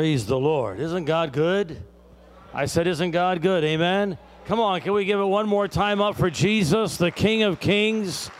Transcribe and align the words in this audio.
Praise 0.00 0.24
the 0.24 0.38
Lord. 0.38 0.80
Isn't 0.80 1.04
God 1.04 1.30
good? 1.30 1.76
I 2.54 2.64
said, 2.64 2.86
Isn't 2.86 3.10
God 3.10 3.42
good? 3.42 3.62
Amen. 3.64 4.16
Come 4.46 4.58
on, 4.58 4.80
can 4.80 4.94
we 4.94 5.04
give 5.04 5.20
it 5.20 5.26
one 5.26 5.46
more 5.46 5.68
time 5.68 6.00
up 6.00 6.16
for 6.16 6.30
Jesus, 6.30 6.96
the 6.96 7.10
King 7.10 7.42
of 7.42 7.60
Kings, 7.60 8.30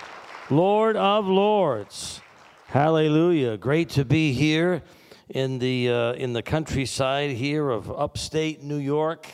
Lord 0.48 0.96
of 0.96 1.26
Lords? 1.26 2.22
Hallelujah. 2.68 3.58
Great 3.58 3.90
to 3.90 4.06
be 4.06 4.32
here 4.32 4.82
in 5.28 5.58
the, 5.58 5.90
uh, 5.90 6.12
in 6.14 6.32
the 6.32 6.42
countryside 6.42 7.32
here 7.32 7.68
of 7.68 7.90
upstate 7.90 8.62
New 8.62 8.78
York. 8.78 9.28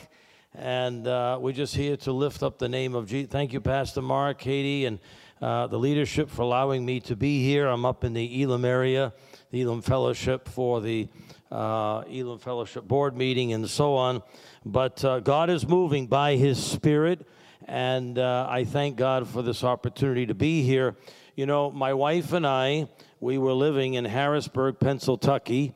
And 0.53 1.07
uh, 1.07 1.37
we're 1.39 1.53
just 1.53 1.77
here 1.77 1.95
to 1.95 2.11
lift 2.11 2.43
up 2.43 2.59
the 2.59 2.67
name 2.67 2.93
of 2.93 3.07
Jesus. 3.07 3.31
Thank 3.31 3.53
you, 3.53 3.61
Pastor 3.61 4.01
Mark, 4.01 4.39
Katie, 4.39 4.83
and 4.83 4.99
uh, 5.41 5.67
the 5.67 5.79
leadership 5.79 6.29
for 6.29 6.41
allowing 6.41 6.85
me 6.85 6.99
to 6.99 7.15
be 7.15 7.41
here. 7.41 7.67
I'm 7.67 7.85
up 7.85 8.03
in 8.03 8.11
the 8.11 8.41
Elim 8.41 8.65
area, 8.65 9.13
the 9.49 9.61
Elim 9.61 9.81
Fellowship 9.81 10.49
for 10.49 10.81
the 10.81 11.07
uh, 11.51 12.03
Elim 12.09 12.39
Fellowship 12.39 12.87
Board 12.87 13.15
meeting 13.15 13.53
and 13.53 13.69
so 13.69 13.95
on. 13.95 14.21
But 14.65 15.03
uh, 15.03 15.19
God 15.19 15.49
is 15.49 15.67
moving 15.67 16.07
by 16.07 16.35
His 16.35 16.61
Spirit, 16.63 17.25
and 17.65 18.19
uh, 18.19 18.47
I 18.49 18.63
thank 18.63 18.97
God 18.97 19.27
for 19.27 19.41
this 19.41 19.63
opportunity 19.63 20.25
to 20.25 20.35
be 20.35 20.61
here. 20.63 20.95
You 21.35 21.45
know, 21.45 21.71
my 21.71 21.93
wife 21.93 22.33
and 22.33 22.45
I, 22.45 22.87
we 23.19 23.37
were 23.37 23.53
living 23.53 23.95
in 23.95 24.05
Harrisburg, 24.05 24.79
Pennsylvania. 24.79 25.73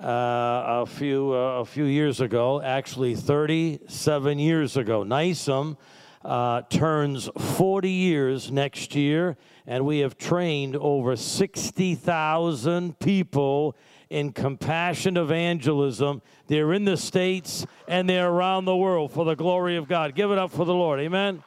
Uh, 0.00 0.82
a 0.82 0.86
few 0.86 1.32
uh, 1.32 1.60
a 1.60 1.64
few 1.64 1.84
years 1.84 2.20
ago, 2.20 2.60
actually 2.60 3.14
37 3.14 4.38
years 4.38 4.76
ago. 4.76 5.04
NYSUM 5.04 5.76
uh, 6.24 6.62
turns 6.62 7.28
40 7.38 7.90
years 7.90 8.50
next 8.50 8.94
year, 8.94 9.36
and 9.66 9.84
we 9.84 9.98
have 10.00 10.16
trained 10.16 10.76
over 10.76 11.14
60,000 11.16 12.98
people 12.98 13.76
in 14.12 14.30
compassion 14.30 15.16
evangelism. 15.16 16.20
They're 16.46 16.74
in 16.74 16.84
the 16.84 16.98
States 16.98 17.66
and 17.88 18.08
they're 18.08 18.28
around 18.28 18.66
the 18.66 18.76
world 18.76 19.10
for 19.10 19.24
the 19.24 19.34
glory 19.34 19.76
of 19.76 19.88
God. 19.88 20.14
Give 20.14 20.30
it 20.30 20.38
up 20.38 20.50
for 20.50 20.66
the 20.66 20.74
Lord. 20.74 21.00
Amen. 21.00 21.42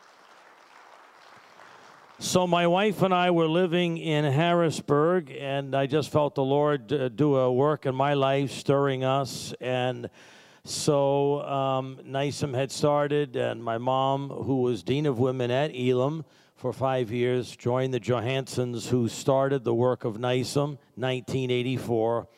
So, 2.17 2.47
my 2.47 2.66
wife 2.66 3.02
and 3.02 3.13
I 3.13 3.30
were 3.31 3.47
living 3.47 3.97
in 3.97 4.23
Harrisburg, 4.23 5.36
and 5.38 5.75
I 5.75 5.86
just 5.86 6.09
felt 6.09 6.33
the 6.33 6.45
Lord 6.45 6.91
uh, 6.91 7.09
do 7.09 7.36
a 7.36 7.52
work 7.52 7.86
in 7.86 7.93
my 7.93 8.13
life, 8.13 8.52
stirring 8.52 9.03
us. 9.03 9.53
And 9.59 10.09
so, 10.63 11.41
um, 11.41 11.99
had 12.53 12.71
started, 12.71 13.36
and 13.36 13.61
my 13.61 13.77
mom, 13.77 14.30
who 14.30 14.61
was 14.61 14.81
Dean 14.81 15.05
of 15.05 15.19
Women 15.19 15.52
at 15.52 15.75
Elim 15.75 16.23
for 16.55 16.71
five 16.71 17.11
years, 17.11 17.53
joined 17.53 17.93
the 17.93 17.99
Johanssons, 17.99 18.88
who 18.88 19.09
started 19.09 19.66
the 19.66 19.75
work 19.75 20.05
of 20.05 20.16
NYSUM 20.16 20.77
1984. 20.95 22.30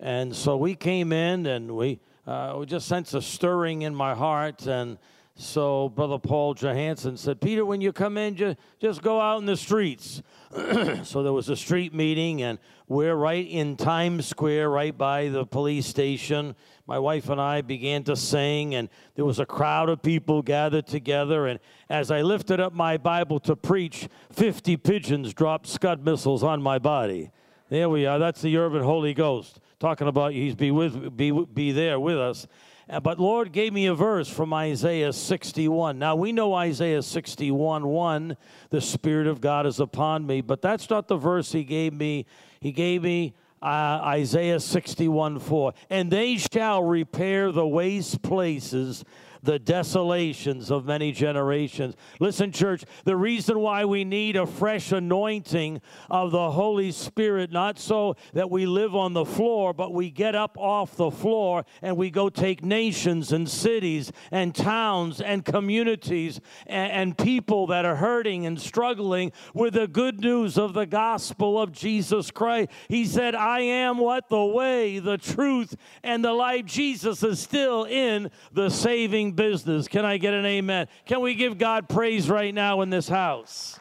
And 0.00 0.34
so 0.34 0.56
we 0.56 0.74
came 0.74 1.12
in 1.12 1.46
and 1.46 1.76
we, 1.76 2.00
uh, 2.26 2.56
we 2.58 2.66
just 2.66 2.86
sensed 2.86 3.14
a 3.14 3.22
stirring 3.22 3.82
in 3.82 3.94
my 3.94 4.14
heart. 4.14 4.66
And 4.66 4.96
so 5.34 5.88
Brother 5.88 6.18
Paul 6.18 6.54
Johansson 6.54 7.16
said, 7.16 7.40
Peter, 7.40 7.64
when 7.64 7.80
you 7.80 7.92
come 7.92 8.16
in, 8.16 8.36
just, 8.80 9.02
go 9.02 9.20
out 9.20 9.38
in 9.38 9.46
the 9.46 9.56
streets. 9.56 10.22
so 11.02 11.22
there 11.22 11.32
was 11.32 11.48
a 11.48 11.56
street 11.56 11.92
meeting, 11.92 12.42
and 12.42 12.58
we're 12.86 13.14
right 13.14 13.46
in 13.46 13.76
Times 13.76 14.26
Square, 14.26 14.70
right 14.70 14.96
by 14.96 15.28
the 15.28 15.44
police 15.44 15.86
station. 15.86 16.54
My 16.86 16.98
wife 16.98 17.28
and 17.28 17.40
I 17.40 17.60
began 17.60 18.02
to 18.04 18.16
sing, 18.16 18.74
and 18.74 18.88
there 19.14 19.24
was 19.24 19.38
a 19.38 19.46
crowd 19.46 19.88
of 19.88 20.02
people 20.02 20.42
gathered 20.42 20.86
together. 20.86 21.46
And 21.46 21.60
as 21.88 22.10
I 22.10 22.22
lifted 22.22 22.60
up 22.60 22.72
my 22.72 22.96
Bible 22.96 23.38
to 23.40 23.54
preach, 23.54 24.08
50 24.32 24.76
pigeons 24.76 25.34
dropped 25.34 25.66
Scud 25.66 26.04
missiles 26.04 26.42
on 26.42 26.62
my 26.62 26.78
body. 26.78 27.30
There 27.68 27.88
we 27.88 28.06
are. 28.06 28.18
That's 28.18 28.40
the 28.40 28.56
urban 28.56 28.82
Holy 28.82 29.12
Ghost 29.12 29.60
talking 29.80 30.08
about 30.08 30.32
he's 30.32 30.54
be 30.54 30.70
with 30.70 31.16
be 31.16 31.30
be 31.30 31.72
there 31.72 32.00
with 32.00 32.18
us. 32.18 32.46
Uh, 32.90 33.00
but 33.00 33.20
Lord 33.20 33.52
gave 33.52 33.72
me 33.72 33.86
a 33.86 33.94
verse 33.94 34.28
from 34.28 34.52
Isaiah 34.54 35.12
61. 35.12 35.98
Now 35.98 36.16
we 36.16 36.32
know 36.32 36.54
Isaiah 36.54 37.02
61 37.02 37.86
1, 37.86 38.36
the 38.70 38.80
Spirit 38.80 39.26
of 39.26 39.40
God 39.40 39.66
is 39.66 39.78
upon 39.78 40.26
me, 40.26 40.40
but 40.40 40.62
that's 40.62 40.88
not 40.88 41.06
the 41.06 41.16
verse 41.16 41.52
he 41.52 41.64
gave 41.64 41.92
me. 41.92 42.26
He 42.60 42.72
gave 42.72 43.02
me 43.02 43.34
uh, 43.62 44.00
Isaiah 44.02 44.60
61 44.60 45.38
4. 45.38 45.74
And 45.90 46.10
they 46.10 46.36
shall 46.36 46.82
repair 46.82 47.52
the 47.52 47.66
waste 47.66 48.22
places 48.22 49.04
the 49.42 49.58
desolations 49.58 50.70
of 50.70 50.84
many 50.84 51.12
generations. 51.12 51.94
Listen, 52.20 52.52
church, 52.52 52.84
the 53.04 53.16
reason 53.16 53.58
why 53.60 53.84
we 53.84 54.04
need 54.04 54.36
a 54.36 54.46
fresh 54.46 54.92
anointing 54.92 55.80
of 56.10 56.30
the 56.30 56.50
Holy 56.50 56.92
Spirit, 56.92 57.52
not 57.52 57.78
so 57.78 58.16
that 58.32 58.50
we 58.50 58.66
live 58.66 58.94
on 58.94 59.12
the 59.12 59.24
floor, 59.24 59.72
but 59.72 59.92
we 59.92 60.10
get 60.10 60.34
up 60.34 60.56
off 60.58 60.96
the 60.96 61.10
floor 61.10 61.64
and 61.82 61.96
we 61.96 62.10
go 62.10 62.28
take 62.28 62.64
nations 62.64 63.32
and 63.32 63.48
cities 63.48 64.12
and 64.30 64.54
towns 64.54 65.20
and 65.20 65.44
communities 65.44 66.40
and, 66.66 66.92
and 66.92 67.18
people 67.18 67.66
that 67.68 67.84
are 67.84 67.96
hurting 67.96 68.46
and 68.46 68.60
struggling 68.60 69.32
with 69.54 69.74
the 69.74 69.86
good 69.86 70.20
news 70.20 70.58
of 70.58 70.74
the 70.74 70.86
gospel 70.86 71.60
of 71.60 71.72
Jesus 71.72 72.30
Christ. 72.30 72.70
He 72.88 73.04
said, 73.04 73.34
I 73.34 73.60
am 73.60 73.98
what? 73.98 74.28
The 74.28 74.44
way, 74.44 74.98
the 74.98 75.18
truth, 75.18 75.76
and 76.02 76.24
the 76.24 76.32
life. 76.32 76.64
Jesus 76.64 77.22
is 77.22 77.40
still 77.40 77.84
in 77.84 78.30
the 78.52 78.68
saving 78.68 79.27
business. 79.32 79.88
Can 79.88 80.04
I 80.04 80.18
get 80.18 80.34
an 80.34 80.44
amen? 80.44 80.88
Can 81.06 81.20
we 81.20 81.34
give 81.34 81.58
God 81.58 81.88
praise 81.88 82.28
right 82.28 82.54
now 82.54 82.80
in 82.82 82.90
this 82.90 83.08
house? 83.08 83.78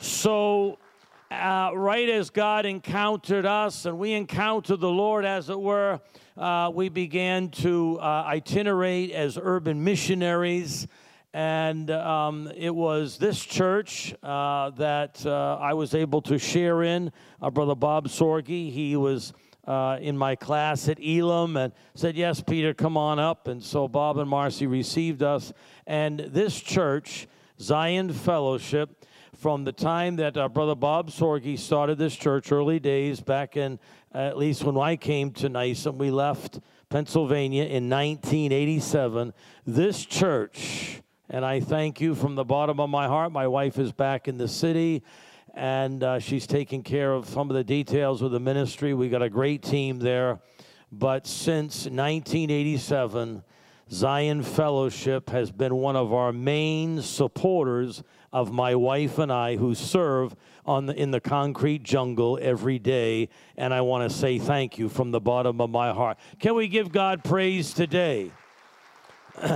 So, 0.00 0.78
uh, 1.30 1.70
right 1.74 2.08
as 2.08 2.30
God 2.30 2.66
encountered 2.66 3.44
us 3.44 3.84
and 3.84 3.98
we 3.98 4.12
encountered 4.12 4.80
the 4.80 4.88
Lord, 4.88 5.24
as 5.24 5.50
it 5.50 5.60
were, 5.60 6.00
uh, 6.36 6.70
we 6.72 6.88
began 6.88 7.50
to 7.50 7.98
uh, 8.00 8.24
itinerate 8.26 9.10
as 9.10 9.38
urban 9.40 9.82
missionaries. 9.82 10.86
And 11.34 11.90
um, 11.90 12.50
it 12.56 12.74
was 12.74 13.18
this 13.18 13.44
church 13.44 14.14
uh, 14.22 14.70
that 14.70 15.24
uh, 15.26 15.58
I 15.60 15.74
was 15.74 15.94
able 15.94 16.22
to 16.22 16.38
share 16.38 16.82
in. 16.82 17.12
Our 17.42 17.50
brother 17.50 17.74
Bob 17.74 18.08
Sorge, 18.08 18.72
he 18.72 18.96
was 18.96 19.32
uh, 19.68 19.98
in 20.00 20.16
my 20.16 20.34
class 20.34 20.88
at 20.88 20.98
Elim 20.98 21.58
and 21.58 21.74
said, 21.94 22.16
Yes, 22.16 22.40
Peter, 22.40 22.72
come 22.72 22.96
on 22.96 23.18
up. 23.18 23.48
And 23.48 23.62
so 23.62 23.86
Bob 23.86 24.16
and 24.16 24.28
Marcy 24.28 24.66
received 24.66 25.22
us. 25.22 25.52
And 25.86 26.20
this 26.20 26.58
church, 26.58 27.28
Zion 27.60 28.10
Fellowship, 28.14 29.04
from 29.36 29.64
the 29.64 29.72
time 29.72 30.16
that 30.16 30.38
uh, 30.38 30.48
Brother 30.48 30.74
Bob 30.74 31.10
Sorge 31.10 31.58
started 31.58 31.98
this 31.98 32.16
church, 32.16 32.50
early 32.50 32.80
days, 32.80 33.20
back 33.20 33.58
in 33.58 33.78
at 34.12 34.38
least 34.38 34.64
when 34.64 34.78
I 34.78 34.96
came 34.96 35.32
to 35.32 35.50
NYSUM, 35.50 35.96
we 35.96 36.10
left 36.10 36.60
Pennsylvania 36.88 37.64
in 37.64 37.90
1987. 37.90 39.34
This 39.66 40.06
church, 40.06 41.02
and 41.28 41.44
I 41.44 41.60
thank 41.60 42.00
you 42.00 42.14
from 42.14 42.36
the 42.36 42.44
bottom 42.44 42.80
of 42.80 42.88
my 42.88 43.06
heart, 43.06 43.32
my 43.32 43.46
wife 43.46 43.78
is 43.78 43.92
back 43.92 44.28
in 44.28 44.38
the 44.38 44.48
city 44.48 45.02
and 45.58 46.04
uh, 46.04 46.20
she's 46.20 46.46
taking 46.46 46.84
care 46.84 47.12
of 47.12 47.28
some 47.28 47.50
of 47.50 47.56
the 47.56 47.64
details 47.64 48.22
of 48.22 48.30
the 48.30 48.38
ministry. 48.38 48.94
We 48.94 49.08
got 49.08 49.22
a 49.22 49.28
great 49.28 49.60
team 49.60 49.98
there. 49.98 50.38
But 50.92 51.26
since 51.26 51.84
1987, 51.86 53.42
Zion 53.90 54.42
Fellowship 54.44 55.30
has 55.30 55.50
been 55.50 55.74
one 55.74 55.96
of 55.96 56.14
our 56.14 56.32
main 56.32 57.02
supporters 57.02 58.04
of 58.32 58.52
my 58.52 58.76
wife 58.76 59.18
and 59.18 59.32
I 59.32 59.56
who 59.56 59.74
serve 59.74 60.36
on 60.64 60.86
the, 60.86 60.94
in 60.94 61.10
the 61.10 61.20
concrete 61.20 61.82
jungle 61.82 62.38
every 62.40 62.78
day. 62.78 63.28
And 63.56 63.74
I 63.74 63.80
want 63.80 64.08
to 64.08 64.16
say 64.16 64.38
thank 64.38 64.78
you 64.78 64.88
from 64.88 65.10
the 65.10 65.20
bottom 65.20 65.60
of 65.60 65.70
my 65.70 65.92
heart. 65.92 66.18
Can 66.38 66.54
we 66.54 66.68
give 66.68 66.92
God 66.92 67.24
praise 67.24 67.72
today? 67.74 68.30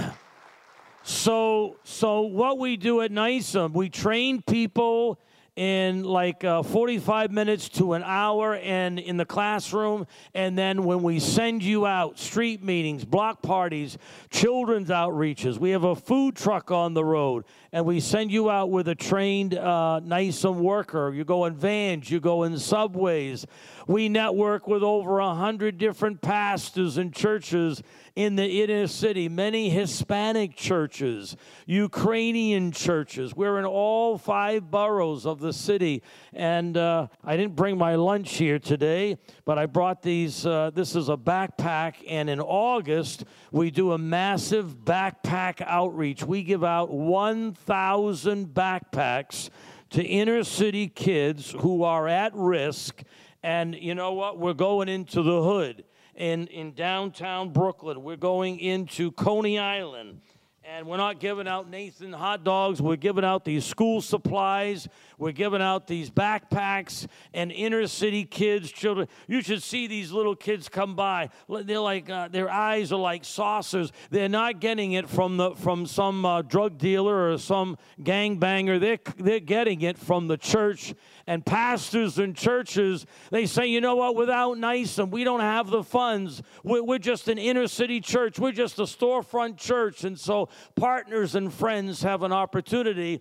so, 1.04 1.76
so 1.84 2.22
what 2.22 2.58
we 2.58 2.76
do 2.76 3.02
at 3.02 3.12
NYSUM, 3.12 3.72
we 3.72 3.88
train 3.88 4.42
people 4.42 5.20
in 5.56 6.02
like 6.02 6.44
uh, 6.44 6.62
45 6.62 7.30
minutes 7.30 7.68
to 7.68 7.92
an 7.92 8.02
hour 8.02 8.56
and 8.56 8.98
in 8.98 9.18
the 9.18 9.26
classroom. 9.26 10.06
And 10.34 10.56
then 10.56 10.84
when 10.84 11.02
we 11.02 11.20
send 11.20 11.62
you 11.62 11.84
out 11.84 12.18
street 12.18 12.62
meetings 12.62 13.04
block 13.04 13.42
parties 13.42 13.98
children's 14.30 14.88
outreaches 14.88 15.58
we 15.58 15.70
have 15.70 15.84
a 15.84 15.94
food 15.94 16.36
truck 16.36 16.70
on 16.70 16.94
the 16.94 17.04
road. 17.04 17.44
And 17.70 17.84
we 17.84 18.00
send 18.00 18.30
you 18.30 18.50
out 18.50 18.70
with 18.70 18.88
a 18.88 18.94
trained 18.94 19.54
uh, 19.54 20.00
NYSUM 20.04 20.56
worker. 20.56 21.12
You 21.14 21.24
go 21.24 21.44
in 21.44 21.54
vans 21.54 22.10
you 22.10 22.20
go 22.20 22.44
in 22.44 22.58
subways 22.58 23.46
we 23.86 24.08
network 24.08 24.66
with 24.66 24.82
over 24.82 25.18
a 25.18 25.34
hundred 25.34 25.78
different 25.78 26.20
pastors 26.20 26.96
and 26.98 27.14
churches 27.14 27.82
in 28.14 28.36
the 28.36 28.62
inner 28.62 28.86
city, 28.86 29.28
many 29.28 29.70
Hispanic 29.70 30.54
churches, 30.54 31.34
Ukrainian 31.66 32.70
churches. 32.70 33.34
We're 33.34 33.58
in 33.58 33.64
all 33.64 34.18
five 34.18 34.70
boroughs 34.70 35.24
of 35.24 35.40
the 35.40 35.52
city. 35.52 36.02
And 36.34 36.76
uh, 36.76 37.08
I 37.24 37.36
didn't 37.36 37.56
bring 37.56 37.78
my 37.78 37.94
lunch 37.94 38.34
here 38.34 38.58
today, 38.58 39.16
but 39.46 39.58
I 39.58 39.66
brought 39.66 40.02
these. 40.02 40.44
Uh, 40.44 40.70
this 40.74 40.94
is 40.94 41.08
a 41.08 41.16
backpack. 41.16 41.94
And 42.06 42.28
in 42.28 42.40
August, 42.40 43.24
we 43.50 43.70
do 43.70 43.92
a 43.92 43.98
massive 43.98 44.84
backpack 44.84 45.62
outreach. 45.62 46.22
We 46.22 46.42
give 46.42 46.64
out 46.64 46.90
1,000 46.90 48.46
backpacks 48.48 49.48
to 49.90 50.02
inner 50.02 50.42
city 50.42 50.88
kids 50.88 51.54
who 51.60 51.82
are 51.82 52.08
at 52.08 52.34
risk. 52.34 53.02
And 53.42 53.74
you 53.74 53.94
know 53.94 54.12
what? 54.12 54.38
We're 54.38 54.54
going 54.54 54.88
into 54.88 55.22
the 55.22 55.42
hood 55.42 55.84
in, 56.14 56.46
in 56.48 56.72
downtown 56.72 57.50
Brooklyn. 57.50 58.02
We're 58.02 58.16
going 58.16 58.60
into 58.60 59.10
Coney 59.12 59.58
Island 59.58 60.20
and 60.64 60.86
we're 60.86 60.96
not 60.96 61.18
giving 61.18 61.48
out 61.48 61.68
Nathan 61.68 62.12
hot 62.12 62.44
dogs. 62.44 62.80
We're 62.80 62.96
giving 62.96 63.24
out 63.24 63.44
these 63.44 63.64
school 63.64 64.00
supplies. 64.00 64.86
We're 65.18 65.32
giving 65.32 65.60
out 65.60 65.88
these 65.88 66.08
backpacks 66.08 67.06
and 67.34 67.50
inner 67.50 67.86
city 67.88 68.24
kids, 68.24 68.70
children. 68.70 69.08
You 69.26 69.42
should 69.42 69.62
see 69.62 69.88
these 69.88 70.12
little 70.12 70.36
kids 70.36 70.68
come 70.68 70.94
by. 70.94 71.30
They're 71.48 71.80
like 71.80 72.08
uh, 72.08 72.28
their 72.28 72.48
eyes 72.48 72.92
are 72.92 72.98
like 72.98 73.24
saucers. 73.24 73.92
They're 74.10 74.28
not 74.28 74.60
getting 74.60 74.92
it 74.92 75.08
from 75.08 75.36
the 75.36 75.50
from 75.56 75.84
some 75.86 76.24
uh, 76.24 76.42
drug 76.42 76.78
dealer 76.78 77.32
or 77.32 77.38
some 77.38 77.76
gangbanger. 78.00 78.78
They're 78.78 78.98
they're 79.16 79.40
getting 79.40 79.82
it 79.82 79.98
from 79.98 80.28
the 80.28 80.36
church 80.36 80.94
and 81.26 81.44
pastors 81.44 82.18
and 82.18 82.36
churches, 82.36 83.06
they 83.30 83.46
say, 83.46 83.66
you 83.66 83.80
know 83.80 83.96
what, 83.96 84.16
without 84.16 84.56
NYSUM, 84.56 85.10
we 85.10 85.24
don't 85.24 85.40
have 85.40 85.68
the 85.68 85.82
funds. 85.82 86.42
We're, 86.64 86.82
we're 86.82 86.98
just 86.98 87.28
an 87.28 87.38
inner 87.38 87.66
city 87.66 88.00
church, 88.00 88.38
we're 88.38 88.52
just 88.52 88.78
a 88.78 88.82
storefront 88.82 89.56
church. 89.56 90.04
And 90.04 90.18
so 90.18 90.48
partners 90.74 91.34
and 91.34 91.52
friends 91.52 92.02
have 92.02 92.22
an 92.22 92.32
opportunity 92.32 93.20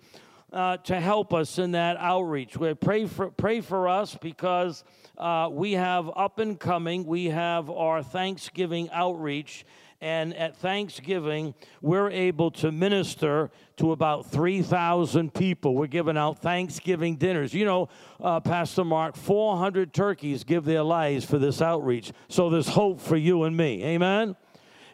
uh, 0.51 0.77
to 0.77 1.00
help 1.00 1.33
us 1.33 1.57
in 1.57 1.71
that 1.71 1.98
outreach. 1.98 2.57
We 2.57 2.74
pray 2.74 3.06
for 3.06 3.31
pray 3.31 3.62
for 3.62 3.88
us 3.88 4.18
because 4.19 4.83
uh, 5.18 5.50
we 5.51 5.74
have 5.74 6.09
up 6.15 6.39
and 6.39 6.59
coming. 6.59 7.06
We 7.06 7.25
have 7.25 7.69
our 7.69 8.03
Thanksgiving 8.03 8.89
outreach, 8.92 9.65
and 10.01 10.36
at 10.36 10.57
Thanksgiving, 10.57 11.53
we're 11.80 12.09
able 12.09 12.50
to 12.51 12.71
minister 12.71 13.51
to 13.77 13.92
about 13.92 14.31
3,000 14.31 15.31
people. 15.31 15.75
We're 15.75 15.86
giving 15.86 16.18
out 16.18 16.42
Thanksgiving 16.42 17.18
dinners. 17.18 17.53
You 17.53 17.65
know, 17.65 17.89
uh, 18.19 18.39
Pastor 18.39 18.83
Mark, 18.83 19.15
400 19.15 19.94
turkeys 19.94 20.44
give 20.44 20.65
their 20.65 20.81
lives 20.81 21.24
for 21.24 21.38
this 21.38 21.62
outreach. 21.62 22.12
So 22.30 22.50
there's 22.50 22.68
hope 22.68 23.00
for 23.00 23.15
you 23.15 23.44
and 23.44 23.56
me. 23.56 23.83
Amen? 23.83 24.36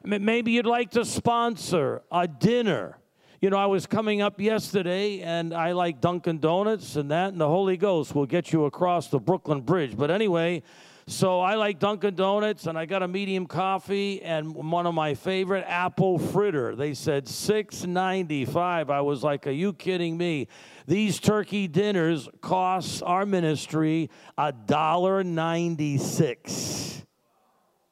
Maybe 0.04 0.52
you'd 0.52 0.66
like 0.66 0.92
to 0.92 1.06
sponsor 1.06 2.04
a 2.12 2.28
dinner. 2.28 2.98
You 3.40 3.50
know, 3.50 3.58
I 3.58 3.68
was 3.68 3.86
coming 3.86 4.22
up 4.22 4.42
yesterday 4.42 5.22
and 5.22 5.54
I 5.54 5.72
like 5.72 6.02
Dunkin' 6.02 6.40
Donuts 6.40 6.96
and 6.96 7.12
that, 7.12 7.30
and 7.30 7.40
the 7.40 7.48
Holy 7.48 7.78
Ghost 7.78 8.16
will 8.16 8.26
get 8.26 8.52
you 8.52 8.66
across 8.66 9.08
the 9.08 9.20
Brooklyn 9.20 9.62
Bridge. 9.62 9.96
But 9.96 10.12
anyway, 10.12 10.64
so 11.10 11.40
I 11.40 11.56
like 11.56 11.80
Dunkin' 11.80 12.16
Donuts, 12.16 12.68
and 12.68 12.78
I 12.78 12.86
got 12.86 13.02
a 13.02 13.08
medium 13.08 13.46
coffee 13.48 14.22
and 14.22 14.54
one 14.54 14.86
of 14.86 14.94
my 14.94 15.14
favorite 15.14 15.64
apple 15.66 16.20
fritter. 16.20 16.76
They 16.76 16.94
said 16.94 17.30
six 17.30 17.86
ninety 17.86 18.44
five. 18.44 18.90
I 18.90 19.00
was 19.00 19.24
like, 19.24 19.48
"Are 19.48 19.52
you 19.52 19.72
kidding 19.72 20.18
me?" 20.18 20.50
These 20.86 21.22
turkey 21.22 21.70
dinners 21.70 22.28
cost 22.42 23.02
our 23.04 23.26
ministry 23.26 24.10
a 24.38 24.52
dollar 24.52 25.24
ninety 25.24 25.98
six. 25.98 27.06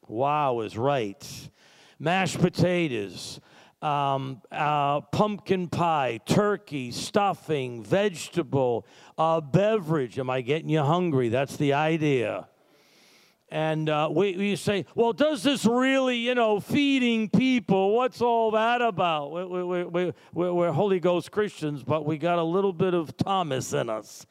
Wow, 0.08 0.60
is 0.60 0.78
right. 0.78 1.50
Mashed 1.98 2.40
potatoes. 2.40 3.40
Um, 3.82 4.42
uh, 4.52 5.02
pumpkin 5.02 5.70
pie, 5.70 6.20
turkey, 6.26 6.92
stuffing, 6.92 7.82
vegetable, 7.84 8.86
a 9.18 9.42
beverage. 9.42 10.20
Am 10.20 10.30
I 10.30 10.42
getting 10.42 10.70
you 10.70 10.82
hungry? 10.82 11.30
That's 11.30 11.56
the 11.56 11.74
idea. 11.74 12.50
And 13.56 13.88
uh, 13.88 14.10
we, 14.12 14.36
we 14.36 14.58
say, 14.58 14.86
well, 14.96 15.14
does 15.14 15.42
this 15.42 15.64
really, 15.64 16.18
you 16.18 16.36
know, 16.36 16.60
feeding 16.60 17.30
people, 17.30 17.96
what's 17.96 18.20
all 18.20 18.52
that 18.52 18.82
about? 18.82 19.32
We, 19.32 19.64
we, 19.64 19.84
we, 19.86 20.14
we're 20.34 20.74
Holy 20.74 21.00
Ghost 21.00 21.32
Christians, 21.32 21.82
but 21.82 22.06
we 22.06 22.18
got 22.18 22.38
a 22.38 22.44
little 22.44 22.74
bit 22.74 22.94
of 22.94 23.16
Thomas 23.16 23.72
in 23.72 23.90
us. 23.90 24.26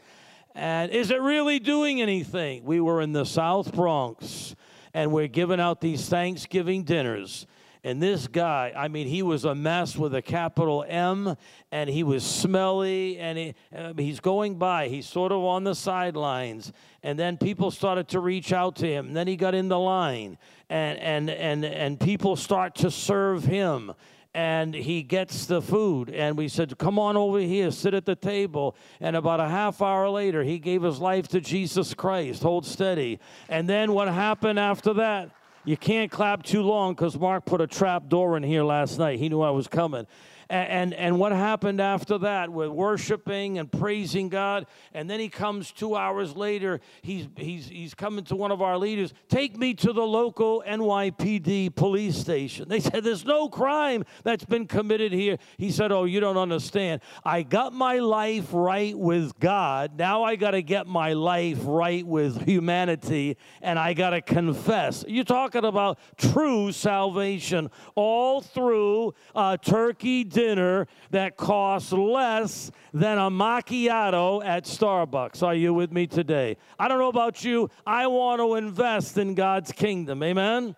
And 0.55 0.93
is 0.93 1.11
it 1.11 1.23
really 1.23 1.59
doing 1.59 2.03
anything? 2.03 2.65
We 2.65 2.81
were 2.81 3.01
in 3.01 3.13
the 3.13 3.25
South 3.25 3.73
Bronx 3.73 4.55
and 4.93 5.11
we're 5.11 5.29
giving 5.29 5.59
out 5.59 5.81
these 5.81 6.07
Thanksgiving 6.07 6.85
dinners. 6.85 7.47
And 7.87 8.03
this 8.03 8.27
guy, 8.27 8.73
I 8.75 8.89
mean, 8.89 9.07
he 9.07 9.23
was 9.23 9.45
a 9.45 9.55
mess 9.55 9.95
with 9.95 10.15
a 10.15 10.23
capital 10.23 10.87
M, 10.89 11.37
and 11.71 11.91
he 11.91 12.03
was 12.03 12.25
smelly, 12.25 13.19
and 13.19 13.37
he, 13.37 13.55
uh, 13.77 13.93
he's 13.99 14.21
going 14.21 14.57
by. 14.57 14.89
He's 14.89 15.07
sort 15.07 15.33
of 15.33 15.45
on 15.45 15.65
the 15.65 15.75
sidelines. 15.75 16.73
And 17.05 17.19
then 17.19 17.37
people 17.37 17.71
started 17.71 18.09
to 18.09 18.19
reach 18.19 18.53
out 18.53 18.77
to 18.77 18.87
him. 18.87 19.09
And 19.09 19.17
then 19.17 19.29
he 19.29 19.37
got 19.37 19.55
in 19.55 19.69
the 19.69 19.79
line, 19.79 20.39
and, 20.69 20.99
and, 20.99 21.31
and, 21.31 21.65
and 21.65 22.01
people 22.01 22.35
start 22.35 22.75
to 22.77 22.91
serve 22.91 23.45
him 23.45 23.93
and 24.37 24.75
he 24.75 25.03
gets 25.03 25.47
the 25.47 25.63
food. 25.63 26.11
And 26.11 26.37
we 26.37 26.49
said, 26.49 26.77
Come 26.77 26.99
on 26.99 27.17
over 27.17 27.39
here, 27.39 27.71
sit 27.71 27.95
at 27.95 28.05
the 28.05 28.17
table. 28.17 28.75
And 29.01 29.15
about 29.15 29.39
a 29.39 29.49
half 29.49 29.81
hour 29.81 30.09
later, 30.11 30.43
he 30.43 30.59
gave 30.59 30.83
his 30.83 30.99
life 30.99 31.29
to 31.29 31.41
Jesus 31.41 31.95
Christ. 31.95 32.43
Hold 32.43 32.67
steady. 32.67 33.21
And 33.49 33.69
then 33.69 33.93
what 33.93 34.09
happened 34.09 34.59
after 34.59 34.95
that? 34.95 35.31
You 35.65 35.77
can't 35.77 36.11
clap 36.11 36.43
too 36.43 36.63
long 36.63 36.95
because 36.95 37.17
Mark 37.17 37.47
put 37.47 37.61
a 37.61 37.67
trap 37.67 38.09
door 38.09 38.37
in 38.37 38.43
here 38.43 38.65
last 38.65 38.99
night. 38.99 39.19
He 39.19 39.29
knew 39.29 39.41
I 39.41 39.51
was 39.51 39.69
coming. 39.69 40.07
And, 40.49 40.69
and, 40.69 40.95
and 40.95 41.19
what 41.19 41.33
happened 41.33 41.81
after 41.81 42.19
that 42.19 42.51
with 42.51 42.71
worshiping 42.71 43.59
and 43.59 43.71
praising 43.71 44.29
God? 44.29 44.67
And 44.93 45.09
then 45.09 45.21
he 45.21 45.29
comes 45.29 45.73
two 45.73 45.97
hours 45.97 46.37
later, 46.37 46.81
he's, 47.03 47.29
he's, 47.37 47.69
he's 47.69 47.95
coming 47.95 48.25
to 48.25 48.37
one 48.37 48.51
of 48.51 48.63
our 48.63 48.79
leaders, 48.79 49.13
take 49.29 49.57
me 49.57 49.75
to 49.75 49.93
the 49.93 50.03
local 50.03 50.63
NYPD 50.67 51.75
police 51.75 52.17
station. 52.17 52.69
They 52.69 52.81
said, 52.81 53.05
There's 53.05 53.25
no 53.25 53.49
crime 53.49 54.05
that's 54.23 54.45
been 54.45 54.67
committed 54.67 55.13
here. 55.13 55.39
He 55.59 55.71
said, 55.71 55.93
Oh, 55.93 56.05
you 56.05 56.21
don't 56.21 56.37
understand. 56.37 57.01
I 57.25 57.43
got 57.43 57.73
my 57.73 57.99
life 57.99 58.49
right 58.53 58.97
with 58.97 59.39
God. 59.39 59.99
Now 59.99 60.25
I 60.25 60.37
got 60.37 60.53
to 60.53 60.63
get 60.63 60.87
my 60.87 61.13
life 61.13 61.59
right 61.63 62.07
with 62.07 62.45
humanity, 62.45 63.37
and 63.63 63.79
I 63.79 63.95
got 63.95 64.11
to 64.11 64.21
confess. 64.21 65.05
You're 65.07 65.25
talking 65.25 65.65
about 65.65 65.99
true 66.17 66.73
salvation 66.73 67.71
all 67.95 68.41
through 68.41 69.15
uh, 69.35 69.57
Turkey 69.57 70.25
dinner 70.35 70.87
that 71.11 71.39
costs 71.39 71.93
less 71.93 72.71
than 72.93 73.17
a 73.17 73.31
macchiato 73.31 74.45
at 74.45 74.65
Starbucks. 74.65 75.43
Are 75.43 75.55
you 75.55 75.73
with 75.73 75.93
me 75.93 76.07
today? 76.07 76.59
I 76.79 76.89
don't 76.89 76.99
know 76.99 77.09
about 77.09 77.43
you. 77.45 77.71
I 77.87 78.07
want 78.09 78.41
to 78.41 78.57
invest 78.57 79.17
in 79.17 79.35
God's 79.35 79.73
kingdom. 79.73 80.23
Amen? 80.23 80.77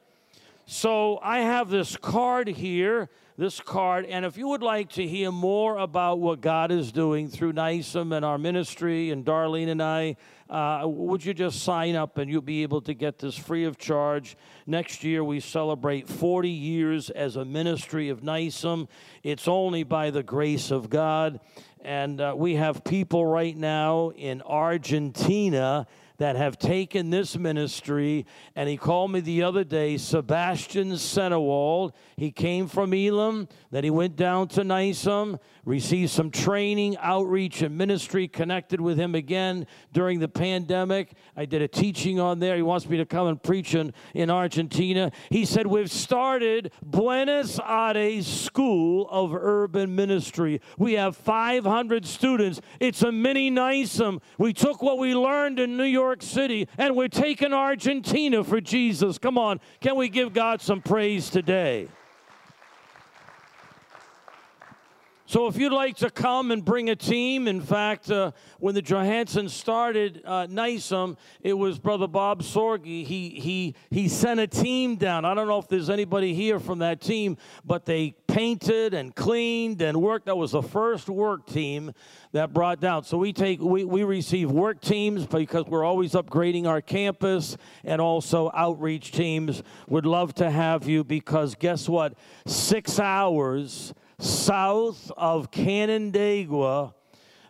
So 0.67 1.19
I 1.23 1.41
have 1.41 1.71
this 1.71 1.97
card 1.97 2.49
here 2.49 3.09
this 3.37 3.61
card. 3.61 4.07
And 4.07 4.25
if 4.25 4.39
you 4.39 4.49
would 4.49 4.63
like 4.63 4.91
to 4.93 5.07
hear 5.07 5.31
more 5.31 5.77
about 5.77 6.19
what 6.19 6.41
God 6.41 6.71
is 6.71 6.91
doing 6.91 7.29
through 7.29 7.53
NYSUM 7.53 8.17
and 8.17 8.25
our 8.25 8.39
ministry 8.39 9.11
and 9.11 9.25
Darlene 9.25 9.69
and 9.69 9.83
I, 9.83 10.17
uh, 10.49 10.87
would 10.87 11.25
you 11.25 11.35
just 11.35 11.63
sign 11.63 11.97
up 11.97 12.19
and 12.19 12.31
you'll 12.31 12.41
be 12.41 12.63
able 12.63 12.81
to 12.83 12.95
get 12.95 13.19
this 13.19 13.37
free 13.37 13.65
of 13.65 13.77
charge? 13.77 14.37
Next 14.67 15.05
year, 15.05 15.23
we 15.23 15.41
celebrate 15.41 16.09
40 16.09 16.49
years 16.49 17.11
as 17.11 17.37
a 17.37 17.45
ministry 17.45 18.09
of 18.09 18.23
NYSUM. 18.23 18.89
It's 19.23 19.49
only 19.49 19.83
by 19.83 20.11
the 20.11 20.23
grace 20.23 20.71
of 20.71 20.89
God. 20.89 21.41
And 21.81 22.21
uh, 22.21 22.35
we 22.37 22.55
have 22.55 22.85
people 22.85 23.27
right 23.27 23.57
now 23.57 24.11
in 24.11 24.41
Argentina 24.43 25.87
that 26.19 26.37
have 26.37 26.59
taken 26.59 27.11
this 27.11 27.37
ministry. 27.37 28.27
And 28.55 28.69
he 28.69 28.77
called 28.77 29.13
me 29.13 29.21
the 29.21 29.43
other 29.43 29.65
day, 29.65 29.97
Sebastian 29.97 30.93
Senewald. 30.93 31.93
He 32.17 32.31
came 32.31 32.69
from 32.69 32.93
Elim, 32.93 33.49
then 33.71 33.85
he 33.85 33.91
went 33.91 34.17
down 34.17 34.49
to 34.49 34.63
NYSUM, 34.63 35.39
received 35.67 36.11
some 36.11 36.31
training, 36.31 36.97
outreach, 36.99 37.61
and 37.61 37.77
ministry 37.77 38.29
connected 38.29 38.81
with 38.81 38.97
him 38.99 39.15
again 39.15 39.67
during 39.93 40.21
the 40.21 40.29
pandemic. 40.29 41.13
I 41.37 41.45
did 41.45 41.61
a 41.61 41.69
teaching 41.69 42.19
on 42.21 42.39
there. 42.39 42.57
He 42.57 42.63
wants 42.63 42.89
me 42.89 42.97
to 42.97 43.05
come 43.05 43.27
and 43.27 43.43
preach 43.43 43.75
in, 43.75 43.93
in 44.15 44.31
Argentina. 44.31 45.11
He 45.29 45.45
said, 45.45 45.67
We've 45.67 45.91
started 45.91 46.73
Buenos 46.83 47.59
Aires 47.59 48.27
School 48.27 49.09
of 49.11 49.35
Urban 49.35 49.95
Ministry. 49.95 50.61
We 50.79 50.95
have 50.95 51.17
500 51.17 52.07
students. 52.07 52.61
It's 52.79 53.03
a 53.03 53.11
mini 53.11 53.51
NYSUM. 53.51 54.21
We 54.39 54.53
took 54.53 54.81
what 54.81 54.99
we 54.99 55.15
learned 55.15 55.59
in 55.59 55.77
New 55.77 55.85
York 55.85 56.23
City 56.23 56.69
and 56.79 56.95
we're 56.95 57.09
taking 57.09 57.53
Argentina 57.53 58.45
for 58.45 58.61
Jesus. 58.61 59.19
Come 59.19 59.37
on, 59.37 59.61
can 59.81 59.97
we 59.97 60.09
give 60.09 60.33
God 60.33 60.61
some 60.61 60.81
praise 60.81 61.29
today? 61.29 61.89
So, 65.29 65.49
if 65.49 65.57
you'd 65.57 65.73
like 65.73 65.97
to 65.97 66.09
come 66.09 66.53
and 66.53 66.65
bring 66.65 66.89
a 66.89 66.95
team, 66.95 67.49
in 67.49 67.61
fact, 67.61 68.13
uh, 68.13 68.31
when 68.61 68.77
the 68.77 68.81
Johansson 68.83 69.49
started 69.49 70.23
uh, 70.25 70.47
NYSUM, 70.47 71.17
it 71.41 71.55
was 71.55 71.81
Brother 71.81 72.07
Bob 72.07 72.43
Sorge. 72.45 72.85
He, 72.85 73.31
he, 73.31 73.75
he 73.91 74.09
sent 74.09 74.39
a 74.39 74.47
team 74.47 74.95
down. 74.95 75.25
I 75.25 75.35
don't 75.35 75.49
know 75.49 75.59
if 75.59 75.67
there's 75.67 75.91
anybody 75.91 76.33
here 76.33 76.61
from 76.61 76.79
that 76.79 77.01
team, 77.01 77.39
but 77.65 77.87
they 77.87 78.15
painted 78.29 78.95
and 78.95 79.17
cleaned 79.17 79.83
and 79.83 80.01
worked. 80.01 80.27
That 80.27 80.37
was 80.37 80.53
the 80.53 80.63
first 80.63 81.09
work 81.09 81.45
team 81.45 81.93
that 82.31 82.53
brought 82.53 82.79
down. 82.81 83.03
So, 83.03 83.19
we, 83.19 83.33
take, 83.33 83.61
we, 83.61 83.85
we 83.85 84.05
receive 84.05 84.53
work 84.53 84.81
teams 84.81 85.27
because 85.27 85.65
we're 85.67 85.85
always 85.85 86.13
upgrading 86.13 86.69
our 86.69 86.81
campus 86.81 87.57
and 87.83 88.01
also 88.01 88.53
outreach 88.55 89.11
teams. 89.11 89.65
Would 89.89 90.07
love 90.07 90.37
to 90.37 90.53
have 90.53 90.87
you 90.87 91.03
because 91.03 91.57
guess 91.57 91.89
what? 91.89 92.15
Six 92.47 93.01
hours 93.01 93.93
south 94.19 95.11
of 95.17 95.51
Canandaigua, 95.51 96.95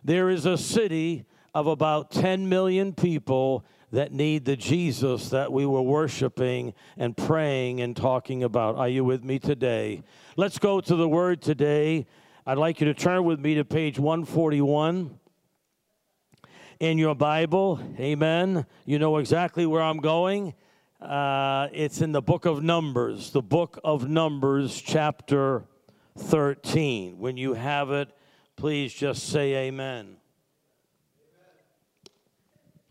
there 0.03 0.29
is 0.29 0.45
a 0.45 0.57
city 0.57 1.25
of 1.53 1.67
about 1.67 2.11
10 2.11 2.49
million 2.49 2.93
people 2.93 3.65
that 3.91 4.11
need 4.11 4.45
the 4.45 4.55
Jesus 4.55 5.29
that 5.29 5.51
we 5.51 5.65
were 5.65 5.81
worshiping 5.81 6.73
and 6.97 7.15
praying 7.15 7.79
and 7.81 7.95
talking 7.95 8.43
about. 8.43 8.75
Are 8.75 8.89
you 8.89 9.05
with 9.05 9.23
me 9.23 9.39
today? 9.39 10.03
Let's 10.35 10.59
go 10.59 10.81
to 10.81 10.95
the 10.95 11.07
word 11.07 11.41
today. 11.41 12.05
I'd 12.45 12.57
like 12.57 12.81
you 12.81 12.85
to 12.87 12.93
turn 12.93 13.23
with 13.23 13.39
me 13.39 13.55
to 13.55 13.65
page 13.65 13.97
141 13.97 15.17
in 16.79 16.97
your 16.97 17.15
Bible. 17.15 17.79
Amen. 17.97 18.65
You 18.85 18.99
know 18.99 19.17
exactly 19.17 19.65
where 19.65 19.81
I'm 19.81 19.99
going. 19.99 20.53
Uh, 21.01 21.69
it's 21.71 22.01
in 22.01 22.11
the 22.11 22.21
book 22.21 22.45
of 22.45 22.61
Numbers, 22.63 23.31
the 23.31 23.41
book 23.41 23.79
of 23.83 24.09
Numbers, 24.09 24.81
chapter 24.81 25.63
13. 26.17 27.17
When 27.17 27.37
you 27.37 27.53
have 27.53 27.91
it, 27.91 28.09
please 28.55 28.93
just 28.93 29.29
say 29.29 29.67
amen. 29.67 30.17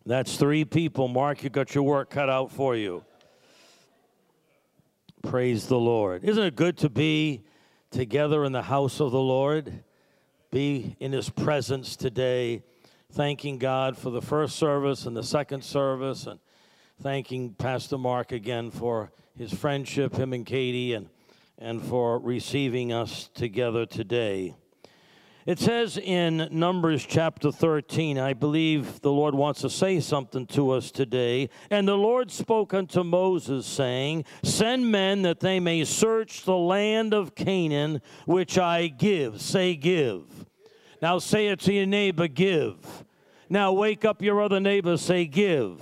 That's 0.04 0.36
three 0.36 0.64
people. 0.64 1.08
Mark, 1.08 1.42
you 1.42 1.50
got 1.50 1.74
your 1.74 1.82
work 1.82 2.10
cut 2.10 2.30
out 2.30 2.52
for 2.52 2.76
you. 2.76 3.04
Praise 5.22 5.66
the 5.66 5.78
Lord. 5.78 6.22
Isn't 6.22 6.44
it 6.44 6.54
good 6.54 6.78
to 6.78 6.88
be 6.88 7.42
together 7.90 8.44
in 8.44 8.52
the 8.52 8.62
house 8.62 9.00
of 9.00 9.10
the 9.10 9.20
Lord? 9.20 9.82
Be 10.52 10.96
in 11.00 11.10
his 11.10 11.28
presence 11.28 11.96
today, 11.96 12.62
thanking 13.10 13.58
God 13.58 13.98
for 13.98 14.10
the 14.10 14.22
first 14.22 14.56
service 14.56 15.04
and 15.06 15.16
the 15.16 15.24
second 15.24 15.64
service, 15.64 16.26
and 16.26 16.38
thanking 17.02 17.54
Pastor 17.54 17.98
Mark 17.98 18.30
again 18.30 18.70
for 18.70 19.10
his 19.36 19.52
friendship, 19.52 20.14
him 20.14 20.32
and 20.32 20.46
Katie, 20.46 20.94
and, 20.94 21.08
and 21.58 21.82
for 21.82 22.18
receiving 22.18 22.92
us 22.92 23.28
together 23.34 23.86
today. 23.86 24.54
It 25.46 25.60
says 25.60 25.96
in 25.96 26.48
Numbers 26.50 27.06
chapter 27.06 27.52
13, 27.52 28.18
I 28.18 28.32
believe 28.32 29.00
the 29.00 29.12
Lord 29.12 29.32
wants 29.32 29.60
to 29.60 29.70
say 29.70 30.00
something 30.00 30.44
to 30.48 30.72
us 30.72 30.90
today. 30.90 31.50
And 31.70 31.86
the 31.86 31.96
Lord 31.96 32.32
spoke 32.32 32.74
unto 32.74 33.04
Moses, 33.04 33.64
saying, 33.64 34.24
Send 34.42 34.90
men 34.90 35.22
that 35.22 35.38
they 35.38 35.60
may 35.60 35.84
search 35.84 36.42
the 36.42 36.56
land 36.56 37.14
of 37.14 37.36
Canaan, 37.36 38.02
which 38.24 38.58
I 38.58 38.88
give. 38.88 39.40
Say, 39.40 39.76
give. 39.76 40.24
Now 41.00 41.20
say 41.20 41.46
it 41.46 41.60
to 41.60 41.72
your 41.72 41.86
neighbor, 41.86 42.26
give. 42.26 43.04
Now 43.48 43.72
wake 43.72 44.04
up 44.04 44.22
your 44.22 44.42
other 44.42 44.58
neighbor, 44.58 44.96
say, 44.96 45.26
give. 45.26 45.80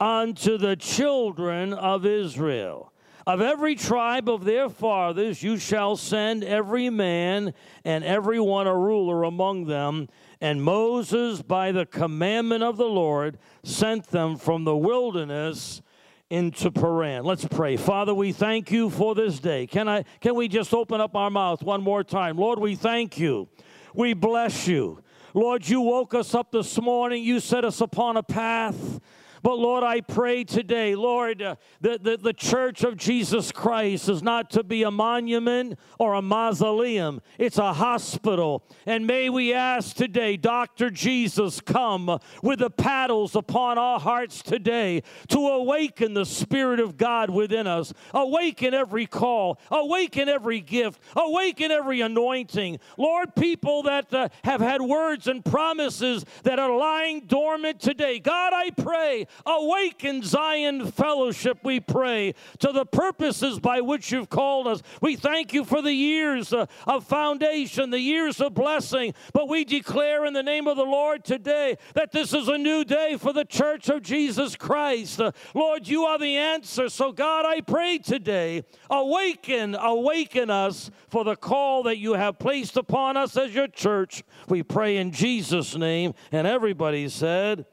Unto 0.00 0.58
the 0.58 0.74
children 0.74 1.72
of 1.72 2.04
Israel. 2.04 2.89
Of 3.30 3.40
every 3.40 3.76
tribe 3.76 4.28
of 4.28 4.44
their 4.44 4.68
fathers 4.68 5.40
you 5.40 5.56
shall 5.56 5.94
send 5.94 6.42
every 6.42 6.90
man 6.90 7.54
and 7.84 8.02
every 8.02 8.40
one 8.40 8.66
a 8.66 8.74
ruler 8.74 9.22
among 9.22 9.66
them. 9.66 10.08
And 10.40 10.60
Moses, 10.60 11.40
by 11.40 11.70
the 11.70 11.86
commandment 11.86 12.64
of 12.64 12.76
the 12.76 12.88
Lord, 12.88 13.38
sent 13.62 14.08
them 14.08 14.36
from 14.36 14.64
the 14.64 14.76
wilderness 14.76 15.80
into 16.28 16.72
Paran. 16.72 17.22
Let's 17.22 17.44
pray. 17.44 17.76
Father, 17.76 18.12
we 18.12 18.32
thank 18.32 18.72
you 18.72 18.90
for 18.90 19.14
this 19.14 19.38
day. 19.38 19.68
Can 19.68 19.88
I 19.88 20.02
can 20.20 20.34
we 20.34 20.48
just 20.48 20.74
open 20.74 21.00
up 21.00 21.14
our 21.14 21.30
mouth 21.30 21.62
one 21.62 21.84
more 21.84 22.02
time? 22.02 22.36
Lord, 22.36 22.58
we 22.58 22.74
thank 22.74 23.16
you. 23.16 23.48
We 23.94 24.12
bless 24.12 24.66
you. 24.66 25.04
Lord, 25.34 25.68
you 25.68 25.82
woke 25.82 26.14
us 26.14 26.34
up 26.34 26.50
this 26.50 26.80
morning. 26.80 27.22
You 27.22 27.38
set 27.38 27.64
us 27.64 27.80
upon 27.80 28.16
a 28.16 28.24
path. 28.24 28.98
But 29.42 29.58
Lord, 29.58 29.82
I 29.82 30.02
pray 30.02 30.44
today, 30.44 30.94
Lord, 30.94 31.40
uh, 31.40 31.56
the, 31.80 31.98
the, 32.00 32.16
the 32.18 32.32
church 32.32 32.84
of 32.84 32.96
Jesus 32.96 33.52
Christ 33.52 34.08
is 34.08 34.22
not 34.22 34.50
to 34.50 34.62
be 34.62 34.82
a 34.82 34.90
monument 34.90 35.78
or 35.98 36.14
a 36.14 36.22
mausoleum, 36.22 37.22
it's 37.38 37.58
a 37.58 37.72
hospital. 37.72 38.62
And 38.84 39.06
may 39.06 39.30
we 39.30 39.54
ask 39.54 39.96
today, 39.96 40.36
Dr. 40.36 40.90
Jesus, 40.90 41.60
come 41.60 42.18
with 42.42 42.58
the 42.58 42.70
paddles 42.70 43.34
upon 43.34 43.78
our 43.78 43.98
hearts 43.98 44.42
today 44.42 45.02
to 45.28 45.38
awaken 45.38 46.14
the 46.14 46.26
Spirit 46.26 46.80
of 46.80 46.96
God 46.98 47.30
within 47.30 47.66
us, 47.66 47.94
awaken 48.12 48.74
every 48.74 49.06
call, 49.06 49.58
awaken 49.70 50.28
every 50.28 50.60
gift, 50.60 51.00
awaken 51.16 51.70
every 51.70 52.02
anointing. 52.02 52.78
Lord, 52.98 53.34
people 53.34 53.84
that 53.84 54.12
uh, 54.12 54.28
have 54.44 54.60
had 54.60 54.82
words 54.82 55.26
and 55.28 55.44
promises 55.44 56.24
that 56.42 56.58
are 56.58 56.76
lying 56.76 57.20
dormant 57.20 57.80
today, 57.80 58.18
God, 58.18 58.52
I 58.52 58.70
pray 58.70 59.26
Awaken 59.46 60.22
Zion 60.22 60.90
Fellowship, 60.90 61.58
we 61.62 61.80
pray, 61.80 62.34
to 62.58 62.72
the 62.72 62.84
purposes 62.84 63.58
by 63.58 63.80
which 63.80 64.12
you've 64.12 64.30
called 64.30 64.66
us. 64.66 64.82
We 65.00 65.16
thank 65.16 65.52
you 65.52 65.64
for 65.64 65.82
the 65.82 65.92
years 65.92 66.52
uh, 66.52 66.66
of 66.86 67.04
foundation, 67.04 67.90
the 67.90 68.00
years 68.00 68.40
of 68.40 68.54
blessing, 68.54 69.14
but 69.32 69.48
we 69.48 69.64
declare 69.64 70.24
in 70.24 70.32
the 70.32 70.42
name 70.42 70.66
of 70.66 70.76
the 70.76 70.84
Lord 70.84 71.24
today 71.24 71.76
that 71.94 72.12
this 72.12 72.32
is 72.34 72.48
a 72.48 72.58
new 72.58 72.84
day 72.84 73.16
for 73.18 73.32
the 73.32 73.44
church 73.44 73.88
of 73.88 74.02
Jesus 74.02 74.56
Christ. 74.56 75.20
Uh, 75.20 75.32
Lord, 75.54 75.88
you 75.88 76.04
are 76.04 76.18
the 76.18 76.36
answer. 76.36 76.88
So, 76.88 77.12
God, 77.12 77.44
I 77.46 77.60
pray 77.60 77.98
today, 77.98 78.64
awaken, 78.90 79.74
awaken 79.74 80.50
us 80.50 80.90
for 81.08 81.24
the 81.24 81.36
call 81.36 81.82
that 81.84 81.98
you 81.98 82.14
have 82.14 82.38
placed 82.38 82.76
upon 82.76 83.16
us 83.16 83.36
as 83.36 83.54
your 83.54 83.68
church. 83.68 84.22
We 84.48 84.62
pray 84.62 84.96
in 84.96 85.12
Jesus' 85.12 85.76
name. 85.76 86.14
And 86.32 86.46
everybody 86.46 87.08
said, 87.08 87.66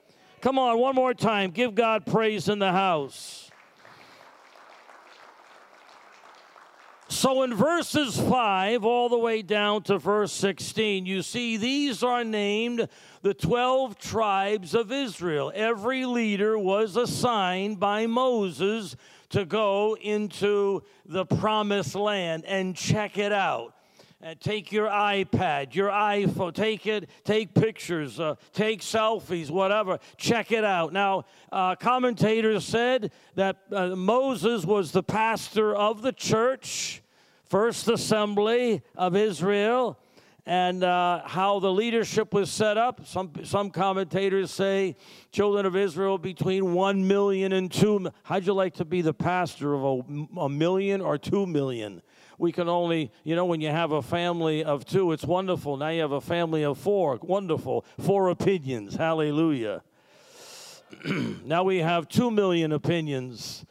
Come 0.48 0.60
on, 0.60 0.80
one 0.80 0.96
more 0.96 1.14
time. 1.14 1.52
Give 1.52 1.76
God 1.76 2.06
praise 2.06 2.48
in 2.48 2.58
the 2.58 2.72
house. 2.72 3.52
So 7.10 7.44
in 7.44 7.54
verses 7.54 8.18
5 8.18 8.86
all 8.86 9.10
the 9.10 9.18
way 9.18 9.42
down 9.42 9.84
to 9.84 9.98
verse 9.98 10.32
16, 10.32 11.06
you 11.06 11.22
see 11.22 11.58
these 11.58 12.02
are 12.02 12.24
named 12.24 12.88
the 13.24 13.34
12 13.34 13.98
tribes 13.98 14.74
of 14.74 14.90
Israel. 14.90 15.52
Every 15.54 16.06
leader 16.06 16.58
was 16.58 16.96
assigned 16.96 17.82
by 17.82 18.08
Moses 18.08 18.96
to 19.32 19.44
go 19.44 19.98
into 20.00 20.82
the 21.06 21.26
promised 21.26 21.94
land 21.94 22.46
and 22.46 22.74
check 22.74 23.18
it 23.18 23.34
out. 23.34 23.74
Uh, 24.24 24.34
take 24.40 24.72
your 24.72 24.88
iPad, 24.88 25.76
your 25.76 25.90
iPhone, 25.90 26.52
take 26.52 26.88
it, 26.88 27.08
take 27.24 27.54
pictures, 27.54 28.20
uh, 28.20 28.34
take 28.52 28.82
selfies, 28.82 29.52
whatever. 29.52 30.00
Check 30.18 30.52
it 30.52 30.64
out. 30.64 30.92
Now, 30.92 31.26
uh, 31.52 31.76
commentators 31.76 32.66
said 32.66 33.12
that 33.36 33.58
uh, 33.72 33.90
Moses 33.96 34.66
was 34.66 34.92
the 34.92 35.04
pastor 35.04 35.76
of 35.76 36.02
the 36.02 36.12
church, 36.12 37.04
First 37.46 37.90
Assembly 37.90 38.82
of 38.96 39.16
Israel, 39.16 40.00
and 40.48 40.84
uh, 40.84 41.22
how 41.24 41.60
the 41.60 41.72
leadership 41.72 42.34
was 42.34 42.50
set 42.50 42.76
up. 42.76 43.06
Some 43.06 43.34
some 43.44 43.70
commentators 43.70 44.50
say 44.50 44.96
children 45.32 45.68
of 45.68 45.76
Israel 45.76 46.18
between 46.18 46.74
one 46.74 47.08
million 47.08 47.52
and 47.52 47.72
two. 47.72 48.10
How'd 48.24 48.48
you 48.48 48.54
like 48.54 48.74
to 48.76 48.86
be 48.86 49.04
the 49.04 49.14
pastor 49.14 49.76
of 49.76 49.84
a, 49.84 50.40
a 50.40 50.50
million 50.50 51.02
or 51.02 51.20
two 51.20 51.46
million? 51.46 52.02
We 52.38 52.52
can 52.52 52.70
only, 52.70 53.12
you 53.24 53.36
know, 53.36 53.46
when 53.46 53.62
you 53.62 53.70
have 53.70 53.92
a 53.92 54.02
family 54.02 54.64
of 54.64 54.86
two, 54.86 55.12
it's 55.12 55.26
wonderful. 55.26 55.78
Now 55.78 55.90
you 55.90 56.02
have 56.02 56.12
a 56.12 56.22
family 56.22 56.64
of 56.64 56.78
four, 56.78 57.20
wonderful. 57.22 57.86
Four 58.00 58.30
opinions, 58.30 58.96
hallelujah. 58.96 59.82
now 61.46 61.64
we 61.64 61.80
have 61.80 62.08
two 62.08 62.30
million 62.30 62.72
opinions. 62.72 63.66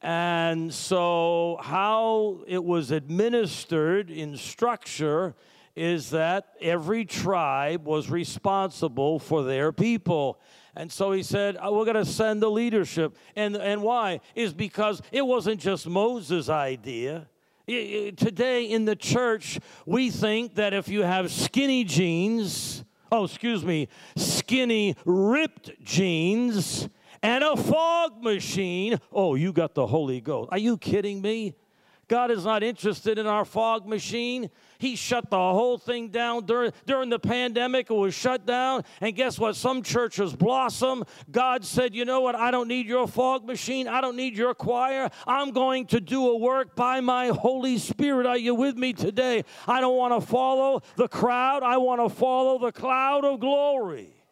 And 0.00 0.72
so, 0.72 1.58
how 1.62 2.44
it 2.46 2.62
was 2.62 2.90
administered 2.90 4.10
in 4.10 4.36
structure 4.36 5.34
is 5.74 6.10
that 6.10 6.48
every 6.60 7.04
tribe 7.04 7.86
was 7.86 8.10
responsible 8.10 9.18
for 9.18 9.42
their 9.42 9.72
people. 9.72 10.38
And 10.76 10.92
so 10.92 11.12
he 11.12 11.22
said, 11.22 11.56
oh, 11.60 11.76
We're 11.76 11.84
going 11.84 11.96
to 11.96 12.04
send 12.04 12.42
the 12.42 12.50
leadership. 12.50 13.16
And, 13.34 13.56
and 13.56 13.82
why? 13.82 14.20
Is 14.34 14.52
because 14.52 15.02
it 15.10 15.26
wasn't 15.26 15.60
just 15.60 15.86
Moses' 15.86 16.48
idea. 16.48 17.26
Today 17.66 18.64
in 18.64 18.84
the 18.84 18.96
church, 18.96 19.58
we 19.86 20.10
think 20.10 20.56
that 20.56 20.74
if 20.74 20.88
you 20.88 21.02
have 21.02 21.30
skinny 21.30 21.84
jeans, 21.84 22.84
oh, 23.10 23.24
excuse 23.24 23.64
me, 23.64 23.88
skinny 24.16 24.96
ripped 25.06 25.70
jeans, 25.82 26.88
and 27.22 27.42
a 27.42 27.56
fog 27.56 28.22
machine, 28.22 29.00
oh, 29.10 29.34
you 29.34 29.50
got 29.50 29.74
the 29.74 29.86
Holy 29.86 30.20
Ghost. 30.20 30.50
Are 30.52 30.58
you 30.58 30.76
kidding 30.76 31.22
me? 31.22 31.54
God 32.08 32.30
is 32.30 32.44
not 32.44 32.62
interested 32.62 33.18
in 33.18 33.26
our 33.26 33.44
fog 33.44 33.86
machine. 33.86 34.50
He 34.78 34.96
shut 34.96 35.30
the 35.30 35.36
whole 35.36 35.78
thing 35.78 36.08
down 36.08 36.44
during, 36.44 36.72
during 36.86 37.08
the 37.08 37.18
pandemic. 37.18 37.90
It 37.90 37.94
was 37.94 38.14
shut 38.14 38.46
down. 38.46 38.84
And 39.00 39.14
guess 39.14 39.38
what? 39.38 39.56
Some 39.56 39.82
churches 39.82 40.34
blossom. 40.34 41.04
God 41.30 41.64
said, 41.64 41.94
You 41.94 42.04
know 42.04 42.20
what? 42.20 42.34
I 42.34 42.50
don't 42.50 42.68
need 42.68 42.86
your 42.86 43.06
fog 43.06 43.46
machine. 43.46 43.88
I 43.88 44.00
don't 44.00 44.16
need 44.16 44.36
your 44.36 44.54
choir. 44.54 45.10
I'm 45.26 45.52
going 45.52 45.86
to 45.86 46.00
do 46.00 46.28
a 46.28 46.36
work 46.36 46.76
by 46.76 47.00
my 47.00 47.28
Holy 47.28 47.78
Spirit. 47.78 48.26
Are 48.26 48.38
you 48.38 48.54
with 48.54 48.76
me 48.76 48.92
today? 48.92 49.44
I 49.66 49.80
don't 49.80 49.96
want 49.96 50.20
to 50.20 50.26
follow 50.26 50.82
the 50.96 51.08
crowd. 51.08 51.62
I 51.62 51.78
want 51.78 52.06
to 52.06 52.14
follow 52.14 52.58
the 52.58 52.72
cloud 52.72 53.24
of 53.24 53.40
glory. 53.40 54.23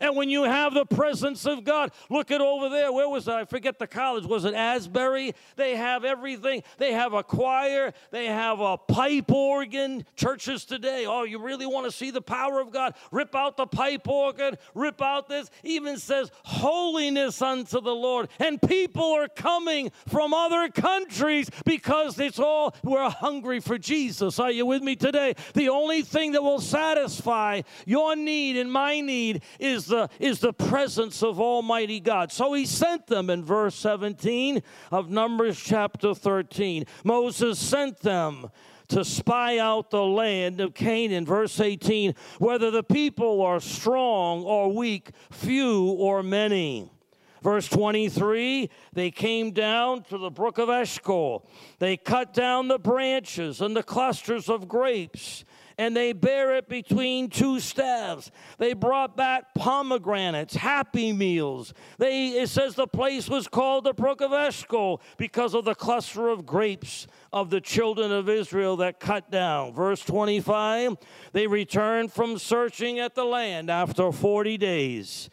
And 0.00 0.16
when 0.16 0.30
you 0.30 0.44
have 0.44 0.74
the 0.74 0.86
presence 0.86 1.46
of 1.46 1.64
God, 1.64 1.92
look 2.08 2.30
at 2.30 2.40
over 2.40 2.68
there. 2.68 2.92
Where 2.92 3.08
was 3.08 3.28
I? 3.28 3.40
I 3.40 3.44
forget 3.44 3.78
the 3.78 3.86
college. 3.86 4.24
Was 4.24 4.44
it 4.44 4.54
Asbury? 4.54 5.34
They 5.56 5.76
have 5.76 6.04
everything. 6.04 6.62
They 6.78 6.92
have 6.92 7.12
a 7.12 7.22
choir, 7.22 7.92
they 8.10 8.26
have 8.26 8.60
a 8.60 8.76
pipe 8.78 9.30
organ. 9.30 10.04
Churches 10.16 10.64
today, 10.64 11.04
oh, 11.06 11.24
you 11.24 11.38
really 11.42 11.66
want 11.66 11.86
to 11.86 11.92
see 11.92 12.10
the 12.10 12.22
power 12.22 12.60
of 12.60 12.70
God? 12.70 12.94
Rip 13.10 13.34
out 13.34 13.56
the 13.56 13.66
pipe 13.66 14.08
organ, 14.08 14.56
rip 14.74 15.02
out 15.02 15.28
this. 15.28 15.50
Even 15.62 15.98
says, 15.98 16.30
holiness 16.44 17.42
unto 17.42 17.80
the 17.80 17.94
Lord. 17.94 18.28
And 18.38 18.60
people 18.60 19.12
are 19.12 19.28
coming 19.28 19.90
from 20.08 20.32
other 20.32 20.68
countries 20.68 21.50
because 21.64 22.18
it's 22.18 22.38
all, 22.38 22.74
we're 22.82 23.08
hungry 23.10 23.60
for 23.60 23.78
Jesus. 23.78 24.38
Are 24.38 24.50
you 24.50 24.66
with 24.66 24.82
me 24.82 24.96
today? 24.96 25.34
The 25.54 25.68
only 25.68 26.02
thing 26.02 26.32
that 26.32 26.42
will 26.42 26.60
satisfy 26.60 27.62
your 27.86 28.16
need 28.16 28.56
and 28.56 28.72
my 28.72 29.00
need 29.00 29.42
is 29.58 29.89
the, 29.90 30.08
is 30.18 30.40
the 30.40 30.52
presence 30.52 31.22
of 31.22 31.38
Almighty 31.40 32.00
God. 32.00 32.32
So 32.32 32.52
he 32.54 32.66
sent 32.66 33.06
them 33.06 33.30
in 33.30 33.44
verse 33.44 33.74
17 33.76 34.62
of 34.90 35.10
Numbers 35.10 35.60
chapter 35.60 36.14
13. 36.14 36.86
Moses 37.04 37.58
sent 37.58 38.00
them 38.00 38.50
to 38.88 39.04
spy 39.04 39.58
out 39.58 39.90
the 39.90 40.04
land 40.04 40.60
of 40.60 40.74
Canaan. 40.74 41.24
Verse 41.24 41.60
18 41.60 42.14
whether 42.38 42.70
the 42.70 42.82
people 42.82 43.42
are 43.42 43.60
strong 43.60 44.42
or 44.42 44.72
weak, 44.72 45.10
few 45.30 45.84
or 45.84 46.22
many. 46.22 46.90
Verse 47.42 47.68
23 47.68 48.68
they 48.92 49.10
came 49.10 49.52
down 49.52 50.02
to 50.04 50.18
the 50.18 50.30
brook 50.30 50.58
of 50.58 50.68
Eshcol. 50.68 51.48
They 51.78 51.96
cut 51.96 52.34
down 52.34 52.68
the 52.68 52.78
branches 52.78 53.60
and 53.60 53.76
the 53.76 53.82
clusters 53.82 54.48
of 54.48 54.68
grapes 54.68 55.44
and 55.80 55.96
they 55.96 56.12
bear 56.12 56.54
it 56.56 56.68
between 56.68 57.30
two 57.30 57.58
staves. 57.58 58.30
They 58.58 58.74
brought 58.74 59.16
back 59.16 59.54
pomegranates, 59.54 60.54
happy 60.54 61.10
meals. 61.10 61.72
They, 61.96 62.28
it 62.32 62.50
says 62.50 62.74
the 62.74 62.86
place 62.86 63.30
was 63.30 63.48
called 63.48 63.84
the 63.84 63.94
Eshcol 63.94 65.00
because 65.16 65.54
of 65.54 65.64
the 65.64 65.74
cluster 65.74 66.28
of 66.28 66.44
grapes 66.44 67.06
of 67.32 67.48
the 67.48 67.62
children 67.62 68.12
of 68.12 68.28
Israel 68.28 68.76
that 68.76 69.00
cut 69.00 69.30
down. 69.30 69.72
Verse 69.72 70.04
25 70.04 70.98
they 71.32 71.46
returned 71.46 72.12
from 72.12 72.36
searching 72.36 72.98
at 72.98 73.14
the 73.14 73.24
land 73.24 73.70
after 73.70 74.12
40 74.12 74.58
days. 74.58 75.30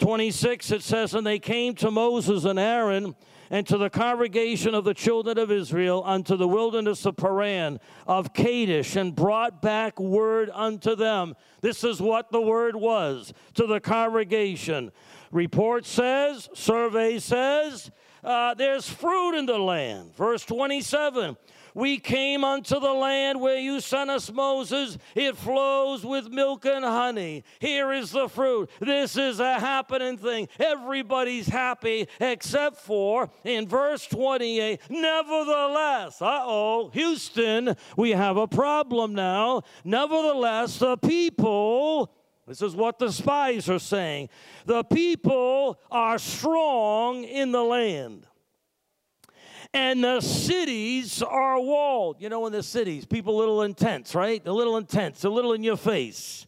26 0.00 0.72
it 0.72 0.82
says, 0.82 1.14
And 1.14 1.24
they 1.24 1.38
came 1.38 1.72
to 1.76 1.92
Moses 1.92 2.44
and 2.44 2.58
Aaron 2.58 3.14
and 3.50 3.66
to 3.66 3.78
the 3.78 3.90
congregation 3.90 4.74
of 4.74 4.84
the 4.84 4.94
children 4.94 5.38
of 5.38 5.50
Israel 5.50 6.02
unto 6.04 6.36
the 6.36 6.48
wilderness 6.48 7.06
of 7.06 7.16
Paran 7.16 7.80
of 8.06 8.32
Kadesh 8.32 8.96
and 8.96 9.14
brought 9.14 9.62
back 9.62 9.98
word 9.98 10.50
unto 10.52 10.94
them. 10.94 11.34
This 11.60 11.84
is 11.84 12.00
what 12.00 12.30
the 12.30 12.40
word 12.40 12.76
was 12.76 13.32
to 13.54 13.66
the 13.66 13.80
congregation. 13.80 14.92
Report 15.30 15.84
says, 15.84 16.48
survey 16.54 17.18
says, 17.18 17.90
uh, 18.22 18.54
there's 18.54 18.88
fruit 18.88 19.36
in 19.36 19.46
the 19.46 19.58
land. 19.58 20.14
Verse 20.16 20.44
27 20.44 21.36
we 21.74 21.98
came 21.98 22.44
unto 22.44 22.78
the 22.78 22.92
land 22.92 23.40
where 23.40 23.58
you 23.58 23.80
sent 23.80 24.08
us, 24.08 24.32
Moses. 24.32 24.96
It 25.14 25.36
flows 25.36 26.04
with 26.04 26.30
milk 26.30 26.64
and 26.64 26.84
honey. 26.84 27.44
Here 27.58 27.92
is 27.92 28.12
the 28.12 28.28
fruit. 28.28 28.70
This 28.80 29.16
is 29.16 29.40
a 29.40 29.58
happening 29.58 30.16
thing. 30.16 30.48
Everybody's 30.58 31.48
happy 31.48 32.08
except 32.20 32.76
for 32.76 33.28
in 33.42 33.66
verse 33.66 34.06
28. 34.06 34.80
Nevertheless, 34.88 36.22
uh 36.22 36.42
oh, 36.44 36.90
Houston, 36.94 37.76
we 37.96 38.10
have 38.10 38.36
a 38.36 38.46
problem 38.46 39.14
now. 39.14 39.62
Nevertheless, 39.84 40.78
the 40.78 40.96
people. 40.96 42.12
This 42.46 42.60
is 42.60 42.76
what 42.76 42.98
the 42.98 43.10
spies 43.10 43.70
are 43.70 43.78
saying. 43.78 44.28
The 44.66 44.84
people 44.84 45.80
are 45.90 46.18
strong 46.18 47.24
in 47.24 47.52
the 47.52 47.62
land 47.62 48.26
and 49.74 50.04
the 50.04 50.20
cities 50.20 51.20
are 51.20 51.60
walled. 51.60 52.16
You 52.20 52.28
know, 52.28 52.46
in 52.46 52.52
the 52.52 52.62
cities, 52.62 53.04
people 53.04 53.36
a 53.36 53.40
little 53.40 53.62
intense, 53.62 54.14
right? 54.14 54.40
A 54.46 54.52
little 54.52 54.76
intense, 54.76 55.24
a 55.24 55.28
little 55.28 55.52
in 55.52 55.64
your 55.64 55.76
face. 55.76 56.46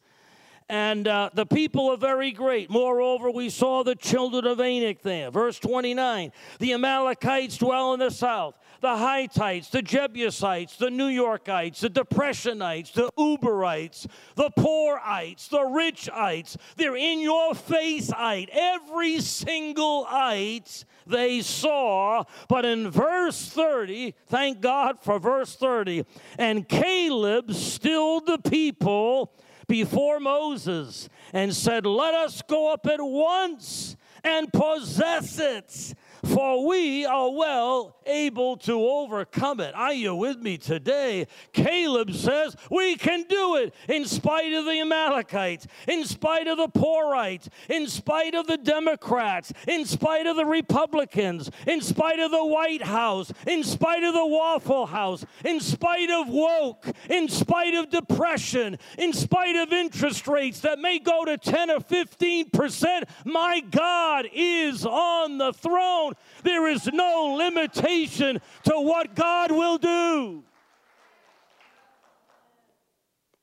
And 0.68 1.06
uh, 1.06 1.30
the 1.34 1.46
people 1.46 1.90
are 1.90 1.96
very 1.96 2.32
great. 2.32 2.70
Moreover, 2.70 3.30
we 3.30 3.50
saw 3.50 3.84
the 3.84 3.94
children 3.94 4.46
of 4.46 4.60
Anak 4.60 5.02
there. 5.02 5.30
Verse 5.30 5.58
29 5.58 6.32
The 6.60 6.72
Amalekites 6.72 7.58
dwell 7.58 7.94
in 7.94 8.00
the 8.00 8.10
south, 8.10 8.56
the 8.80 8.96
Hittites, 8.96 9.68
the 9.68 9.82
Jebusites, 9.82 10.76
the 10.76 10.90
New 10.90 11.08
Yorkites, 11.08 11.80
the 11.80 11.90
Depressionites, 11.90 12.92
the 12.92 13.10
Uberites, 13.18 14.06
the 14.34 14.50
Poorites, 14.50 15.48
the 15.48 15.58
Richites. 15.58 16.56
They're 16.76 16.96
in 16.96 17.20
your 17.20 17.54
face, 17.54 18.12
ite. 18.12 18.50
Every 18.52 19.20
single 19.20 20.06
ite 20.08 20.84
they 21.06 21.40
saw. 21.40 22.24
But 22.48 22.64
in 22.64 22.90
verse 22.90 23.48
30, 23.48 24.14
thank 24.26 24.60
God 24.60 24.98
for 25.00 25.18
verse 25.18 25.56
30, 25.56 26.04
and 26.38 26.68
Caleb 26.68 27.52
stilled 27.52 28.26
the 28.26 28.38
people 28.38 29.32
before 29.68 30.20
Moses 30.20 31.08
and 31.32 31.54
said, 31.54 31.86
Let 31.86 32.14
us 32.14 32.42
go 32.42 32.72
up 32.72 32.86
at 32.86 33.00
once 33.00 33.96
and 34.22 34.52
possess 34.52 35.38
it 35.38 35.94
for 36.26 36.66
we 36.66 37.06
are 37.06 37.30
well 37.30 37.96
able 38.06 38.56
to 38.56 38.72
overcome 38.72 39.60
it. 39.60 39.74
Are 39.74 39.92
you 39.92 40.14
with 40.14 40.38
me 40.38 40.58
today? 40.58 41.26
Caleb 41.52 42.12
says 42.12 42.56
we 42.70 42.96
can 42.96 43.24
do 43.28 43.56
it 43.56 43.74
in 43.88 44.04
spite 44.04 44.52
of 44.52 44.64
the 44.64 44.80
Amalekites, 44.80 45.66
in 45.88 46.04
spite 46.04 46.46
of 46.46 46.58
the 46.58 46.68
Poorites, 46.68 47.48
in 47.68 47.86
spite 47.86 48.34
of 48.34 48.46
the 48.46 48.56
Democrats, 48.56 49.52
in 49.66 49.84
spite 49.84 50.26
of 50.26 50.36
the 50.36 50.46
Republicans, 50.46 51.50
in 51.66 51.80
spite 51.80 52.20
of 52.20 52.30
the 52.30 52.44
White 52.44 52.82
House, 52.82 53.32
in 53.46 53.62
spite 53.64 54.04
of 54.04 54.14
the 54.14 54.26
Waffle 54.26 54.86
House, 54.86 55.24
in 55.44 55.60
spite 55.60 56.10
of 56.10 56.28
woke, 56.28 56.86
in 57.10 57.28
spite 57.28 57.74
of 57.74 57.90
depression, 57.90 58.78
in 58.98 59.12
spite 59.12 59.56
of 59.56 59.72
interest 59.72 60.26
rates 60.26 60.60
that 60.60 60.78
may 60.78 60.98
go 60.98 61.24
to 61.24 61.38
10 61.38 61.70
or 61.70 61.80
15 61.80 62.50
percent. 62.50 63.08
My 63.24 63.60
God 63.60 64.28
is 64.32 64.84
on 64.84 65.38
the 65.38 65.52
throne. 65.52 66.14
There 66.42 66.68
is 66.68 66.86
no 66.92 67.34
limitation 67.36 68.40
to 68.64 68.80
what 68.80 69.14
God 69.14 69.50
will 69.50 69.78
do. 69.78 70.44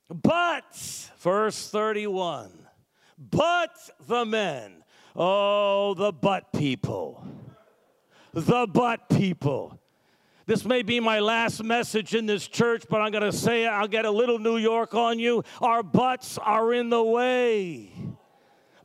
But, 0.09 1.09
verse 1.19 1.69
31, 1.69 2.51
but 3.17 3.71
the 4.07 4.25
men, 4.25 4.83
oh, 5.15 5.95
the 5.95 6.11
but 6.11 6.53
people, 6.53 7.25
the 8.31 8.67
but 8.71 9.09
people. 9.09 9.79
This 10.45 10.65
may 10.65 10.83
be 10.83 10.99
my 10.99 11.19
last 11.19 11.63
message 11.63 12.13
in 12.13 12.25
this 12.25 12.47
church, 12.47 12.83
but 12.89 13.01
I'm 13.01 13.11
going 13.11 13.23
to 13.23 13.31
say 13.31 13.63
it. 13.63 13.69
I'll 13.69 13.87
get 13.87 14.05
a 14.05 14.11
little 14.11 14.39
New 14.39 14.57
York 14.57 14.93
on 14.93 15.17
you. 15.17 15.43
Our 15.61 15.81
butts 15.81 16.37
are 16.37 16.73
in 16.73 16.89
the 16.89 17.01
way 17.01 17.91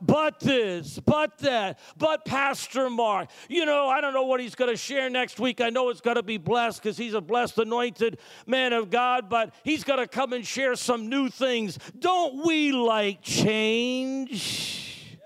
but 0.01 0.41
this, 0.41 0.99
but 0.99 1.39
that, 1.39 1.79
but 1.97 2.25
Pastor 2.25 2.91
Mark. 2.91 3.29
You 3.49 3.65
know, 3.65 3.89
I 3.89 4.01
don't 4.01 4.15
know 4.15 4.25
what 4.25 4.41
he's 4.41 4.55
going 4.55 4.71
to 4.71 4.77
share 4.77 5.11
next 5.11 5.41
week. 5.41 5.61
I 5.61 5.71
know 5.71 5.89
it's 5.91 6.01
going 6.01 6.17
to 6.17 6.23
be 6.23 6.39
blessed 6.39 6.83
because 6.83 6.97
he's 6.97 7.15
a 7.15 7.21
blessed, 7.21 7.59
anointed 7.59 8.19
man 8.47 8.73
of 8.73 8.91
God, 8.91 9.29
but 9.29 9.55
he's 9.65 9.85
going 9.85 10.01
to 10.01 10.09
come 10.09 10.33
and 10.33 10.47
share 10.47 10.75
some 10.77 11.09
new 11.09 11.29
things. 11.29 11.79
Don't 11.99 12.47
we 12.47 12.73
like 12.73 13.23
change? 13.23 15.19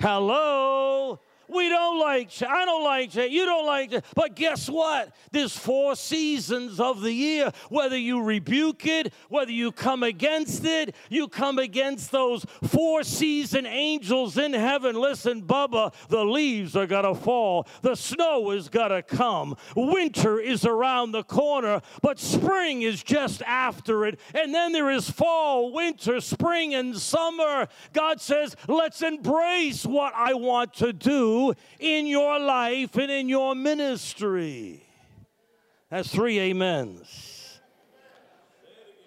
Hello? 0.00 1.20
We 1.48 1.68
don't 1.68 1.98
like 1.98 2.28
change. 2.28 2.50
I 2.50 2.64
don't 2.64 2.84
like 2.84 3.10
change. 3.10 3.32
You 3.32 3.46
don't 3.46 3.66
like 3.66 3.90
change. 3.90 4.04
But 4.14 4.36
guess 4.36 4.68
what? 4.68 5.14
There's 5.32 5.56
four 5.56 5.96
seasons 5.96 6.78
of 6.78 7.00
the 7.00 7.12
year. 7.12 7.52
Whether 7.70 7.96
you 7.96 8.22
rebuke 8.22 8.86
it, 8.86 9.12
whether 9.28 9.50
you 9.50 9.72
come 9.72 10.02
against 10.02 10.64
it, 10.64 10.94
you 11.08 11.28
come 11.28 11.58
against 11.58 12.10
those 12.10 12.44
four 12.64 13.02
season 13.02 13.66
angels 13.66 14.36
in 14.36 14.52
heaven. 14.52 14.96
Listen, 14.96 15.42
Bubba, 15.42 15.94
the 16.08 16.24
leaves 16.24 16.76
are 16.76 16.86
going 16.86 17.04
to 17.04 17.14
fall. 17.14 17.66
The 17.82 17.94
snow 17.94 18.50
is 18.50 18.68
going 18.68 18.90
to 18.90 19.02
come. 19.02 19.56
Winter 19.74 20.38
is 20.38 20.64
around 20.64 21.12
the 21.12 21.24
corner, 21.24 21.80
but 22.02 22.18
spring 22.18 22.82
is 22.82 23.02
just 23.02 23.42
after 23.42 24.04
it. 24.06 24.20
And 24.34 24.54
then 24.54 24.72
there 24.72 24.90
is 24.90 25.10
fall, 25.10 25.72
winter, 25.72 26.20
spring, 26.20 26.74
and 26.74 26.96
summer. 26.98 27.68
God 27.92 28.20
says, 28.20 28.54
let's 28.66 29.00
embrace 29.02 29.86
what 29.86 30.12
I 30.14 30.34
want 30.34 30.74
to 30.74 30.92
do 30.92 31.37
in 31.78 32.06
your 32.06 32.38
life 32.38 32.96
and 32.96 33.10
in 33.10 33.28
your 33.28 33.54
ministry. 33.54 34.82
That's 35.90 36.08
three 36.08 36.50
amens. 36.50 37.60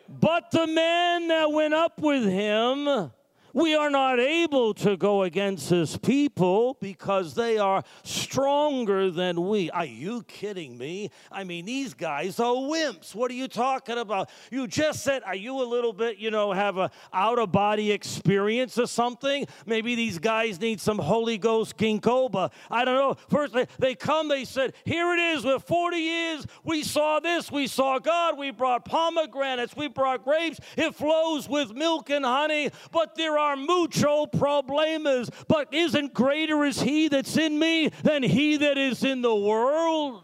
But 0.07 0.51
the 0.51 0.67
men 0.67 1.27
that 1.29 1.51
went 1.51 1.73
up 1.73 1.99
with 1.99 2.25
him 2.25 3.11
We 3.53 3.75
are 3.75 3.89
not 3.89 4.19
able 4.19 4.73
to 4.75 4.95
go 4.95 5.23
against 5.23 5.69
his 5.69 5.97
people 5.97 6.77
because 6.79 7.33
they 7.33 7.57
are 7.57 7.83
stronger 8.03 9.11
than 9.11 9.47
we. 9.47 9.69
Are 9.71 9.85
you 9.85 10.23
kidding 10.23 10.77
me? 10.77 11.11
I 11.31 11.43
mean, 11.43 11.65
these 11.65 11.93
guys 11.93 12.39
are 12.39 12.53
wimps. 12.53 13.13
What 13.13 13.29
are 13.31 13.35
you 13.35 13.47
talking 13.47 13.97
about? 13.97 14.29
You 14.51 14.67
just 14.67 15.03
said, 15.03 15.23
are 15.23 15.35
you 15.35 15.61
a 15.61 15.65
little 15.65 15.93
bit, 15.93 16.17
you 16.17 16.31
know, 16.31 16.53
have 16.53 16.77
a 16.77 16.91
out 17.13 17.39
of 17.39 17.51
body 17.51 17.91
experience 17.91 18.77
or 18.77 18.87
something? 18.87 19.45
Maybe 19.65 19.95
these 19.95 20.19
guys 20.19 20.59
need 20.59 20.79
some 20.79 20.97
Holy 20.97 21.37
Ghost 21.37 21.77
ginkgo. 21.77 22.51
I 22.69 22.85
don't 22.85 22.95
know. 22.95 23.15
First, 23.29 23.55
they, 23.79 23.95
come, 23.95 24.27
they 24.27 24.45
said, 24.45 24.73
here 24.85 25.13
it 25.13 25.19
is. 25.19 25.43
With 25.43 25.63
40 25.63 25.97
years, 25.97 26.47
we 26.63 26.83
saw 26.83 27.19
this. 27.19 27.51
We 27.51 27.67
saw 27.67 27.99
God. 27.99 28.37
We 28.37 28.51
brought 28.51 28.85
pomegranates. 28.85 29.75
We 29.75 29.87
brought 29.87 30.23
grapes. 30.23 30.59
It 30.77 30.95
flows 30.95 31.49
with 31.49 31.73
milk 31.73 32.09
and 32.09 32.23
honey. 32.23 32.69
But 32.91 33.15
there 33.15 33.37
are 33.41 33.55
mucho 33.55 34.27
problemas, 34.27 35.29
but 35.47 35.73
isn't 35.73 36.13
greater 36.13 36.63
is 36.63 36.79
he 36.79 37.07
that's 37.07 37.37
in 37.37 37.57
me 37.57 37.89
than 38.03 38.23
he 38.23 38.57
that 38.57 38.77
is 38.77 39.03
in 39.03 39.21
the 39.21 39.35
world? 39.35 40.23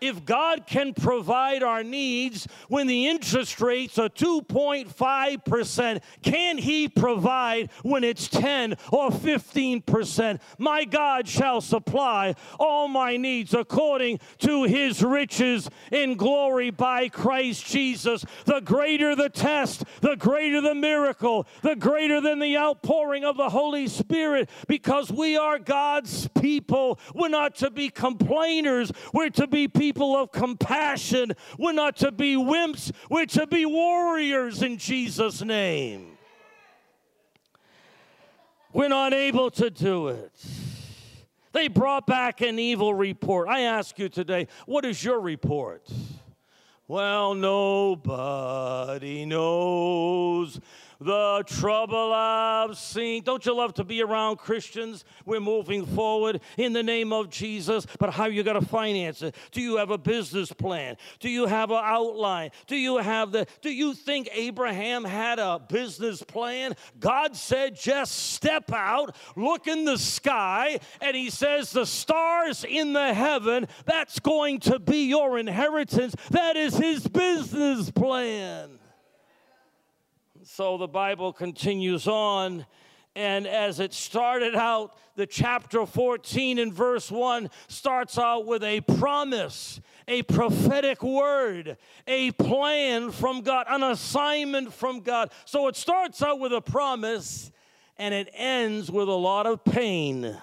If 0.00 0.24
God 0.24 0.66
can 0.66 0.94
provide 0.94 1.62
our 1.62 1.82
needs 1.82 2.46
when 2.68 2.86
the 2.86 3.08
interest 3.08 3.60
rates 3.60 3.98
are 3.98 4.08
2.5%, 4.08 6.02
can 6.22 6.58
He 6.58 6.88
provide 6.88 7.70
when 7.82 8.04
it's 8.04 8.28
10 8.28 8.76
or 8.92 9.10
15%? 9.10 10.40
My 10.58 10.84
God 10.84 11.28
shall 11.28 11.60
supply 11.60 12.34
all 12.58 12.88
my 12.88 13.16
needs 13.16 13.54
according 13.54 14.20
to 14.38 14.64
His 14.64 15.02
riches 15.02 15.68
in 15.90 16.16
glory 16.16 16.70
by 16.70 17.08
Christ 17.08 17.66
Jesus. 17.66 18.24
The 18.44 18.60
greater 18.60 19.14
the 19.14 19.28
test, 19.28 19.84
the 20.00 20.16
greater 20.16 20.60
the 20.60 20.74
miracle, 20.74 21.46
the 21.62 21.76
greater 21.76 22.20
than 22.20 22.38
the 22.38 22.56
outpouring 22.56 23.24
of 23.24 23.36
the 23.36 23.50
Holy 23.50 23.88
Spirit, 23.88 24.48
because 24.66 25.10
we 25.10 25.36
are 25.36 25.58
God's 25.58 26.28
people. 26.40 26.98
We're 27.14 27.28
not 27.28 27.56
to 27.56 27.70
be 27.70 27.88
complainers, 27.88 28.92
we're 29.12 29.30
to 29.30 29.46
be 29.46 29.68
people 29.68 29.87
people 29.88 30.14
of 30.14 30.30
compassion. 30.30 31.32
We're 31.58 31.72
not 31.72 31.96
to 31.98 32.12
be 32.12 32.34
wimps, 32.34 32.92
we're 33.08 33.24
to 33.26 33.46
be 33.46 33.64
warriors 33.64 34.62
in 34.62 34.76
Jesus' 34.76 35.42
name. 35.42 36.18
We're 38.74 38.88
not 38.88 39.14
able 39.14 39.50
to 39.52 39.70
do 39.70 40.08
it. 40.08 40.44
They 41.52 41.68
brought 41.68 42.06
back 42.06 42.42
an 42.42 42.58
evil 42.58 42.92
report. 42.92 43.48
I 43.48 43.60
ask 43.62 43.98
you 43.98 44.10
today, 44.10 44.48
what 44.66 44.84
is 44.84 45.02
your 45.02 45.20
report? 45.20 45.88
Well, 46.86 47.34
nobody 47.34 49.24
knows 49.24 50.60
the 51.00 51.44
trouble 51.46 52.12
I've 52.12 52.76
seen. 52.76 53.22
Don't 53.22 53.44
you 53.46 53.54
love 53.54 53.74
to 53.74 53.84
be 53.84 54.02
around 54.02 54.36
Christians? 54.36 55.04
We're 55.24 55.40
moving 55.40 55.86
forward 55.86 56.40
in 56.56 56.72
the 56.72 56.82
name 56.82 57.12
of 57.12 57.30
Jesus, 57.30 57.86
but 57.98 58.10
how 58.10 58.26
you 58.26 58.42
got 58.42 58.54
to 58.54 58.62
finance 58.62 59.22
it? 59.22 59.34
Do 59.52 59.60
you 59.60 59.76
have 59.76 59.90
a 59.90 59.98
business 59.98 60.52
plan? 60.52 60.96
Do 61.20 61.28
you 61.28 61.46
have 61.46 61.70
an 61.70 61.80
outline? 61.82 62.50
Do 62.66 62.76
you 62.76 62.98
have 62.98 63.32
the 63.32 63.46
Do 63.60 63.70
you 63.70 63.94
think 63.94 64.28
Abraham 64.32 65.04
had 65.04 65.38
a 65.38 65.60
business 65.60 66.22
plan? 66.22 66.74
God 66.98 67.36
said 67.36 67.76
just 67.76 68.32
step 68.32 68.72
out, 68.72 69.16
look 69.36 69.66
in 69.66 69.84
the 69.84 69.98
sky, 69.98 70.80
and 71.00 71.16
he 71.16 71.30
says 71.30 71.70
the 71.70 71.86
stars 71.86 72.64
in 72.68 72.92
the 72.92 73.14
heaven, 73.14 73.68
that's 73.84 74.18
going 74.18 74.60
to 74.60 74.78
be 74.78 75.08
your 75.08 75.38
inheritance. 75.38 76.14
That 76.30 76.56
is 76.56 76.76
his 76.76 77.06
business 77.06 77.90
plan. 77.90 78.78
So 80.58 80.76
the 80.76 80.88
Bible 80.88 81.32
continues 81.32 82.08
on. 82.08 82.66
And 83.14 83.46
as 83.46 83.78
it 83.78 83.94
started 83.94 84.56
out, 84.56 84.98
the 85.14 85.24
chapter 85.24 85.86
14 85.86 86.58
and 86.58 86.74
verse 86.74 87.12
1 87.12 87.48
starts 87.68 88.18
out 88.18 88.44
with 88.44 88.64
a 88.64 88.80
promise, 88.80 89.80
a 90.08 90.24
prophetic 90.24 91.00
word, 91.00 91.76
a 92.08 92.32
plan 92.32 93.12
from 93.12 93.42
God, 93.42 93.66
an 93.70 93.84
assignment 93.84 94.72
from 94.72 94.98
God. 95.02 95.30
So 95.44 95.68
it 95.68 95.76
starts 95.76 96.22
out 96.22 96.40
with 96.40 96.52
a 96.52 96.60
promise 96.60 97.52
and 97.96 98.12
it 98.12 98.28
ends 98.34 98.90
with 98.90 99.06
a 99.06 99.12
lot 99.12 99.46
of 99.46 99.62
pain 99.62 100.36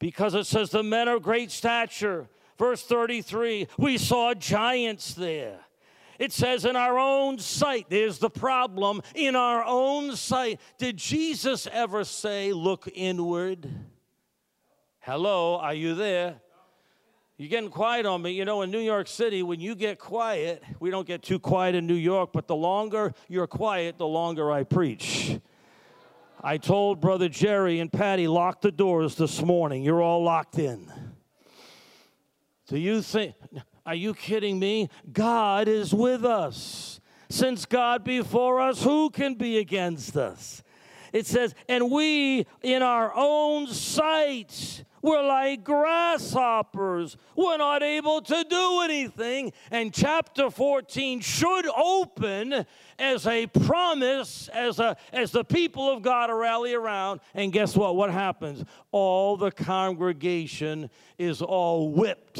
because 0.00 0.34
it 0.34 0.48
says, 0.48 0.70
The 0.70 0.82
men 0.82 1.06
of 1.06 1.22
great 1.22 1.52
stature. 1.52 2.26
Verse 2.58 2.82
33 2.82 3.68
we 3.78 3.98
saw 3.98 4.34
giants 4.34 5.14
there. 5.14 5.60
It 6.18 6.32
says, 6.32 6.64
in 6.64 6.74
our 6.74 6.98
own 6.98 7.38
sight, 7.38 7.86
there's 7.88 8.18
the 8.18 8.30
problem. 8.30 9.02
In 9.14 9.36
our 9.36 9.64
own 9.64 10.16
sight. 10.16 10.60
Did 10.76 10.96
Jesus 10.96 11.68
ever 11.70 12.02
say, 12.04 12.52
look 12.52 12.88
inward? 12.92 13.68
Hello, 14.98 15.56
are 15.56 15.74
you 15.74 15.94
there? 15.94 16.40
You're 17.36 17.48
getting 17.48 17.70
quiet 17.70 18.04
on 18.04 18.20
me. 18.20 18.32
You 18.32 18.44
know, 18.44 18.62
in 18.62 18.72
New 18.72 18.80
York 18.80 19.06
City, 19.06 19.44
when 19.44 19.60
you 19.60 19.76
get 19.76 20.00
quiet, 20.00 20.64
we 20.80 20.90
don't 20.90 21.06
get 21.06 21.22
too 21.22 21.38
quiet 21.38 21.76
in 21.76 21.86
New 21.86 21.94
York, 21.94 22.30
but 22.32 22.48
the 22.48 22.56
longer 22.56 23.14
you're 23.28 23.46
quiet, 23.46 23.96
the 23.96 24.08
longer 24.08 24.50
I 24.50 24.64
preach. 24.64 25.38
I 26.42 26.58
told 26.58 27.00
Brother 27.00 27.28
Jerry 27.28 27.78
and 27.78 27.92
Patty, 27.92 28.26
lock 28.26 28.60
the 28.60 28.72
doors 28.72 29.14
this 29.14 29.40
morning. 29.40 29.84
You're 29.84 30.02
all 30.02 30.24
locked 30.24 30.58
in. 30.58 30.90
Do 32.66 32.76
you 32.76 33.02
think, 33.02 33.34
are 33.88 33.94
you 33.94 34.12
kidding 34.12 34.58
me? 34.58 34.90
God 35.10 35.66
is 35.66 35.94
with 35.94 36.22
us. 36.22 37.00
Since 37.30 37.64
God 37.64 38.04
before 38.04 38.60
us, 38.60 38.82
who 38.82 39.08
can 39.08 39.34
be 39.34 39.56
against 39.56 40.14
us? 40.14 40.62
It 41.10 41.24
says, 41.24 41.54
and 41.70 41.90
we 41.90 42.46
in 42.62 42.82
our 42.82 43.10
own 43.14 43.66
sight 43.66 44.84
we're 45.00 45.26
like 45.26 45.62
grasshoppers. 45.64 47.16
We're 47.36 47.56
not 47.56 47.82
able 47.82 48.20
to 48.20 48.44
do 48.44 48.80
anything. 48.82 49.52
And 49.70 49.94
chapter 49.94 50.50
14 50.50 51.20
should 51.20 51.66
open 51.66 52.66
as 52.98 53.26
a 53.26 53.46
promise, 53.46 54.48
as, 54.48 54.80
a, 54.80 54.96
as 55.12 55.30
the 55.30 55.44
people 55.44 55.90
of 55.90 56.02
God 56.02 56.30
rally 56.32 56.74
around. 56.74 57.20
And 57.34 57.52
guess 57.52 57.76
what? 57.76 57.96
What 57.96 58.10
happens? 58.10 58.64
All 58.90 59.36
the 59.36 59.52
congregation 59.52 60.90
is 61.16 61.42
all 61.42 61.92
whipped 61.92 62.38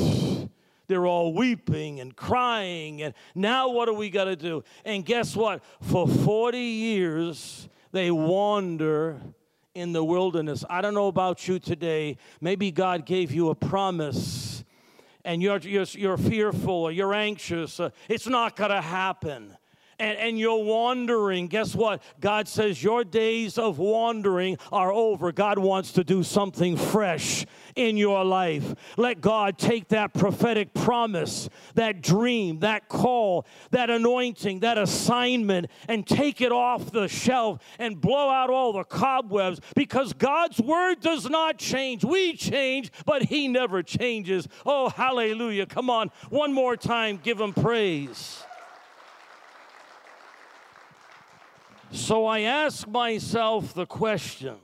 they're 0.89 1.07
all 1.07 1.33
weeping 1.33 2.01
and 2.01 2.17
crying. 2.17 3.03
And 3.03 3.15
now 3.35 3.69
what 3.69 3.87
do 3.87 3.95
we 3.95 4.11
got 4.11 4.25
to 4.25 4.37
do? 4.37 4.65
And 4.85 5.05
guess 5.05 5.37
what? 5.37 5.63
For 5.83 6.09
40 6.09 6.59
years, 6.59 7.69
they 7.93 8.11
wander 8.11 9.21
in 9.75 9.93
the 9.93 10.03
wilderness. 10.03 10.65
I 10.69 10.81
don't 10.81 10.95
know 10.95 11.07
about 11.07 11.47
you 11.47 11.59
today. 11.59 12.17
Maybe 12.41 12.73
God 12.73 13.07
gave 13.07 13.31
you 13.31 13.51
a 13.51 13.55
promise 13.55 14.65
and 15.25 15.43
you're, 15.43 15.59
you're, 15.59 15.85
you're 15.93 16.17
fearful 16.17 16.75
or 16.75 16.91
you're 16.91 17.15
anxious. 17.15 17.81
It's 18.09 18.27
not 18.27 18.57
going 18.57 18.71
to 18.71 18.81
happen 18.81 19.57
and, 19.99 20.17
and 20.19 20.39
you're 20.39 20.63
wandering, 20.63 21.49
guess 21.49 21.75
what? 21.75 22.03
God 22.21 22.49
says 22.49 22.83
your 22.83 23.05
days 23.05 23.59
of 23.59 23.79
wandering 23.79 24.59
are 24.71 24.93
over. 24.93 25.33
God 25.33 25.59
wants 25.59 25.93
to 25.93 26.05
do 26.05 26.23
something 26.23 26.77
fresh 26.77 27.45
in 27.75 27.97
your 27.97 28.25
life. 28.25 28.75
Let 28.97 29.21
God 29.21 29.59
take 29.59 29.89
that 29.89 30.15
prophetic 30.15 30.75
promise, 30.75 31.49
that 31.75 32.03
dream, 32.03 32.61
that 32.61 32.89
call, 32.89 33.47
that 33.71 33.91
anointing, 33.91 34.61
that 34.61 34.79
assignment, 34.79 35.69
and 35.89 36.07
take 36.07 36.41
it 36.41 36.53
off 36.53 36.91
the 36.93 37.09
shelf 37.09 37.63
and 37.79 38.01
blow 38.01 38.31
out 38.31 38.51
all 38.51 38.73
the 38.73 38.85
cobwebs 38.85 39.61
because 39.75 40.13
God's 40.13 40.61
word 40.61 41.01
does 41.01 41.29
not 41.29 41.59
change. 41.59 42.05
We 42.05 42.37
change, 42.37 42.91
but 43.07 43.23
He 43.25 43.49
never 43.49 43.83
changes. 43.83 44.49
Oh, 44.67 44.89
hallelujah. 44.89 45.67
Come 45.67 45.91
on, 45.91 46.11
one 46.31 46.53
more 46.53 46.77
time, 46.77 47.19
give 47.23 47.41
Him 47.41 47.53
praise. 47.53 48.45
So 51.91 52.27
I 52.27 52.41
ask 52.41 52.87
myself 52.87 53.73
the 53.73 53.87
question. 53.87 54.57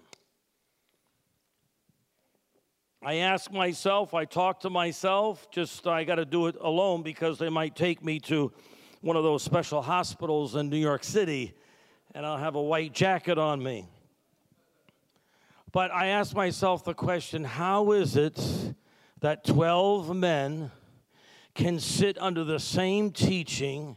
I 3.02 3.14
ask 3.16 3.50
myself, 3.50 4.12
I 4.12 4.26
talk 4.26 4.60
to 4.60 4.70
myself, 4.70 5.50
just 5.50 5.86
I 5.86 6.04
got 6.04 6.16
to 6.16 6.26
do 6.26 6.46
it 6.48 6.56
alone 6.60 7.02
because 7.02 7.38
they 7.38 7.48
might 7.48 7.76
take 7.76 8.04
me 8.04 8.20
to 8.20 8.52
one 9.00 9.16
of 9.16 9.24
those 9.24 9.42
special 9.42 9.80
hospitals 9.82 10.54
in 10.54 10.68
New 10.68 10.78
York 10.78 11.02
City 11.04 11.54
and 12.14 12.24
I'll 12.24 12.38
have 12.38 12.54
a 12.54 12.62
white 12.62 12.92
jacket 12.92 13.38
on 13.38 13.62
me. 13.62 13.88
But 15.72 15.90
I 15.92 16.08
ask 16.08 16.34
myself 16.34 16.84
the 16.84 16.94
question 16.94 17.42
how 17.42 17.92
is 17.92 18.16
it 18.16 18.38
that 19.20 19.44
12 19.44 20.14
men 20.14 20.70
can 21.54 21.80
sit 21.80 22.16
under 22.20 22.44
the 22.44 22.60
same 22.60 23.10
teaching, 23.10 23.96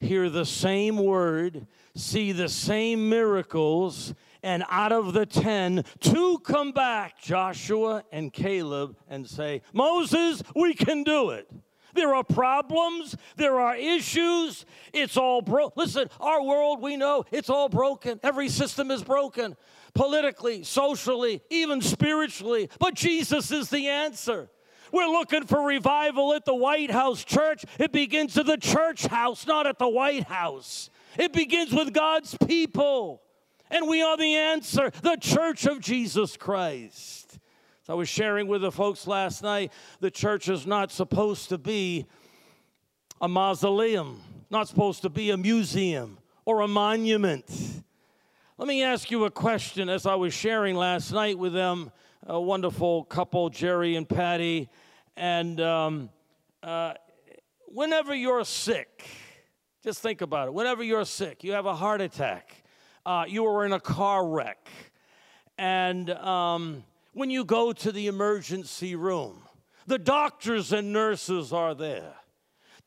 hear 0.00 0.30
the 0.30 0.46
same 0.46 0.96
word, 0.96 1.66
see 1.94 2.32
the 2.32 2.48
same 2.48 3.08
miracles, 3.08 4.14
and 4.42 4.64
out 4.70 4.92
of 4.92 5.12
the 5.12 5.26
ten, 5.26 5.84
two 6.00 6.38
come 6.44 6.72
back, 6.72 7.20
Joshua 7.20 8.04
and 8.12 8.32
Caleb, 8.32 8.96
and 9.08 9.26
say, 9.26 9.62
Moses, 9.72 10.42
we 10.54 10.74
can 10.74 11.02
do 11.02 11.30
it. 11.30 11.50
There 11.94 12.14
are 12.14 12.22
problems, 12.22 13.16
there 13.36 13.58
are 13.58 13.74
issues. 13.74 14.64
It's 14.92 15.16
all 15.16 15.42
broke. 15.42 15.76
Listen, 15.76 16.08
our 16.20 16.42
world, 16.42 16.80
we 16.80 16.96
know 16.96 17.24
it's 17.32 17.50
all 17.50 17.68
broken. 17.68 18.20
Every 18.22 18.48
system 18.48 18.90
is 18.90 19.02
broken 19.02 19.56
politically, 19.94 20.62
socially, 20.62 21.42
even 21.50 21.80
spiritually. 21.80 22.70
But 22.78 22.94
Jesus 22.94 23.50
is 23.50 23.68
the 23.68 23.88
answer. 23.88 24.48
We're 24.92 25.08
looking 25.08 25.44
for 25.44 25.66
revival 25.66 26.34
at 26.34 26.44
the 26.44 26.54
White 26.54 26.90
House 26.90 27.24
church. 27.24 27.64
It 27.78 27.92
begins 27.92 28.36
at 28.38 28.46
the 28.46 28.56
church 28.56 29.06
house, 29.06 29.46
not 29.46 29.66
at 29.66 29.78
the 29.78 29.88
White 29.88 30.24
House. 30.24 30.90
It 31.18 31.32
begins 31.32 31.72
with 31.72 31.92
God's 31.92 32.36
people. 32.46 33.22
And 33.70 33.88
we 33.88 34.02
are 34.02 34.16
the 34.16 34.34
answer, 34.34 34.90
the 35.02 35.16
church 35.16 35.66
of 35.66 35.80
Jesus 35.80 36.36
Christ. 36.36 37.38
So 37.82 37.92
I 37.92 37.96
was 37.96 38.08
sharing 38.08 38.48
with 38.48 38.62
the 38.62 38.72
folks 38.72 39.06
last 39.06 39.42
night 39.42 39.72
the 40.00 40.10
church 40.10 40.48
is 40.48 40.66
not 40.66 40.90
supposed 40.90 41.48
to 41.50 41.58
be 41.58 42.06
a 43.20 43.28
mausoleum, 43.28 44.22
not 44.50 44.68
supposed 44.68 45.02
to 45.02 45.10
be 45.10 45.30
a 45.30 45.36
museum 45.36 46.18
or 46.44 46.60
a 46.60 46.68
monument. 46.68 47.44
Let 48.56 48.68
me 48.68 48.82
ask 48.82 49.10
you 49.10 49.24
a 49.24 49.30
question 49.30 49.88
as 49.88 50.06
I 50.06 50.14
was 50.14 50.34
sharing 50.34 50.76
last 50.76 51.12
night 51.12 51.38
with 51.38 51.52
them 51.52 51.92
a 52.26 52.40
wonderful 52.40 53.04
couple, 53.04 53.48
Jerry 53.50 53.96
and 53.96 54.08
Patty. 54.08 54.68
And 55.16 55.60
um, 55.60 56.10
uh, 56.62 56.94
whenever 57.66 58.14
you're 58.14 58.44
sick, 58.44 59.06
just 59.82 60.00
think 60.00 60.20
about 60.20 60.48
it. 60.48 60.54
Whenever 60.54 60.82
you're 60.82 61.04
sick, 61.04 61.44
you 61.44 61.52
have 61.52 61.66
a 61.66 61.74
heart 61.74 62.00
attack, 62.00 62.62
uh, 63.06 63.24
you 63.26 63.46
are 63.46 63.64
in 63.64 63.72
a 63.72 63.80
car 63.80 64.26
wreck, 64.26 64.68
and 65.56 66.10
um, 66.10 66.84
when 67.12 67.30
you 67.30 67.44
go 67.44 67.72
to 67.72 67.90
the 67.90 68.06
emergency 68.06 68.94
room, 68.94 69.42
the 69.86 69.98
doctors 69.98 70.72
and 70.72 70.92
nurses 70.92 71.52
are 71.52 71.74
there. 71.74 72.14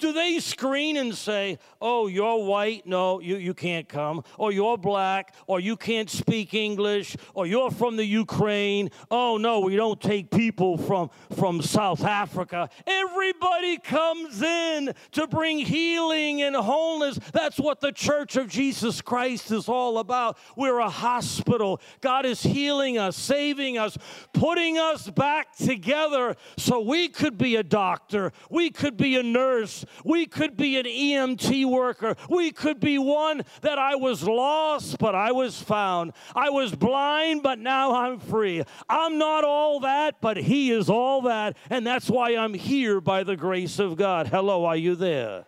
Do 0.02 0.12
they 0.14 0.40
screen 0.40 0.98
and 0.98 1.16
say, 1.16 1.60
oh, 1.80 2.08
you're 2.08 2.44
white? 2.44 2.88
No, 2.88 3.22
you, 3.22 3.38
you 3.38 3.54
can't 3.54 3.88
come. 3.88 4.24
Or 4.40 4.52
you're 4.52 4.78
black. 4.78 5.36
Or 5.46 5.60
you 5.60 5.78
can't 5.78 6.10
speak 6.10 6.56
English. 6.56 7.16
Or 7.36 7.46
you're 7.46 7.70
from 7.70 7.98
the 7.98 8.06
Ukraine. 8.06 8.90
Oh, 9.12 9.38
no, 9.38 9.60
we 9.60 9.76
don't 9.76 10.02
take 10.02 10.32
people 10.32 10.78
from, 10.80 11.12
from 11.38 11.62
South 11.62 12.04
Africa. 12.04 12.70
Everybody 12.88 13.78
comes 13.78 14.42
in 14.42 14.96
to 15.12 15.28
bring 15.28 15.60
healing 15.60 16.42
and 16.42 16.56
wholeness. 16.56 17.20
That's 17.32 17.60
what 17.60 17.80
the 17.80 17.92
church 17.92 18.36
of 18.36 18.50
Jesus 18.50 19.02
Christ 19.02 19.52
is 19.52 19.70
all 19.70 20.00
about. 20.00 20.38
We're 20.58 20.80
a 20.80 20.90
hospital. 20.90 21.80
God 22.02 22.26
is 22.26 22.42
healing 22.42 22.98
us, 22.98 23.16
saving 23.16 23.78
us, 23.78 24.00
putting 24.34 24.80
us 24.80 25.10
back 25.12 25.56
together 25.56 26.36
so 26.58 26.80
we 26.82 27.08
could 27.08 27.38
be 27.38 27.56
a 27.56 27.64
doctor, 27.64 28.32
we 28.50 28.72
could 28.72 28.98
be 28.98 29.16
a 29.16 29.24
nurse, 29.24 29.86
we 30.04 30.26
could 30.26 30.58
be 30.58 30.78
an 30.78 30.86
EMT 30.86 31.66
worker. 31.66 32.16
We 32.30 32.52
could 32.52 32.80
be 32.80 32.98
one 32.98 33.44
that 33.62 33.78
I 33.78 33.96
was 33.96 34.24
lost, 34.24 34.98
but 35.00 35.16
I 35.16 35.32
was 35.32 35.62
found. 35.62 36.14
I 36.36 36.50
was 36.50 36.76
blind, 36.76 37.44
but 37.44 37.60
now 37.60 37.94
I'm 37.94 38.20
free. 38.20 38.64
I'm 38.90 39.18
not 39.18 39.44
all 39.44 39.80
that, 39.82 40.22
but 40.22 40.38
He 40.38 40.72
is 40.72 40.90
all 40.90 41.24
that. 41.24 41.58
And 41.70 41.86
that's 41.86 42.10
why 42.10 42.36
I'm 42.36 42.54
here 42.54 43.02
by 43.02 43.24
the 43.24 43.36
grace 43.36 43.80
of 43.80 43.96
God. 43.96 44.28
Hello, 44.28 44.66
are 44.66 44.78
you 44.78 44.96
there? 44.96 45.46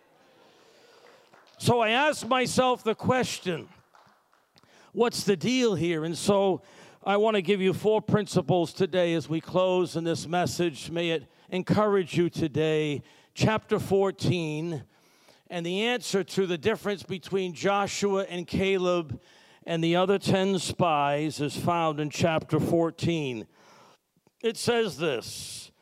So 1.58 1.80
I 1.80 1.90
asked 1.90 2.28
myself 2.28 2.84
the 2.84 2.94
question 2.94 3.68
what's 4.92 5.24
the 5.24 5.36
deal 5.36 5.74
here? 5.74 6.04
And 6.04 6.16
so 6.16 6.62
I 7.02 7.16
want 7.16 7.36
to 7.36 7.42
give 7.42 7.60
you 7.60 7.72
four 7.72 8.00
principles 8.00 8.72
today 8.72 9.14
as 9.14 9.28
we 9.28 9.40
close 9.40 9.96
in 9.96 10.04
this 10.04 10.26
message. 10.26 10.90
May 10.90 11.10
it 11.10 11.26
encourage 11.50 12.16
you 12.16 12.30
today 12.30 13.02
chapter 13.34 13.80
14 13.80 14.84
and 15.50 15.66
the 15.66 15.82
answer 15.82 16.22
to 16.22 16.46
the 16.46 16.56
difference 16.56 17.02
between 17.02 17.52
Joshua 17.52 18.24
and 18.30 18.46
Caleb 18.46 19.20
and 19.66 19.82
the 19.82 19.96
other 19.96 20.18
10 20.18 20.58
spies 20.60 21.40
is 21.40 21.56
found 21.56 21.98
in 22.00 22.10
chapter 22.10 22.60
14. 22.60 23.46
It 24.42 24.56
says 24.56 24.98
this, 24.98 25.72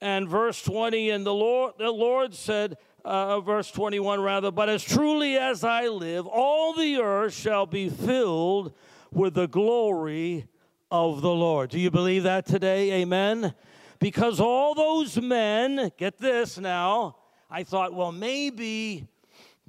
and 0.00 0.28
verse 0.28 0.62
20, 0.62 1.10
and 1.10 1.24
the 1.24 1.34
Lord, 1.34 1.74
the 1.78 1.90
Lord 1.90 2.34
said, 2.34 2.76
uh, 3.04 3.40
verse 3.40 3.70
21 3.70 4.20
rather, 4.20 4.50
but 4.50 4.68
as 4.68 4.82
truly 4.82 5.36
as 5.36 5.64
I 5.64 5.88
live, 5.88 6.26
all 6.26 6.74
the 6.74 6.98
earth 6.98 7.32
shall 7.32 7.64
be 7.64 7.88
filled 7.88 8.74
with 9.12 9.34
the 9.34 9.48
glory 9.48 10.46
of 10.90 11.22
the 11.22 11.30
Lord. 11.30 11.70
Do 11.70 11.80
you 11.80 11.90
believe 11.90 12.24
that 12.24 12.44
today? 12.44 12.92
Amen 13.00 13.54
because 13.98 14.40
all 14.40 14.74
those 14.74 15.20
men, 15.20 15.90
get 15.96 16.18
this 16.18 16.58
now, 16.58 17.16
I 17.50 17.64
thought, 17.64 17.94
well, 17.94 18.12
maybe, 18.12 19.08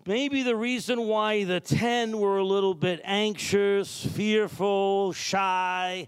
maybe 0.05 0.43
the 0.43 0.55
reason 0.55 1.07
why 1.07 1.45
the 1.45 1.59
10 1.59 2.19
were 2.19 2.37
a 2.37 2.43
little 2.43 2.73
bit 2.73 3.01
anxious, 3.03 4.05
fearful, 4.05 5.13
shy, 5.13 6.07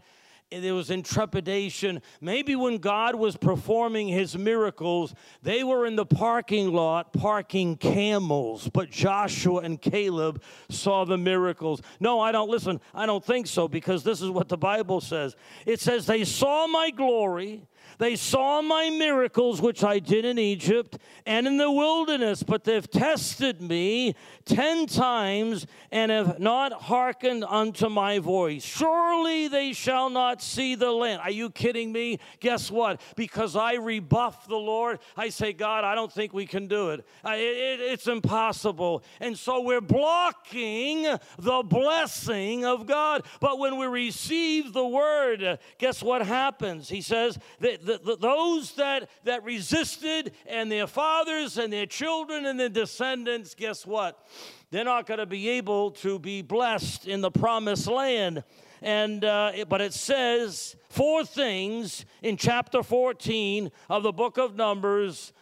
there 0.60 0.76
was 0.76 0.90
intrepidation. 0.90 2.02
Maybe 2.20 2.58
when 2.58 2.78
God 2.78 3.16
was 3.16 3.38
performing 3.38 4.10
his 4.10 4.38
miracles, 4.38 5.16
they 5.42 5.64
were 5.64 5.86
in 5.86 5.96
the 5.96 6.06
parking 6.06 6.74
lot 6.74 7.14
parking 7.14 7.78
camels, 7.78 8.70
but 8.74 8.90
Joshua 8.90 9.62
and 9.62 9.82
Caleb 9.82 10.44
saw 10.70 11.06
the 11.06 11.18
miracles. 11.18 11.82
No, 12.02 12.20
I 12.20 12.34
don't 12.34 12.50
listen. 12.50 12.82
I 12.94 13.06
don't 13.06 13.24
think 13.24 13.48
so 13.48 13.70
because 13.70 14.04
this 14.04 14.22
is 14.22 14.30
what 14.30 14.50
the 14.50 14.58
Bible 14.58 15.00
says. 15.00 15.38
It 15.66 15.80
says, 15.80 16.06
They 16.06 16.26
saw 16.26 16.68
my 16.68 16.90
glory 16.90 17.66
they 17.98 18.16
saw 18.16 18.62
my 18.62 18.90
miracles, 18.90 19.62
which 19.62 19.84
I 19.84 20.00
did 20.00 20.26
in 20.26 20.40
Egypt 20.40 20.98
and 21.26 21.46
in 21.46 21.58
the 21.58 21.72
wilderness, 21.72 22.42
but 22.42 22.64
they've 22.64 22.90
tested 22.90 23.62
me 23.62 24.16
ten 24.44 24.88
times 24.88 25.68
and 25.92 26.12
have 26.12 26.40
not 26.40 26.74
hearkened 26.74 27.44
unto 27.44 27.90
my 27.90 28.18
voice. 28.20 28.64
Surely 28.64 29.48
they 29.48 29.74
shall 29.74 30.10
not 30.10 30.42
see 30.42 30.76
the 30.76 30.92
land. 30.92 31.22
Are 31.22 31.32
you 31.32 31.50
kidding 31.52 31.92
me? 31.92 32.20
Guess 32.40 32.72
what? 32.72 33.00
Because 33.16 33.56
I 33.56 33.76
rebuff 33.76 34.48
the 34.48 34.56
Lord, 34.56 35.00
I 35.16 35.30
say, 35.30 35.54
God, 35.54 35.84
I 35.84 35.96
don't 35.96 36.12
think 36.12 36.34
we 36.34 36.46
can 36.46 36.68
do 36.68 36.90
it. 36.90 37.06
it, 37.24 37.40
it 37.40 37.80
it's 37.82 38.08
impossible. 38.08 39.04
And 39.20 39.38
so 39.38 39.62
we're 39.62 39.80
blocking 39.80 41.04
the 41.38 41.64
blessing 41.64 42.66
of 42.66 42.88
God. 42.88 43.26
But 43.40 43.60
when 43.60 43.78
we 43.78 43.86
receive 43.86 44.74
the 44.74 44.88
word, 44.88 45.60
guess 45.78 46.02
what 46.02 46.26
happens? 46.26 46.90
He 46.90 47.02
says 47.02 47.38
that 47.60 47.71
the, 47.78 48.00
the, 48.04 48.18
those 48.18 48.74
that, 48.74 49.10
that 49.24 49.44
resisted 49.44 50.34
and 50.48 50.72
their 50.72 50.88
fathers 50.88 51.58
and 51.58 51.72
their 51.72 51.86
children 51.86 52.46
and 52.46 52.60
their 52.60 52.70
descendants, 52.70 53.56
guess 53.56 53.86
what? 53.86 54.28
They're 54.72 54.86
not 54.86 55.06
going 55.06 55.20
to 55.20 55.26
be 55.26 55.50
able 55.50 55.92
to 55.92 56.20
be 56.20 56.42
blessed 56.42 57.08
in 57.08 57.22
the 57.22 57.32
promised 57.32 57.88
land. 57.88 58.44
And 58.82 59.24
uh, 59.24 59.52
but 59.68 59.82
it 59.82 59.94
says 59.94 60.76
four 60.90 61.24
things 61.24 62.06
in 62.24 62.38
chapter 62.38 62.82
14 62.82 63.72
of 63.90 64.04
the 64.04 64.12
book 64.12 64.38
of 64.38 64.56
Numbers, 64.56 65.34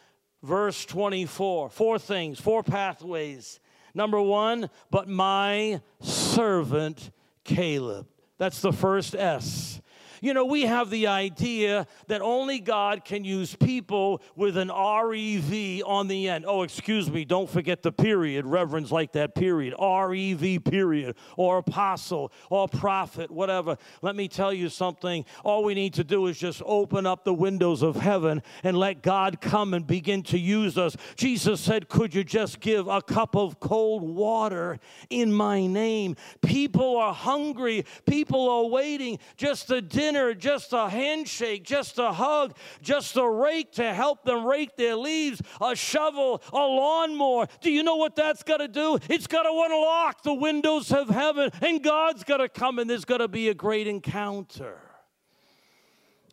verse 0.44 0.86
24. 0.86 1.70
Four 1.70 2.00
things, 2.00 2.40
four 2.40 2.64
pathways. 2.64 3.60
Number 3.94 4.22
one, 4.22 4.70
but 4.92 5.08
my 5.08 5.82
servant 6.02 7.12
Caleb. 7.44 8.08
That's 8.38 8.62
the 8.62 8.74
first 8.74 9.16
S. 9.16 9.82
You 10.22 10.34
know, 10.34 10.46
we 10.46 10.64
have 10.64 10.90
the 10.90 11.08
idea 11.08 11.88
that 12.08 12.22
only 12.22 12.60
God 12.60 13.06
can 13.06 13.24
use 13.24 13.56
people 13.56 14.22
with 14.36 14.58
an 14.58 14.70
REV 14.70 15.84
on 15.86 16.08
the 16.08 16.30
end. 16.30 16.46
Oh, 16.48 16.64
excuse 16.64 17.10
me, 17.10 17.26
don't 17.26 17.50
forget 17.50 17.84
the 17.84 17.92
period. 17.92 18.46
Reverends 18.46 18.92
like 18.92 19.14
that 19.14 19.36
period. 19.36 19.74
REV 19.80 20.64
period, 20.64 21.16
or 21.38 21.60
apostle, 21.60 22.32
or 22.50 22.68
prophet, 22.68 23.32
whatever. 23.32 23.78
Let 24.02 24.16
me 24.16 24.28
tell 24.28 24.54
you 24.54 24.70
something. 24.70 25.26
All 25.44 25.64
we 25.64 25.74
need 25.74 25.94
to 25.96 26.04
do 26.04 26.28
is 26.28 26.38
just 26.38 26.62
open 26.66 27.06
up 27.06 27.24
the 27.24 27.34
windows 27.34 27.82
of 27.82 27.96
heaven 27.96 28.42
and 28.64 28.78
let 28.78 29.02
God 29.02 29.42
come 29.42 29.74
and 29.74 29.86
begin 29.86 30.24
to 30.24 30.38
use 30.38 30.78
us. 30.78 30.96
Jesus 31.16 31.62
said, 31.62 31.90
Could 31.90 32.14
you 32.14 32.24
just 32.24 32.60
give 32.60 32.88
a 32.88 33.02
cup 33.02 33.36
of 33.36 33.60
cold 33.60 34.04
water 34.04 34.80
in 35.10 35.32
my 35.32 35.66
name? 35.66 36.16
People 36.42 36.98
are 36.98 37.14
hungry, 37.14 37.86
people 38.06 38.50
are 38.50 38.66
waiting. 38.66 39.20
Just 39.38 39.72
a 39.72 39.82
dinner, 40.10 40.34
just 40.34 40.74
a 40.74 40.90
handshake, 40.90 41.64
just 41.64 42.00
a 42.00 42.12
hug, 42.12 42.56
just 42.82 43.16
a 43.16 43.30
rake 43.30 43.72
to 43.74 43.94
help 43.94 44.24
them 44.24 44.46
rake 44.46 44.76
their 44.76 44.96
leaves, 44.96 45.40
a 45.62 45.76
shovel, 45.76 46.42
a 46.52 46.58
lawnmower. 46.58 47.48
Do 47.62 47.72
you 47.72 47.84
know 47.84 47.96
what 47.96 48.16
that's 48.16 48.42
got 48.42 48.58
to 48.58 48.68
do? 48.68 48.98
It's 49.08 49.28
got 49.28 49.44
to 49.44 49.50
unlock 49.50 50.24
the 50.24 50.34
windows 50.34 50.92
of 50.92 51.10
heaven, 51.10 51.52
and 51.62 51.84
God's 51.84 52.24
got 52.24 52.38
to 52.38 52.50
come, 52.50 52.80
and 52.80 52.90
there's 52.90 53.06
got 53.06 53.18
to 53.18 53.28
be 53.28 53.50
a 53.50 53.54
great 53.54 53.86
encounter. 53.86 54.80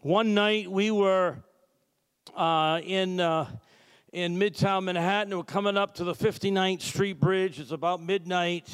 One 0.01 0.33
night 0.35 0.71
we 0.71 0.91
were 0.91 1.37
uh, 2.35 2.81
in. 2.83 3.21
Uh, 3.21 3.47
in 4.13 4.39
Midtown 4.39 4.85
Manhattan. 4.85 5.37
We're 5.37 5.45
coming 5.45 5.77
up 5.77 5.97
to 5.97 6.05
the 6.05 6.15
59th 6.15 6.81
Street 6.81 7.21
Bridge. 7.21 7.61
It's 7.61 7.73
about 7.73 8.01
midnight 8.01 8.67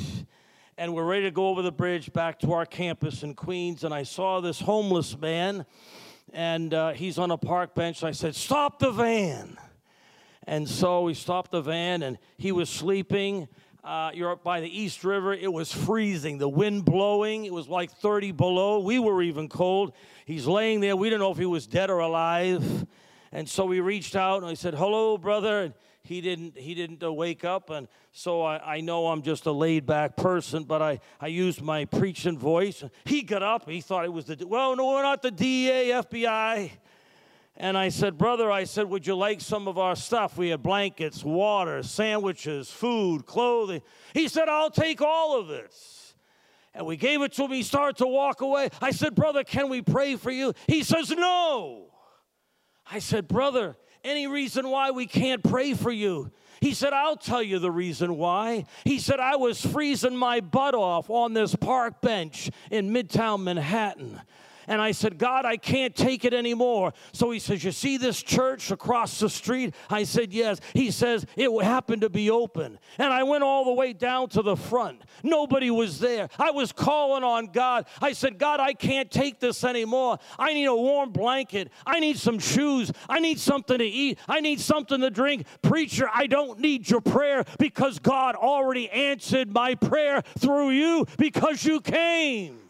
and 0.78 0.94
we're 0.94 1.04
ready 1.04 1.24
to 1.24 1.30
go 1.30 1.48
over 1.48 1.62
the 1.62 1.72
bridge 1.72 2.12
back 2.12 2.38
to 2.40 2.52
our 2.52 2.64
campus 2.64 3.22
in 3.22 3.34
Queens. 3.34 3.84
And 3.84 3.92
I 3.92 4.04
saw 4.04 4.40
this 4.40 4.60
homeless 4.60 5.18
man, 5.18 5.66
and 6.32 6.72
uh, 6.72 6.92
he's 6.92 7.18
on 7.18 7.30
a 7.30 7.36
park 7.36 7.74
bench. 7.74 8.02
I 8.02 8.12
said, 8.12 8.34
Stop 8.34 8.78
the 8.78 8.90
van. 8.90 9.58
And 10.44 10.68
so 10.68 11.02
we 11.02 11.14
stopped 11.14 11.52
the 11.52 11.60
van, 11.60 12.02
and 12.02 12.18
he 12.36 12.52
was 12.52 12.68
sleeping. 12.68 13.48
Uh, 13.84 14.10
you're 14.14 14.32
up 14.32 14.42
by 14.42 14.60
the 14.60 14.80
East 14.80 15.04
River. 15.04 15.34
It 15.34 15.52
was 15.52 15.72
freezing, 15.72 16.38
the 16.38 16.48
wind 16.48 16.84
blowing. 16.84 17.44
It 17.44 17.52
was 17.52 17.68
like 17.68 17.92
30 17.92 18.32
below. 18.32 18.80
We 18.80 18.98
were 18.98 19.22
even 19.22 19.48
cold. 19.48 19.92
He's 20.24 20.46
laying 20.46 20.80
there. 20.80 20.96
We 20.96 21.10
didn't 21.10 21.20
know 21.20 21.32
if 21.32 21.38
he 21.38 21.46
was 21.46 21.66
dead 21.66 21.90
or 21.90 21.98
alive. 21.98 22.86
And 23.30 23.48
so 23.48 23.66
we 23.66 23.80
reached 23.80 24.14
out 24.14 24.42
and 24.42 24.46
I 24.46 24.54
said, 24.54 24.74
"Hello, 24.74 25.16
brother." 25.16 25.62
And 25.62 25.74
he 26.04 26.20
didn't 26.20 26.58
he 26.58 26.74
didn't 26.74 27.02
uh, 27.02 27.12
wake 27.12 27.44
up, 27.44 27.70
and 27.70 27.88
so 28.10 28.42
I, 28.42 28.76
I 28.76 28.80
know 28.80 29.06
I'm 29.08 29.22
just 29.22 29.46
a 29.46 29.52
laid 29.52 29.86
back 29.86 30.16
person, 30.16 30.64
but 30.64 30.82
I, 30.82 31.00
I 31.20 31.28
used 31.28 31.62
my 31.62 31.84
preaching 31.84 32.38
voice. 32.38 32.82
He 33.04 33.22
got 33.22 33.42
up. 33.42 33.68
He 33.68 33.80
thought 33.80 34.04
it 34.04 34.12
was 34.12 34.24
the 34.26 34.44
well, 34.46 34.74
no, 34.76 34.88
we're 34.88 35.02
not 35.02 35.22
the 35.22 35.30
DEA, 35.30 35.90
FBI. 35.90 36.70
And 37.56 37.76
I 37.76 37.90
said, 37.90 38.16
Brother, 38.16 38.50
I 38.50 38.64
said, 38.64 38.88
would 38.88 39.06
you 39.06 39.14
like 39.14 39.40
some 39.40 39.68
of 39.68 39.76
our 39.78 39.94
stuff? 39.94 40.38
We 40.38 40.48
had 40.48 40.62
blankets, 40.62 41.22
water, 41.22 41.82
sandwiches, 41.82 42.70
food, 42.70 43.26
clothing. 43.26 43.82
He 44.14 44.28
said, 44.28 44.48
I'll 44.48 44.70
take 44.70 45.02
all 45.02 45.38
of 45.38 45.50
it. 45.50 45.74
And 46.74 46.86
we 46.86 46.96
gave 46.96 47.20
it 47.20 47.32
to 47.34 47.44
him. 47.44 47.50
He 47.50 47.62
started 47.62 47.98
to 47.98 48.06
walk 48.06 48.40
away. 48.40 48.70
I 48.80 48.90
said, 48.90 49.14
Brother, 49.14 49.44
can 49.44 49.68
we 49.68 49.82
pray 49.82 50.16
for 50.16 50.30
you? 50.30 50.54
He 50.66 50.82
says, 50.82 51.10
No. 51.10 51.88
I 52.90 52.98
said, 52.98 53.28
Brother, 53.28 53.76
any 54.04 54.26
reason 54.26 54.68
why 54.68 54.90
we 54.90 55.06
can't 55.06 55.42
pray 55.42 55.74
for 55.74 55.90
you? 55.90 56.30
He 56.60 56.74
said, 56.74 56.92
I'll 56.92 57.16
tell 57.16 57.42
you 57.42 57.58
the 57.58 57.72
reason 57.72 58.16
why. 58.16 58.66
He 58.84 59.00
said, 59.00 59.18
I 59.18 59.34
was 59.34 59.64
freezing 59.64 60.16
my 60.16 60.40
butt 60.40 60.74
off 60.74 61.10
on 61.10 61.32
this 61.32 61.56
park 61.56 62.00
bench 62.00 62.50
in 62.70 62.92
Midtown 62.92 63.42
Manhattan. 63.42 64.20
And 64.66 64.80
I 64.80 64.92
said, 64.92 65.18
God, 65.18 65.44
I 65.44 65.56
can't 65.56 65.94
take 65.94 66.24
it 66.24 66.34
anymore. 66.34 66.92
So 67.12 67.30
he 67.30 67.38
says, 67.38 67.64
You 67.64 67.72
see 67.72 67.96
this 67.96 68.22
church 68.22 68.70
across 68.70 69.18
the 69.18 69.28
street? 69.28 69.74
I 69.90 70.04
said, 70.04 70.32
Yes. 70.32 70.60
He 70.74 70.90
says, 70.90 71.26
It 71.36 71.50
happened 71.62 72.02
to 72.02 72.10
be 72.10 72.30
open. 72.30 72.78
And 72.98 73.12
I 73.12 73.22
went 73.22 73.44
all 73.44 73.64
the 73.64 73.72
way 73.72 73.92
down 73.92 74.28
to 74.30 74.42
the 74.42 74.56
front. 74.56 75.02
Nobody 75.22 75.70
was 75.70 76.00
there. 76.00 76.28
I 76.38 76.50
was 76.50 76.72
calling 76.72 77.24
on 77.24 77.46
God. 77.46 77.86
I 78.00 78.12
said, 78.12 78.38
God, 78.38 78.60
I 78.60 78.72
can't 78.72 79.10
take 79.10 79.40
this 79.40 79.64
anymore. 79.64 80.18
I 80.38 80.54
need 80.54 80.66
a 80.66 80.74
warm 80.74 81.10
blanket. 81.10 81.70
I 81.86 82.00
need 82.00 82.18
some 82.18 82.38
shoes. 82.38 82.92
I 83.08 83.20
need 83.20 83.38
something 83.38 83.78
to 83.78 83.84
eat. 83.84 84.18
I 84.28 84.40
need 84.40 84.60
something 84.60 85.00
to 85.00 85.10
drink. 85.10 85.46
Preacher, 85.62 86.08
I 86.12 86.26
don't 86.26 86.58
need 86.60 86.88
your 86.88 87.00
prayer 87.00 87.44
because 87.58 87.98
God 87.98 88.34
already 88.34 88.90
answered 88.90 89.52
my 89.52 89.74
prayer 89.74 90.22
through 90.38 90.70
you 90.70 91.06
because 91.18 91.64
you 91.64 91.80
came. 91.80 92.61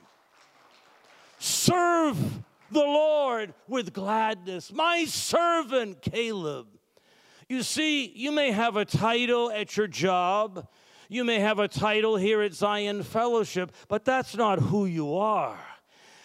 Serve 1.43 2.45
the 2.71 2.79
Lord 2.79 3.53
with 3.67 3.93
gladness. 3.93 4.73
My 4.73 5.07
servant 5.07 6.01
Caleb. 6.01 6.69
You 7.49 7.65
see, 7.65 8.07
you 8.15 8.31
may 8.31 8.53
have 8.53 8.77
a 8.77 8.85
title 8.85 9.51
at 9.51 9.77
your 9.77 9.89
job, 9.89 10.69
you 11.09 11.25
may 11.25 11.41
have 11.41 11.59
a 11.59 11.67
title 11.67 12.15
here 12.15 12.43
at 12.43 12.55
Zion 12.55 13.03
Fellowship, 13.03 13.73
but 13.89 14.05
that's 14.05 14.37
not 14.37 14.61
who 14.61 14.87
you 14.87 15.17
are. 15.17 15.59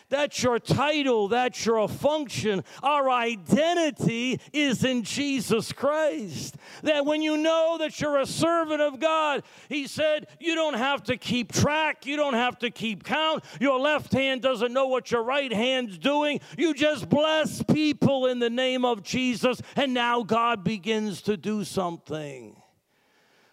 That's 0.09 0.41
your 0.41 0.57
title. 0.57 1.27
That's 1.27 1.65
your 1.65 1.89
function. 1.89 2.63
Our 2.81 3.09
identity 3.09 4.39
is 4.53 4.85
in 4.85 5.03
Jesus 5.03 5.73
Christ. 5.73 6.55
That 6.83 7.05
when 7.05 7.21
you 7.21 7.37
know 7.37 7.77
that 7.79 7.99
you're 7.99 8.19
a 8.19 8.25
servant 8.25 8.81
of 8.81 9.01
God, 9.01 9.43
He 9.67 9.85
said, 9.85 10.27
you 10.39 10.55
don't 10.55 10.75
have 10.75 11.03
to 11.03 11.17
keep 11.17 11.51
track. 11.51 12.05
You 12.05 12.15
don't 12.15 12.35
have 12.35 12.57
to 12.59 12.69
keep 12.69 13.03
count. 13.03 13.43
Your 13.59 13.79
left 13.79 14.13
hand 14.13 14.41
doesn't 14.41 14.71
know 14.71 14.87
what 14.87 15.11
your 15.11 15.23
right 15.23 15.51
hand's 15.51 15.97
doing. 15.97 16.39
You 16.57 16.73
just 16.73 17.09
bless 17.09 17.61
people 17.63 18.27
in 18.27 18.39
the 18.39 18.49
name 18.49 18.85
of 18.85 19.03
Jesus, 19.03 19.61
and 19.75 19.93
now 19.93 20.23
God 20.23 20.63
begins 20.63 21.21
to 21.23 21.35
do 21.35 21.65
something. 21.65 22.55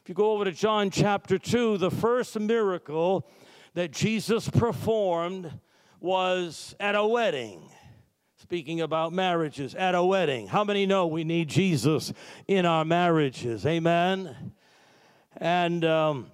If 0.02 0.08
you 0.08 0.14
go 0.14 0.32
over 0.32 0.44
to 0.44 0.52
John 0.52 0.90
chapter 0.90 1.38
2, 1.38 1.78
the 1.78 1.90
first 1.90 2.38
miracle 2.38 3.26
that 3.72 3.90
Jesus 3.90 4.48
performed 4.48 5.50
was 6.04 6.76
at 6.78 6.94
a 6.94 7.06
wedding. 7.06 7.62
Speaking 8.36 8.82
about 8.82 9.14
marriages, 9.14 9.74
at 9.74 9.94
a 9.94 10.04
wedding. 10.04 10.46
How 10.46 10.62
many 10.62 10.84
know 10.84 11.06
we 11.06 11.24
need 11.24 11.48
Jesus 11.48 12.12
in 12.46 12.66
our 12.66 12.84
marriages? 12.84 13.64
Amen. 13.64 14.52
And 15.38 15.82
um, 15.86 16.30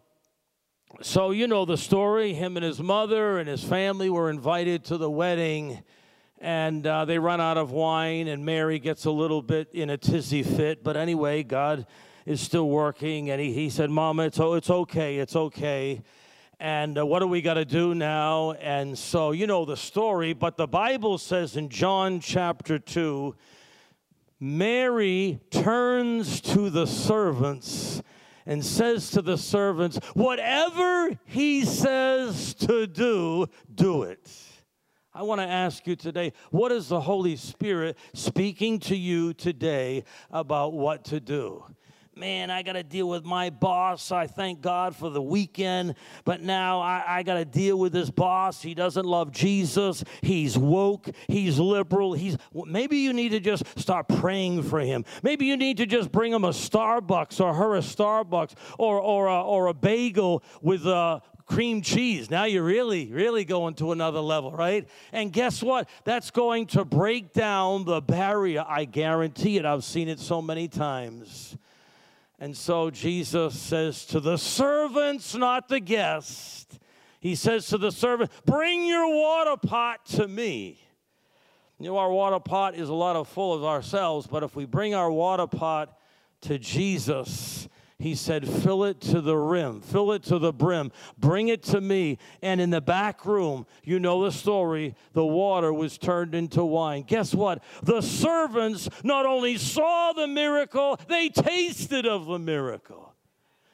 so, 1.02 1.30
you 1.30 1.46
know 1.46 1.66
the 1.66 1.76
story. 1.76 2.34
Him 2.34 2.56
and 2.56 2.64
his 2.64 2.80
mother 2.80 3.38
and 3.38 3.48
his 3.48 3.62
family 3.62 4.10
were 4.10 4.28
invited 4.28 4.84
to 4.86 4.98
the 4.98 5.08
wedding, 5.08 5.84
and 6.38 6.84
uh, 6.84 7.04
they 7.04 7.20
run 7.20 7.40
out 7.40 7.56
of 7.56 7.70
wine, 7.70 8.26
and 8.26 8.44
Mary 8.44 8.80
gets 8.80 9.04
a 9.04 9.12
little 9.12 9.40
bit 9.40 9.68
in 9.72 9.88
a 9.88 9.96
tizzy 9.96 10.42
fit. 10.42 10.82
But 10.82 10.96
anyway, 10.96 11.44
God 11.44 11.86
is 12.26 12.40
still 12.40 12.68
working, 12.68 13.30
and 13.30 13.40
he, 13.40 13.52
he 13.52 13.70
said, 13.70 13.88
Mama, 13.88 14.24
it's, 14.24 14.40
oh, 14.40 14.54
it's 14.54 14.68
okay, 14.68 15.18
it's 15.18 15.36
okay 15.36 16.02
and 16.60 16.98
uh, 16.98 17.06
what 17.06 17.20
do 17.20 17.26
we 17.26 17.40
got 17.40 17.54
to 17.54 17.64
do 17.64 17.94
now? 17.94 18.52
And 18.52 18.96
so, 18.96 19.32
you 19.32 19.46
know 19.46 19.64
the 19.64 19.78
story, 19.78 20.34
but 20.34 20.58
the 20.58 20.68
Bible 20.68 21.16
says 21.16 21.56
in 21.56 21.70
John 21.70 22.20
chapter 22.20 22.78
2, 22.78 23.34
Mary 24.38 25.40
turns 25.50 26.42
to 26.42 26.68
the 26.68 26.86
servants 26.86 28.02
and 28.44 28.64
says 28.64 29.10
to 29.12 29.22
the 29.22 29.38
servants, 29.38 29.98
Whatever 30.12 31.18
he 31.24 31.64
says 31.64 32.52
to 32.54 32.86
do, 32.86 33.46
do 33.74 34.02
it. 34.02 34.30
I 35.14 35.22
want 35.22 35.40
to 35.40 35.46
ask 35.46 35.86
you 35.86 35.96
today, 35.96 36.34
what 36.50 36.72
is 36.72 36.88
the 36.88 37.00
Holy 37.00 37.36
Spirit 37.36 37.96
speaking 38.12 38.78
to 38.80 38.96
you 38.96 39.32
today 39.32 40.04
about 40.30 40.74
what 40.74 41.04
to 41.06 41.20
do? 41.20 41.64
Man, 42.20 42.50
I 42.50 42.62
got 42.62 42.74
to 42.74 42.82
deal 42.82 43.08
with 43.08 43.24
my 43.24 43.48
boss. 43.48 44.12
I 44.12 44.26
thank 44.26 44.60
God 44.60 44.94
for 44.94 45.08
the 45.08 45.22
weekend, 45.22 45.94
but 46.26 46.42
now 46.42 46.80
I, 46.80 47.02
I 47.06 47.22
got 47.22 47.34
to 47.34 47.46
deal 47.46 47.78
with 47.78 47.94
this 47.94 48.10
boss. 48.10 48.60
He 48.60 48.74
doesn't 48.74 49.06
love 49.06 49.32
Jesus. 49.32 50.04
He's 50.20 50.58
woke. 50.58 51.08
He's 51.28 51.58
liberal. 51.58 52.12
He's 52.12 52.36
maybe 52.52 52.98
you 52.98 53.14
need 53.14 53.30
to 53.30 53.40
just 53.40 53.64
start 53.78 54.06
praying 54.06 54.64
for 54.64 54.80
him. 54.80 55.06
Maybe 55.22 55.46
you 55.46 55.56
need 55.56 55.78
to 55.78 55.86
just 55.86 56.12
bring 56.12 56.30
him 56.30 56.44
a 56.44 56.50
Starbucks 56.50 57.40
or 57.40 57.54
her 57.54 57.76
a 57.76 57.80
Starbucks 57.80 58.52
or 58.78 59.00
or 59.00 59.26
a, 59.26 59.42
or 59.42 59.68
a 59.68 59.74
bagel 59.74 60.44
with 60.60 60.84
a 60.86 61.22
cream 61.46 61.80
cheese. 61.80 62.30
Now 62.30 62.44
you're 62.44 62.62
really, 62.62 63.10
really 63.10 63.46
going 63.46 63.74
to 63.76 63.92
another 63.92 64.20
level, 64.20 64.52
right? 64.52 64.86
And 65.10 65.32
guess 65.32 65.62
what? 65.62 65.88
That's 66.04 66.30
going 66.30 66.66
to 66.68 66.84
break 66.84 67.32
down 67.32 67.84
the 67.86 68.02
barrier. 68.02 68.64
I 68.68 68.84
guarantee 68.84 69.56
it. 69.56 69.64
I've 69.64 69.84
seen 69.84 70.08
it 70.08 70.20
so 70.20 70.42
many 70.42 70.68
times. 70.68 71.56
And 72.40 72.56
so 72.56 72.90
Jesus 72.90 73.58
says 73.58 74.06
to 74.06 74.18
the 74.18 74.38
servants, 74.38 75.34
not 75.34 75.68
the 75.68 75.78
guest, 75.78 76.78
he 77.20 77.34
says 77.34 77.66
to 77.68 77.76
the 77.76 77.92
servant, 77.92 78.30
Bring 78.46 78.86
your 78.86 79.14
water 79.14 79.58
pot 79.58 80.06
to 80.06 80.26
me. 80.26 80.80
You 81.78 81.90
know, 81.90 81.98
our 81.98 82.10
water 82.10 82.40
pot 82.40 82.74
is 82.74 82.88
a 82.88 82.94
lot 82.94 83.16
of 83.16 83.28
full 83.28 83.52
of 83.52 83.62
ourselves, 83.64 84.26
but 84.26 84.42
if 84.42 84.56
we 84.56 84.64
bring 84.64 84.94
our 84.94 85.12
water 85.12 85.46
pot 85.46 85.98
to 86.42 86.58
Jesus, 86.58 87.68
he 88.00 88.14
said, 88.14 88.48
Fill 88.48 88.84
it 88.84 89.00
to 89.02 89.20
the 89.20 89.36
rim, 89.36 89.82
fill 89.82 90.12
it 90.12 90.22
to 90.24 90.38
the 90.38 90.52
brim, 90.52 90.90
bring 91.18 91.48
it 91.48 91.62
to 91.64 91.80
me. 91.80 92.18
And 92.42 92.60
in 92.60 92.70
the 92.70 92.80
back 92.80 93.26
room, 93.26 93.66
you 93.84 94.00
know 94.00 94.24
the 94.24 94.32
story, 94.32 94.94
the 95.12 95.24
water 95.24 95.72
was 95.72 95.98
turned 95.98 96.34
into 96.34 96.64
wine. 96.64 97.04
Guess 97.06 97.34
what? 97.34 97.62
The 97.82 98.00
servants 98.00 98.88
not 99.04 99.26
only 99.26 99.58
saw 99.58 100.12
the 100.14 100.26
miracle, 100.26 100.98
they 101.08 101.28
tasted 101.28 102.06
of 102.06 102.24
the 102.24 102.38
miracle. 102.38 103.14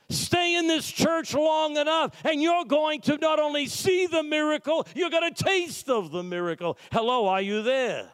Stay 0.09 0.57
in 0.57 0.67
this 0.67 0.91
church 0.91 1.33
long 1.33 1.77
enough, 1.77 2.15
and 2.25 2.43
you're 2.43 2.65
going 2.65 3.01
to 3.03 3.17
not 3.19 3.39
only 3.39 3.67
see 3.67 4.07
the 4.07 4.23
miracle, 4.23 4.87
you're 4.95 5.11
going 5.11 5.33
to 5.33 5.45
taste 5.45 5.89
of 5.89 6.11
the 6.11 6.23
miracle. 6.23 6.79
Hello, 6.93 7.27
are 7.29 7.43
you 7.43 7.63
there? 7.63 8.09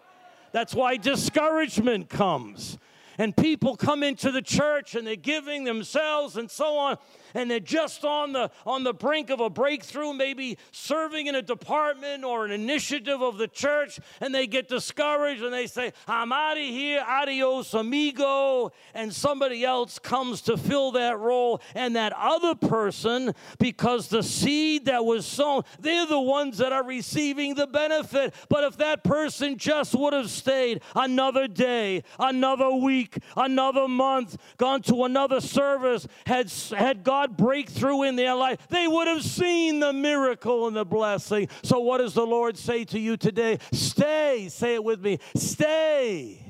That's 0.53 0.75
why 0.75 0.98
discouragement 0.98 2.11
comes 2.11 2.79
and 3.18 3.37
people 3.37 3.77
come 3.77 4.03
into 4.03 4.31
the 4.31 4.42
church 4.42 4.94
and 4.94 5.07
they're 5.07 5.16
giving 5.16 5.64
themselves 5.64 6.37
and 6.37 6.51
so 6.51 6.77
on 6.77 6.98
and 7.35 7.51
they're 7.51 7.61
just 7.61 8.05
on 8.05 8.33
the 8.33 8.51
on 8.66 8.85
the 8.85 8.92
brink 8.92 9.31
of 9.31 9.40
a 9.40 9.51
breakthrough 9.51 10.12
maybe 10.12 10.59
serving 10.71 11.27
in 11.27 11.35
a 11.35 11.42
department 11.42 12.25
or 12.25 12.45
an 12.45 12.51
initiative 12.51 13.23
of 13.23 13.38
the 13.38 13.49
church 13.49 14.01
and 14.21 14.35
they 14.35 14.47
get 14.47 14.68
discouraged 14.68 15.42
and 15.42 15.53
they 15.53 15.66
say 15.66 15.92
i'm 16.09 16.33
out 16.33 16.57
of 16.57 16.62
here 16.62 17.03
adios 17.07 17.75
amigo 17.75 18.71
and 18.95 19.14
somebody 19.14 19.64
else 19.64 19.99
comes 19.99 20.40
to 20.42 20.57
fill 20.57 20.92
that 20.92 21.18
role 21.18 21.61
and 21.75 21.97
that 21.97 22.12
other 22.16 22.55
person 22.55 23.35
because 23.59 24.09
the 24.09 24.23
seed 24.23 24.87
that 24.87 25.05
was 25.05 25.27
sown 25.27 25.62
they're 25.81 26.07
the 26.07 26.21
ones 26.21 26.59
that 26.59 26.73
are 26.73 26.85
receiving 26.85 27.55
the 27.55 27.66
benefit. 27.66 28.35
But 28.49 28.64
if 28.64 28.77
that 28.79 29.05
person 29.05 29.57
just 29.57 29.95
would 29.95 30.12
have 30.12 30.31
stayed 30.31 30.83
another 30.95 31.47
day 31.47 32.03
another 32.18 32.71
week 32.71 33.18
another 33.37 33.88
month 33.88 34.37
gone 34.57 34.83
to 34.83 35.05
another 35.05 35.40
service 35.40 36.07
had 36.27 36.51
had 36.77 37.05
god 37.05 37.22
God 37.23 37.37
breakthrough 37.37 38.03
in 38.03 38.17
their 38.17 38.35
life, 38.35 38.67
they 38.69 38.89
would 38.89 39.07
have 39.07 39.23
seen 39.23 39.79
the 39.81 39.93
miracle 39.93 40.67
and 40.67 40.77
the 40.77 40.85
blessing. 40.85 41.49
So, 41.63 41.79
what 41.81 41.99
does 41.99 42.15
the 42.15 42.27
Lord 42.27 42.57
say 42.57 42.85
to 42.85 42.99
you 42.99 43.17
today? 43.17 43.59
Stay. 43.73 44.49
Say 44.51 44.75
it 44.75 44.83
with 44.83 45.01
me. 45.01 45.19
Stay. 45.37 46.44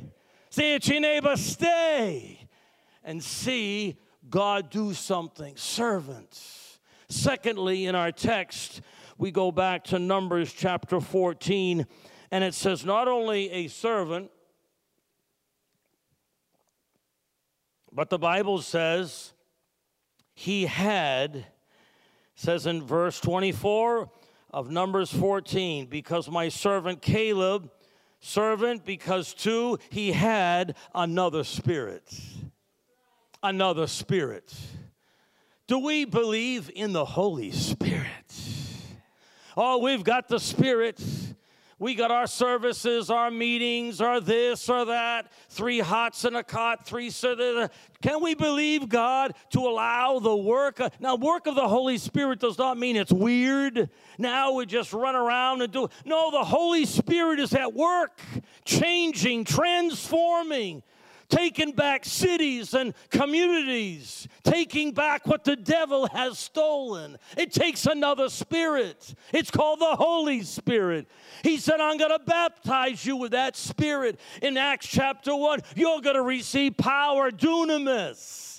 Say 0.51 0.74
it 0.74 0.82
to 0.84 0.92
your 0.92 1.03
neighbor. 1.03 1.36
Stay. 1.36 2.38
and 3.05 3.22
see 3.22 3.99
God 4.30 4.70
do 4.70 4.94
something. 4.94 5.57
Servants. 5.57 6.78
Secondly, 7.09 7.86
in 7.86 7.94
our 7.94 8.12
text, 8.12 8.80
we 9.18 9.30
go 9.30 9.53
back 9.53 9.84
to 9.84 9.99
Numbers 9.99 10.53
chapter 10.53 11.01
14, 11.01 11.86
and 12.30 12.44
it 12.44 12.55
says, 12.55 12.84
Not 12.84 13.09
only 13.09 13.51
a 13.51 13.68
servant, 13.68 14.30
but 17.92 18.09
the 18.09 18.18
Bible 18.18 18.62
says 18.62 19.34
he 20.35 20.66
had, 20.66 21.47
says 22.35 22.66
in 22.66 22.83
verse 22.83 23.20
24 23.20 24.11
of 24.51 24.70
Numbers 24.70 25.12
14, 25.12 25.87
because 25.87 26.30
my 26.30 26.49
servant 26.49 27.03
Caleb, 27.03 27.70
servant, 28.20 28.85
because 28.85 29.35
two, 29.35 29.78
he 29.91 30.12
had 30.12 30.76
another 30.95 31.45
spirit 31.45 32.05
another 33.43 33.87
spirit. 33.87 34.55
Do 35.66 35.78
we 35.78 36.05
believe 36.05 36.70
in 36.74 36.93
the 36.93 37.05
Holy 37.05 37.51
Spirit? 37.51 38.07
Oh, 39.57 39.78
we've 39.78 40.05
got 40.05 40.28
the 40.28 40.41
Spirit. 40.41 41.03
We 41.83 41.97
got 41.97 42.12
our 42.12 42.28
services, 42.28 43.11
our 43.11 43.28
meetings, 43.28 44.01
our 44.01 44.20
this 44.20 44.68
or 44.68 44.85
that, 44.85 45.33
three 45.49 45.80
hots 45.80 46.24
and 46.24 46.37
a 46.37 46.45
cot, 46.45 46.87
three. 46.87 47.11
Can 47.11 48.22
we 48.22 48.37
believe 48.37 48.89
God 48.89 49.35
to 49.51 49.59
allow 49.59 50.20
the 50.20 50.37
work? 50.37 50.80
Now, 51.01 51.16
work 51.16 51.49
of 51.49 51.57
the 51.57 51.66
Holy 51.66 51.99
Spirit 51.99 52.39
does 52.39 52.57
not 52.57 52.78
mean 52.78 52.95
it's 52.95 53.11
weird. 53.12 53.91
Now 54.16 54.53
we 54.53 54.64
just 54.64 54.93
run 54.93 55.16
around 55.16 55.62
and 55.62 55.72
do. 55.72 55.89
No, 56.05 56.30
the 56.30 56.45
Holy 56.45 56.87
Spirit 56.87 57.41
is 57.41 57.53
at 57.53 57.74
work, 57.74 58.20
changing, 58.64 59.43
transforming, 59.43 60.85
taking 61.33 61.72
back 61.72 62.05
cities 62.05 62.74
and 62.74 62.95
communities, 63.11 64.28
taking 64.45 64.93
back 64.93 65.26
what 65.26 65.45
the 65.45 65.57
devil 65.57 66.07
has 66.09 66.39
stolen. 66.39 67.16
It 67.37 67.53
takes 67.53 67.87
another 67.87 68.28
spirit. 68.28 69.14
It's 69.33 69.51
called 69.51 69.80
the 69.80 69.97
Holy 69.97 70.43
Spirit. 70.43 71.09
He 71.43 71.57
said, 71.57 71.80
I'm 71.80 71.97
going 71.97 72.11
to 72.11 72.24
baptize 72.24 73.05
you 73.07 73.16
with 73.16 73.33
that 73.33 73.57
spirit. 73.57 74.20
In 74.43 74.57
Acts 74.59 74.87
chapter 74.87 75.35
1, 75.35 75.61
you're 75.74 76.03
going 76.03 76.16
to 76.16 76.22
receive 76.22 76.76
power, 76.76 77.30
dunamis. 77.30 78.51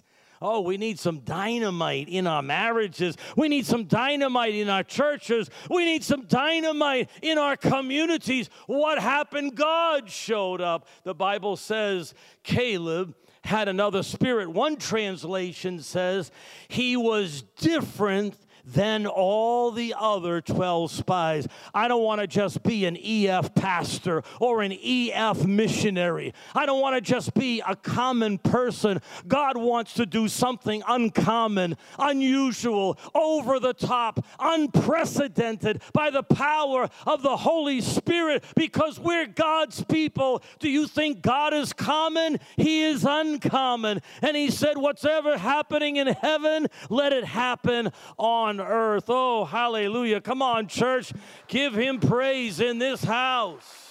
Oh, 0.44 0.60
we 0.60 0.76
need 0.76 1.00
some 1.00 1.20
dynamite 1.20 2.10
in 2.10 2.28
our 2.28 2.42
marriages. 2.42 3.16
We 3.38 3.48
need 3.48 3.66
some 3.66 3.86
dynamite 3.86 4.54
in 4.54 4.68
our 4.68 4.84
churches. 4.84 5.50
We 5.70 5.86
need 5.86 6.04
some 6.04 6.26
dynamite 6.26 7.10
in 7.22 7.38
our 7.38 7.56
communities. 7.56 8.50
What 8.68 9.00
happened? 9.00 9.56
God 9.56 10.10
showed 10.10 10.60
up. 10.60 10.90
The 11.06 11.16
Bible 11.16 11.56
says 11.56 12.14
Caleb 12.44 13.16
had 13.46 13.70
another 13.70 14.04
spirit. 14.04 14.50
One 14.50 14.76
translation 14.76 15.80
says 15.80 16.30
he 16.68 16.98
was 16.98 17.44
different 17.58 18.36
than 18.66 19.06
all 19.06 19.72
the 19.72 19.94
other 19.98 20.42
12 20.42 20.92
spies. 20.92 21.48
I 21.74 21.88
don't 21.88 22.04
want 22.04 22.22
to 22.22 22.28
just 22.28 22.64
be 22.64 22.86
an 22.86 22.98
EF 22.98 23.54
pastor 23.56 24.24
or 24.40 24.62
an 24.62 24.72
EF 24.72 25.46
missionary. 25.46 26.34
I 26.56 26.66
don't 26.66 26.82
want 26.82 26.96
to 26.96 27.02
just 27.02 27.34
be 27.34 27.62
a 27.68 27.76
common 27.76 28.38
person. 28.38 29.02
God 29.28 29.58
wants 29.58 29.94
to 29.96 30.06
do 30.06 30.28
something 30.28 30.82
uncommon, 30.88 31.78
unusual, 32.00 32.98
over 33.14 33.60
the 33.60 33.74
top, 33.74 34.26
unprecedented 34.40 35.82
by 35.92 36.10
the 36.10 36.24
power 36.24 36.90
of 37.06 37.22
the 37.22 37.38
Holy 37.38 37.82
Spirit 37.82 38.44
because 38.56 39.00
we're 39.00 39.28
God's 39.28 39.84
people. 39.84 40.42
Do 40.60 40.70
you 40.70 40.88
think 40.88 41.22
God 41.22 41.54
is 41.54 41.74
common? 41.74 42.40
He 42.56 42.84
is 42.84 43.06
uncommon. 43.08 44.02
And 44.22 44.38
He 44.38 44.50
said, 44.52 44.78
What's 44.78 45.06
ever 45.06 45.38
happening 45.38 45.98
in 45.98 46.08
heaven, 46.08 46.68
let 46.90 47.12
it 47.14 47.26
happen 47.26 47.92
on 48.18 48.53
on 48.60 48.68
earth. 48.68 49.06
Oh, 49.08 49.46
hallelujah. 49.46 50.22
Come 50.22 50.42
on, 50.42 50.68
church. 50.68 51.14
Give 51.48 51.74
him 51.74 52.00
praise 52.00 52.60
in 52.60 52.78
this 52.78 53.04
house. 53.04 53.90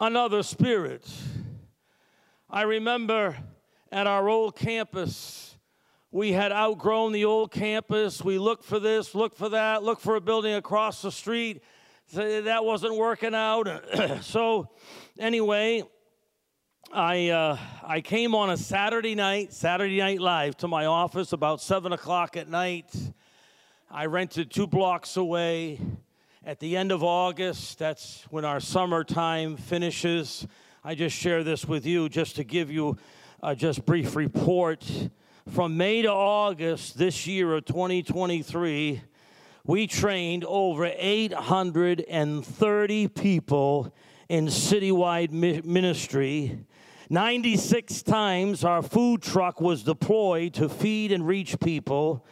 Another 0.00 0.42
spirit. 0.42 1.08
I 2.50 2.62
remember 2.62 3.36
at 3.90 4.06
our 4.06 4.28
old 4.28 4.56
campus, 4.56 5.56
we 6.10 6.32
had 6.32 6.52
outgrown 6.52 7.12
the 7.12 7.24
old 7.24 7.50
campus. 7.50 8.22
We 8.22 8.38
looked 8.38 8.64
for 8.64 8.78
this, 8.78 9.14
looked 9.14 9.38
for 9.38 9.48
that, 9.50 9.82
looked 9.82 10.02
for 10.02 10.16
a 10.16 10.20
building 10.20 10.54
across 10.54 11.02
the 11.02 11.12
street. 11.12 11.62
That 12.12 12.64
wasn't 12.64 12.96
working 12.96 13.34
out. 13.34 13.68
so, 14.22 14.68
anyway, 15.18 15.84
I, 16.94 17.30
uh, 17.30 17.56
I 17.82 18.02
came 18.02 18.34
on 18.34 18.50
a 18.50 18.56
Saturday 18.58 19.14
night, 19.14 19.54
Saturday 19.54 19.96
Night 19.96 20.20
Live, 20.20 20.58
to 20.58 20.68
my 20.68 20.84
office 20.84 21.32
about 21.32 21.62
7 21.62 21.90
o'clock 21.90 22.36
at 22.36 22.50
night. 22.50 22.94
I 23.90 24.04
rented 24.04 24.50
two 24.50 24.66
blocks 24.66 25.16
away. 25.16 25.80
At 26.44 26.60
the 26.60 26.76
end 26.76 26.92
of 26.92 27.02
August, 27.02 27.78
that's 27.78 28.26
when 28.28 28.44
our 28.44 28.60
summertime 28.60 29.56
finishes. 29.56 30.46
I 30.84 30.94
just 30.94 31.16
share 31.16 31.42
this 31.42 31.64
with 31.64 31.86
you 31.86 32.10
just 32.10 32.36
to 32.36 32.44
give 32.44 32.70
you 32.70 32.98
a 33.42 33.56
just 33.56 33.86
brief 33.86 34.14
report. 34.14 34.86
From 35.48 35.78
May 35.78 36.02
to 36.02 36.12
August 36.12 36.98
this 36.98 37.26
year 37.26 37.54
of 37.54 37.64
2023, 37.64 39.00
we 39.64 39.86
trained 39.86 40.44
over 40.44 40.92
830 40.94 43.08
people 43.08 43.94
in 44.28 44.48
citywide 44.48 45.30
ministry 45.30 46.66
96 47.12 48.02
times 48.04 48.64
our 48.64 48.80
food 48.80 49.20
truck 49.20 49.60
was 49.60 49.82
deployed 49.82 50.54
to 50.54 50.66
feed 50.66 51.12
and 51.12 51.26
reach 51.26 51.60
people. 51.60 52.24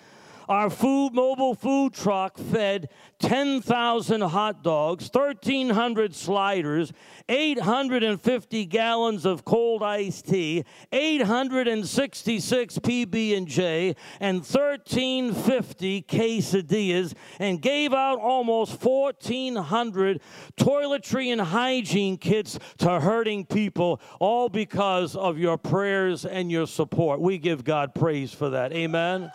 Our 0.51 0.69
food 0.69 1.15
mobile 1.15 1.55
food 1.55 1.95
truck 1.95 2.37
fed 2.37 2.89
10,000 3.21 4.21
hot 4.21 4.65
dogs, 4.65 5.09
1,300 5.13 6.13
sliders, 6.13 6.93
850 7.29 8.67
gallons 8.67 9.25
of 9.25 9.45
cold 9.45 9.85
iced 9.85 10.27
tea, 10.27 10.65
866 10.91 12.79
PB&J, 12.81 13.95
and 14.19 14.39
1,350 14.39 16.03
quesadillas, 16.03 17.15
and 17.39 17.63
gave 17.63 17.95
out 17.95 18.19
almost 18.19 18.83
1,400 18.83 20.21
toiletry 20.57 21.31
and 21.31 21.41
hygiene 21.41 22.17
kits 22.19 22.59
to 22.79 22.99
hurting 22.99 23.47
people, 23.47 24.01
all 24.19 24.49
because 24.49 25.15
of 25.15 25.39
your 25.39 25.57
prayers 25.57 26.25
and 26.25 26.51
your 26.51 26.67
support. 26.67 27.21
We 27.21 27.39
give 27.39 27.63
God 27.63 27.95
praise 27.95 28.35
for 28.35 28.51
that. 28.51 28.73
Amen. 28.73 29.31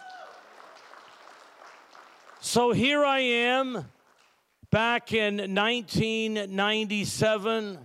So 2.46 2.72
here 2.72 3.04
I 3.04 3.20
am 3.22 3.86
back 4.70 5.12
in 5.14 5.38
1997, 5.38 7.80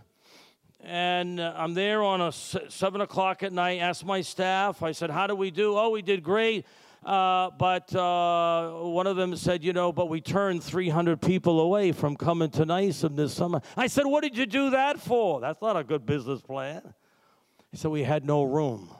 and 0.85 1.41
I'm 1.41 1.73
there 1.73 2.03
on 2.03 2.21
a 2.21 2.31
seven 2.31 3.01
o'clock 3.01 3.43
at 3.43 3.55
night. 3.55 3.81
Asked 3.81 4.05
my 4.05 4.21
staff, 4.21 4.83
I 4.83 4.93
said, 4.93 5.09
How 5.09 5.27
do 5.27 5.35
we 5.35 5.51
do? 5.51 5.79
Oh, 5.79 5.89
we 5.89 6.03
did 6.03 6.23
great. 6.23 6.67
Uh, 7.03 7.49
but 7.59 7.97
uh, 7.97 8.73
one 8.83 9.07
of 9.07 9.17
them 9.17 9.35
said, 9.35 9.65
You 9.65 9.73
know, 9.73 9.93
but 9.93 10.11
we 10.11 10.21
turned 10.21 10.63
300 10.63 11.23
people 11.23 11.61
away 11.61 11.93
from 11.93 12.15
coming 12.15 12.51
to 12.51 12.67
NYSUM 12.67 13.17
this 13.17 13.33
summer. 13.33 13.63
I 13.79 13.87
said, 13.87 14.05
What 14.05 14.23
did 14.23 14.37
you 14.37 14.45
do 14.45 14.69
that 14.71 15.01
for? 15.01 15.41
That's 15.41 15.63
not 15.63 15.79
a 15.79 15.85
good 15.85 16.05
business 16.05 16.43
plan. 16.43 16.83
He 17.71 17.79
said, 17.79 17.91
We 17.91 18.03
had 18.03 18.27
no 18.27 18.43
room. 18.43 18.91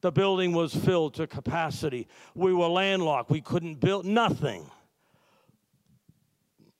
The 0.00 0.12
building 0.12 0.52
was 0.52 0.74
filled 0.74 1.14
to 1.14 1.26
capacity. 1.26 2.06
We 2.34 2.52
were 2.54 2.68
landlocked. 2.68 3.30
We 3.30 3.40
couldn't 3.40 3.76
build 3.76 4.04
nothing. 4.04 4.70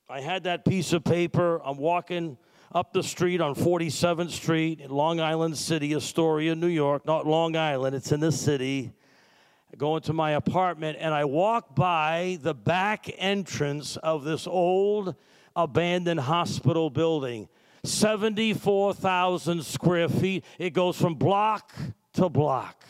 I 0.09 0.21
had 0.21 0.43
that 0.45 0.65
piece 0.65 0.93
of 0.93 1.03
paper. 1.03 1.61
I'm 1.63 1.77
walking 1.77 2.37
up 2.73 2.93
the 2.93 3.03
street 3.03 3.41
on 3.41 3.55
47th 3.55 4.31
Street 4.31 4.79
in 4.79 4.89
Long 4.89 5.19
Island 5.19 5.57
City, 5.57 5.93
Astoria, 5.93 6.55
New 6.55 6.67
York. 6.67 7.05
Not 7.05 7.27
Long 7.27 7.55
Island, 7.55 7.95
it's 7.95 8.11
in 8.11 8.19
the 8.19 8.31
city. 8.31 8.91
I 9.71 9.77
go 9.77 9.97
into 9.97 10.13
my 10.13 10.31
apartment 10.31 10.97
and 10.99 11.13
I 11.13 11.25
walk 11.25 11.75
by 11.75 12.39
the 12.41 12.53
back 12.53 13.09
entrance 13.17 13.97
of 13.97 14.23
this 14.23 14.47
old 14.47 15.15
abandoned 15.55 16.21
hospital 16.21 16.89
building. 16.89 17.47
74,000 17.83 19.63
square 19.63 20.09
feet. 20.09 20.43
It 20.57 20.71
goes 20.71 20.99
from 20.99 21.15
block 21.15 21.73
to 22.13 22.29
block. 22.29 22.83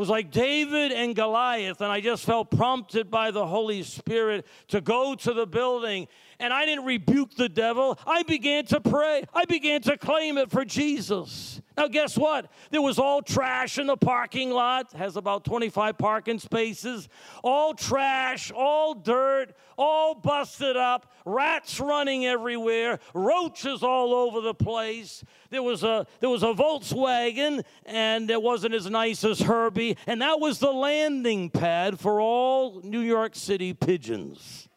Was 0.00 0.08
like 0.08 0.30
David 0.30 0.92
and 0.92 1.14
Goliath, 1.14 1.82
and 1.82 1.92
I 1.92 2.00
just 2.00 2.24
felt 2.24 2.50
prompted 2.50 3.10
by 3.10 3.32
the 3.32 3.46
Holy 3.46 3.82
Spirit 3.82 4.46
to 4.68 4.80
go 4.80 5.14
to 5.14 5.34
the 5.34 5.46
building. 5.46 6.08
And 6.38 6.54
I 6.54 6.64
didn't 6.64 6.86
rebuke 6.86 7.34
the 7.34 7.50
devil. 7.50 7.98
I 8.06 8.22
began 8.22 8.64
to 8.68 8.80
pray. 8.80 9.24
I 9.34 9.44
began 9.44 9.82
to 9.82 9.98
claim 9.98 10.38
it 10.38 10.50
for 10.50 10.64
Jesus. 10.64 11.60
Now, 11.80 11.88
guess 11.88 12.18
what? 12.18 12.52
There 12.70 12.82
was 12.82 12.98
all 12.98 13.22
trash 13.22 13.78
in 13.78 13.86
the 13.86 13.96
parking 13.96 14.50
lot, 14.50 14.92
has 14.92 15.16
about 15.16 15.46
25 15.46 15.96
parking 15.96 16.38
spaces, 16.38 17.08
all 17.42 17.72
trash, 17.72 18.52
all 18.54 18.92
dirt, 18.92 19.54
all 19.78 20.14
busted 20.14 20.76
up, 20.76 21.10
rats 21.24 21.80
running 21.80 22.26
everywhere, 22.26 22.98
roaches 23.14 23.82
all 23.82 24.12
over 24.12 24.42
the 24.42 24.52
place. 24.52 25.24
There 25.48 25.62
was 25.62 25.82
a 25.82 26.06
there 26.20 26.28
was 26.28 26.42
a 26.42 26.52
Volkswagen 26.52 27.64
and 27.86 28.30
it 28.30 28.42
wasn't 28.42 28.74
as 28.74 28.90
nice 28.90 29.24
as 29.24 29.40
Herbie, 29.40 29.96
and 30.06 30.20
that 30.20 30.38
was 30.38 30.58
the 30.58 30.72
landing 30.72 31.48
pad 31.48 31.98
for 31.98 32.20
all 32.20 32.82
New 32.84 33.00
York 33.00 33.34
City 33.34 33.72
pigeons. 33.72 34.68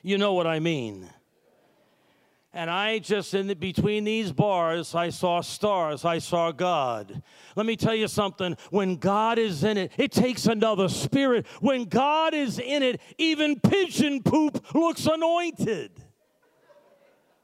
You 0.00 0.16
know 0.16 0.32
what 0.32 0.46
I 0.46 0.60
mean? 0.60 1.10
And 2.52 2.70
I 2.70 2.98
just, 2.98 3.34
in 3.34 3.46
the, 3.46 3.54
between 3.54 4.04
these 4.04 4.32
bars, 4.32 4.94
I 4.94 5.10
saw 5.10 5.42
stars. 5.42 6.04
I 6.04 6.18
saw 6.18 6.50
God. 6.50 7.22
Let 7.56 7.66
me 7.66 7.76
tell 7.76 7.94
you 7.94 8.08
something. 8.08 8.56
When 8.70 8.96
God 8.96 9.38
is 9.38 9.64
in 9.64 9.76
it, 9.76 9.92
it 9.98 10.12
takes 10.12 10.46
another 10.46 10.88
spirit. 10.88 11.46
When 11.60 11.84
God 11.84 12.32
is 12.32 12.58
in 12.58 12.82
it, 12.82 13.00
even 13.18 13.60
pigeon 13.60 14.22
poop 14.22 14.74
looks 14.74 15.06
anointed. 15.06 15.90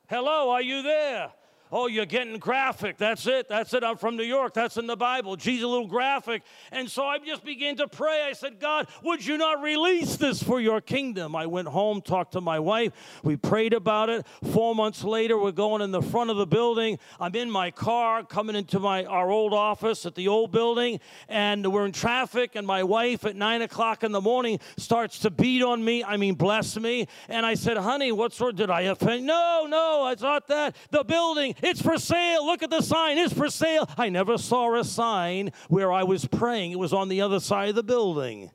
Hello, 0.09 0.51
are 0.51 0.63
you 0.63 0.83
there? 0.83 1.33
Oh, 1.77 1.89
you're 1.89 2.07
getting 2.07 2.39
graphic. 2.39 2.99
That's 2.99 3.27
it. 3.27 3.49
That's 3.49 3.75
it. 3.75 3.83
I'm 3.83 3.97
from 3.97 4.17
New 4.17 4.23
York. 4.23 4.55
That's 4.55 4.77
in 4.77 4.87
the 4.87 4.97
Bible. 4.97 5.35
Jesus, 5.35 5.65
a 5.65 5.67
little 5.67 5.89
graphic. 5.89 6.45
And 6.71 6.89
so 6.89 7.05
I 7.05 7.19
just 7.19 7.45
began 7.45 7.75
to 7.79 7.89
pray. 7.89 8.23
I 8.23 8.33
said, 8.33 8.61
God, 8.61 8.87
would 9.03 9.27
you 9.27 9.37
not 9.37 9.61
release 9.61 10.15
this 10.15 10.41
for 10.41 10.61
your 10.61 10.81
kingdom? 10.81 11.35
I 11.35 11.47
went 11.47 11.67
home, 11.67 12.01
talked 12.01 12.35
to 12.35 12.41
my 12.41 12.61
wife. 12.61 12.93
We 13.25 13.35
prayed 13.35 13.73
about 13.73 14.09
it. 14.09 14.25
Four 14.53 14.77
months 14.77 15.03
later, 15.03 15.37
we're 15.37 15.51
going 15.51 15.83
in 15.83 15.91
the 15.91 16.01
front 16.01 16.31
of 16.31 16.37
the 16.37 16.47
building. 16.47 17.01
I'm 17.19 17.35
in 17.35 17.51
my 17.51 17.73
car 17.73 18.23
coming 18.23 18.55
into 18.55 18.79
my 18.79 19.05
our 19.07 19.29
old 19.29 19.53
office 19.53 20.07
at 20.07 20.15
the 20.15 20.29
old 20.29 20.53
building, 20.53 21.01
and 21.29 21.73
we're 21.73 21.87
in 21.87 21.93
traffic. 21.93 22.55
And 22.55 22.69
my 22.69 22.85
wife 22.85 23.25
at 23.25 23.35
nine 23.35 23.63
o'clock 23.63 24.05
in 24.05 24.13
the 24.13 24.21
morning 24.21 24.61
starts 24.77 25.19
to 25.21 25.31
beat 25.31 25.65
on 25.65 25.85
me. 25.85 26.05
I 26.05 26.19
mean, 26.19 26.35
bless 26.37 26.79
me. 26.79 27.09
And 27.29 27.45
I 27.45 27.55
said, 27.55 27.79
honey, 27.79 28.13
what 28.13 28.33
sort 28.33 28.55
did 28.55 28.71
I 28.71 28.83
offend? 28.83 29.27
No, 29.27 29.67
no, 29.69 30.07
it's 30.13 30.23
not 30.23 30.47
that. 30.47 30.77
The 30.93 31.03
building 31.03 31.57
it's 31.67 31.83
for 31.83 31.99
sale. 31.99 32.45
Look 32.45 32.63
at 32.63 32.71
the 32.71 32.81
sign. 32.81 33.19
It's 33.19 33.33
for 33.33 33.49
sale. 33.49 33.89
I 33.97 34.09
never 34.09 34.39
saw 34.39 34.79
a 34.79 34.85
sign 34.85 35.53
where 35.69 35.93
I 35.93 36.03
was 36.03 36.27
praying. 36.27 36.73
It 36.73 36.79
was 36.79 36.93
on 36.93 37.09
the 37.09 37.21
other 37.21 37.41
side 37.41 37.71
of 37.71 37.75
the 37.75 37.83
building. 37.83 38.51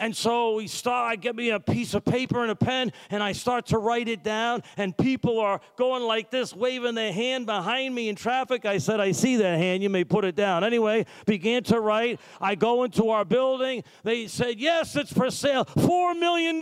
And 0.00 0.16
so 0.16 0.54
we 0.54 0.66
start, 0.66 1.12
I 1.12 1.16
get 1.16 1.36
me 1.36 1.50
a 1.50 1.60
piece 1.60 1.92
of 1.92 2.06
paper 2.06 2.40
and 2.40 2.50
a 2.50 2.56
pen, 2.56 2.90
and 3.10 3.22
I 3.22 3.32
start 3.32 3.66
to 3.66 3.78
write 3.78 4.08
it 4.08 4.24
down. 4.24 4.62
And 4.78 4.96
people 4.96 5.38
are 5.38 5.60
going 5.76 6.02
like 6.02 6.30
this, 6.30 6.54
waving 6.54 6.94
their 6.94 7.12
hand 7.12 7.44
behind 7.44 7.94
me 7.94 8.08
in 8.08 8.16
traffic. 8.16 8.64
I 8.64 8.78
said, 8.78 8.98
I 8.98 9.12
see 9.12 9.36
that 9.36 9.58
hand. 9.58 9.82
You 9.82 9.90
may 9.90 10.04
put 10.04 10.24
it 10.24 10.36
down. 10.36 10.64
Anyway, 10.64 11.04
began 11.26 11.62
to 11.64 11.80
write. 11.80 12.18
I 12.40 12.54
go 12.54 12.84
into 12.84 13.10
our 13.10 13.26
building. 13.26 13.84
They 14.02 14.26
said, 14.26 14.58
Yes, 14.58 14.96
it's 14.96 15.12
for 15.12 15.30
sale. 15.30 15.66
$4 15.66 16.18
million. 16.18 16.58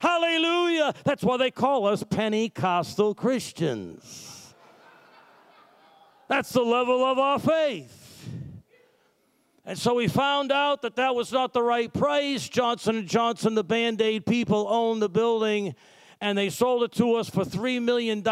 Hallelujah. 0.00 0.92
That's 1.04 1.22
why 1.22 1.36
they 1.36 1.52
call 1.52 1.86
us 1.86 2.02
Pentecostal 2.02 3.14
Christians. 3.14 4.33
That's 6.34 6.50
the 6.50 6.62
level 6.62 7.04
of 7.04 7.16
our 7.16 7.38
faith. 7.38 8.28
And 9.64 9.78
so 9.78 9.94
we 9.94 10.08
found 10.08 10.50
out 10.50 10.82
that 10.82 10.96
that 10.96 11.14
was 11.14 11.30
not 11.30 11.52
the 11.52 11.62
right 11.62 11.94
price. 11.94 12.48
Johnson 12.48 13.06
& 13.06 13.08
Johnson, 13.08 13.54
the 13.54 13.62
Band-Aid 13.62 14.26
people, 14.26 14.66
owned 14.68 15.00
the 15.00 15.08
building 15.08 15.76
and 16.20 16.36
they 16.36 16.50
sold 16.50 16.82
it 16.84 16.92
to 16.92 17.14
us 17.14 17.28
for 17.28 17.44
$3 17.44 17.82
million. 17.82 18.22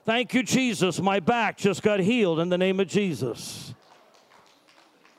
Thank 0.05 0.35
you, 0.35 0.43
Jesus. 0.43 1.01
My 1.01 1.21
back 1.21 1.57
just 1.59 1.83
got 1.83 2.01
healed 2.01 2.41
in 2.41 2.49
the 2.49 2.59
name 2.59 2.81
of 2.81 2.89
Jesus. 2.89 3.75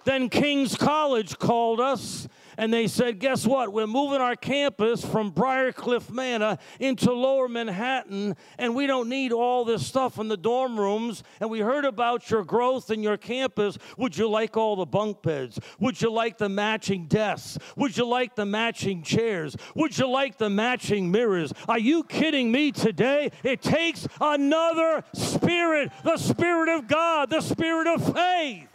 Then 0.03 0.29
King's 0.29 0.75
College 0.75 1.37
called 1.37 1.79
us 1.79 2.27
and 2.57 2.73
they 2.73 2.87
said, 2.87 3.19
Guess 3.19 3.45
what? 3.45 3.71
We're 3.73 3.87
moving 3.87 4.21
our 4.21 4.35
campus 4.35 5.03
from 5.03 5.31
Briarcliff 5.31 6.09
Manor 6.09 6.57
into 6.79 7.11
lower 7.11 7.47
Manhattan, 7.47 8.35
and 8.57 8.75
we 8.75 8.87
don't 8.87 9.09
need 9.09 9.31
all 9.31 9.65
this 9.65 9.85
stuff 9.85 10.19
in 10.19 10.27
the 10.27 10.37
dorm 10.37 10.79
rooms. 10.79 11.23
And 11.39 11.49
we 11.49 11.59
heard 11.59 11.85
about 11.85 12.29
your 12.29 12.43
growth 12.43 12.91
in 12.91 13.03
your 13.03 13.17
campus. 13.17 13.77
Would 13.97 14.17
you 14.17 14.29
like 14.29 14.57
all 14.57 14.75
the 14.75 14.85
bunk 14.85 15.21
beds? 15.21 15.59
Would 15.79 16.01
you 16.01 16.11
like 16.11 16.37
the 16.37 16.49
matching 16.49 17.07
desks? 17.07 17.57
Would 17.75 17.97
you 17.97 18.05
like 18.05 18.35
the 18.35 18.45
matching 18.45 19.03
chairs? 19.03 19.55
Would 19.75 19.97
you 19.97 20.07
like 20.07 20.37
the 20.37 20.49
matching 20.49 21.11
mirrors? 21.11 21.53
Are 21.67 21.79
you 21.79 22.03
kidding 22.03 22.51
me 22.51 22.71
today? 22.71 23.31
It 23.43 23.61
takes 23.61 24.07
another 24.19 25.03
spirit, 25.13 25.91
the 26.03 26.17
Spirit 26.17 26.69
of 26.69 26.87
God, 26.87 27.29
the 27.29 27.41
Spirit 27.41 27.87
of 27.87 28.13
faith. 28.13 28.70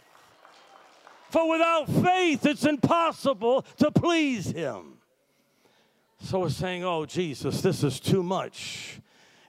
For 1.29 1.49
without 1.49 1.89
faith, 1.89 2.45
it's 2.45 2.65
impossible 2.65 3.65
to 3.77 3.91
please 3.91 4.51
Him. 4.51 4.97
So 6.19 6.39
we're 6.39 6.49
saying, 6.49 6.83
Oh, 6.83 7.05
Jesus, 7.05 7.61
this 7.61 7.83
is 7.83 7.99
too 7.99 8.23
much. 8.23 8.99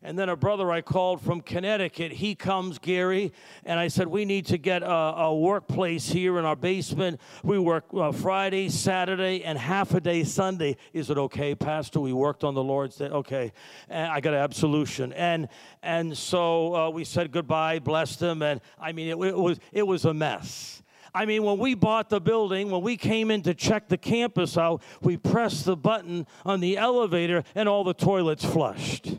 And 0.00 0.16
then 0.16 0.28
a 0.28 0.36
brother 0.36 0.70
I 0.70 0.80
called 0.80 1.20
from 1.20 1.40
Connecticut, 1.40 2.12
he 2.12 2.36
comes, 2.36 2.78
Gary, 2.78 3.32
and 3.64 3.80
I 3.80 3.88
said, 3.88 4.06
We 4.06 4.24
need 4.24 4.46
to 4.46 4.58
get 4.58 4.82
a, 4.82 4.88
a 4.88 5.34
workplace 5.34 6.08
here 6.08 6.38
in 6.38 6.44
our 6.44 6.54
basement. 6.54 7.20
We 7.42 7.58
work 7.58 7.84
uh, 7.92 8.12
Friday, 8.12 8.68
Saturday, 8.68 9.42
and 9.42 9.58
half 9.58 9.94
a 9.94 10.00
day 10.00 10.22
Sunday. 10.22 10.76
Is 10.92 11.10
it 11.10 11.18
okay, 11.18 11.54
Pastor? 11.54 11.98
We 11.98 12.12
worked 12.12 12.44
on 12.44 12.54
the 12.54 12.62
Lord's 12.62 12.96
Day. 12.96 13.06
Okay. 13.06 13.52
And 13.88 14.10
I 14.10 14.20
got 14.20 14.34
an 14.34 14.40
absolution. 14.40 15.12
And, 15.14 15.48
and 15.82 16.16
so 16.16 16.74
uh, 16.76 16.90
we 16.90 17.04
said 17.04 17.32
goodbye, 17.32 17.80
blessed 17.80 18.22
him, 18.22 18.42
and 18.42 18.60
I 18.78 18.92
mean, 18.92 19.08
it, 19.08 19.26
it, 19.26 19.36
was, 19.36 19.58
it 19.72 19.86
was 19.86 20.04
a 20.04 20.14
mess. 20.14 20.82
I 21.14 21.26
mean, 21.26 21.42
when 21.42 21.58
we 21.58 21.74
bought 21.74 22.10
the 22.10 22.20
building, 22.20 22.70
when 22.70 22.82
we 22.82 22.96
came 22.96 23.30
in 23.30 23.42
to 23.42 23.54
check 23.54 23.88
the 23.88 23.96
campus 23.96 24.56
out, 24.56 24.82
we 25.00 25.16
pressed 25.16 25.64
the 25.64 25.76
button 25.76 26.26
on 26.44 26.60
the 26.60 26.76
elevator 26.76 27.44
and 27.54 27.68
all 27.68 27.84
the 27.84 27.94
toilets 27.94 28.44
flushed. 28.44 29.16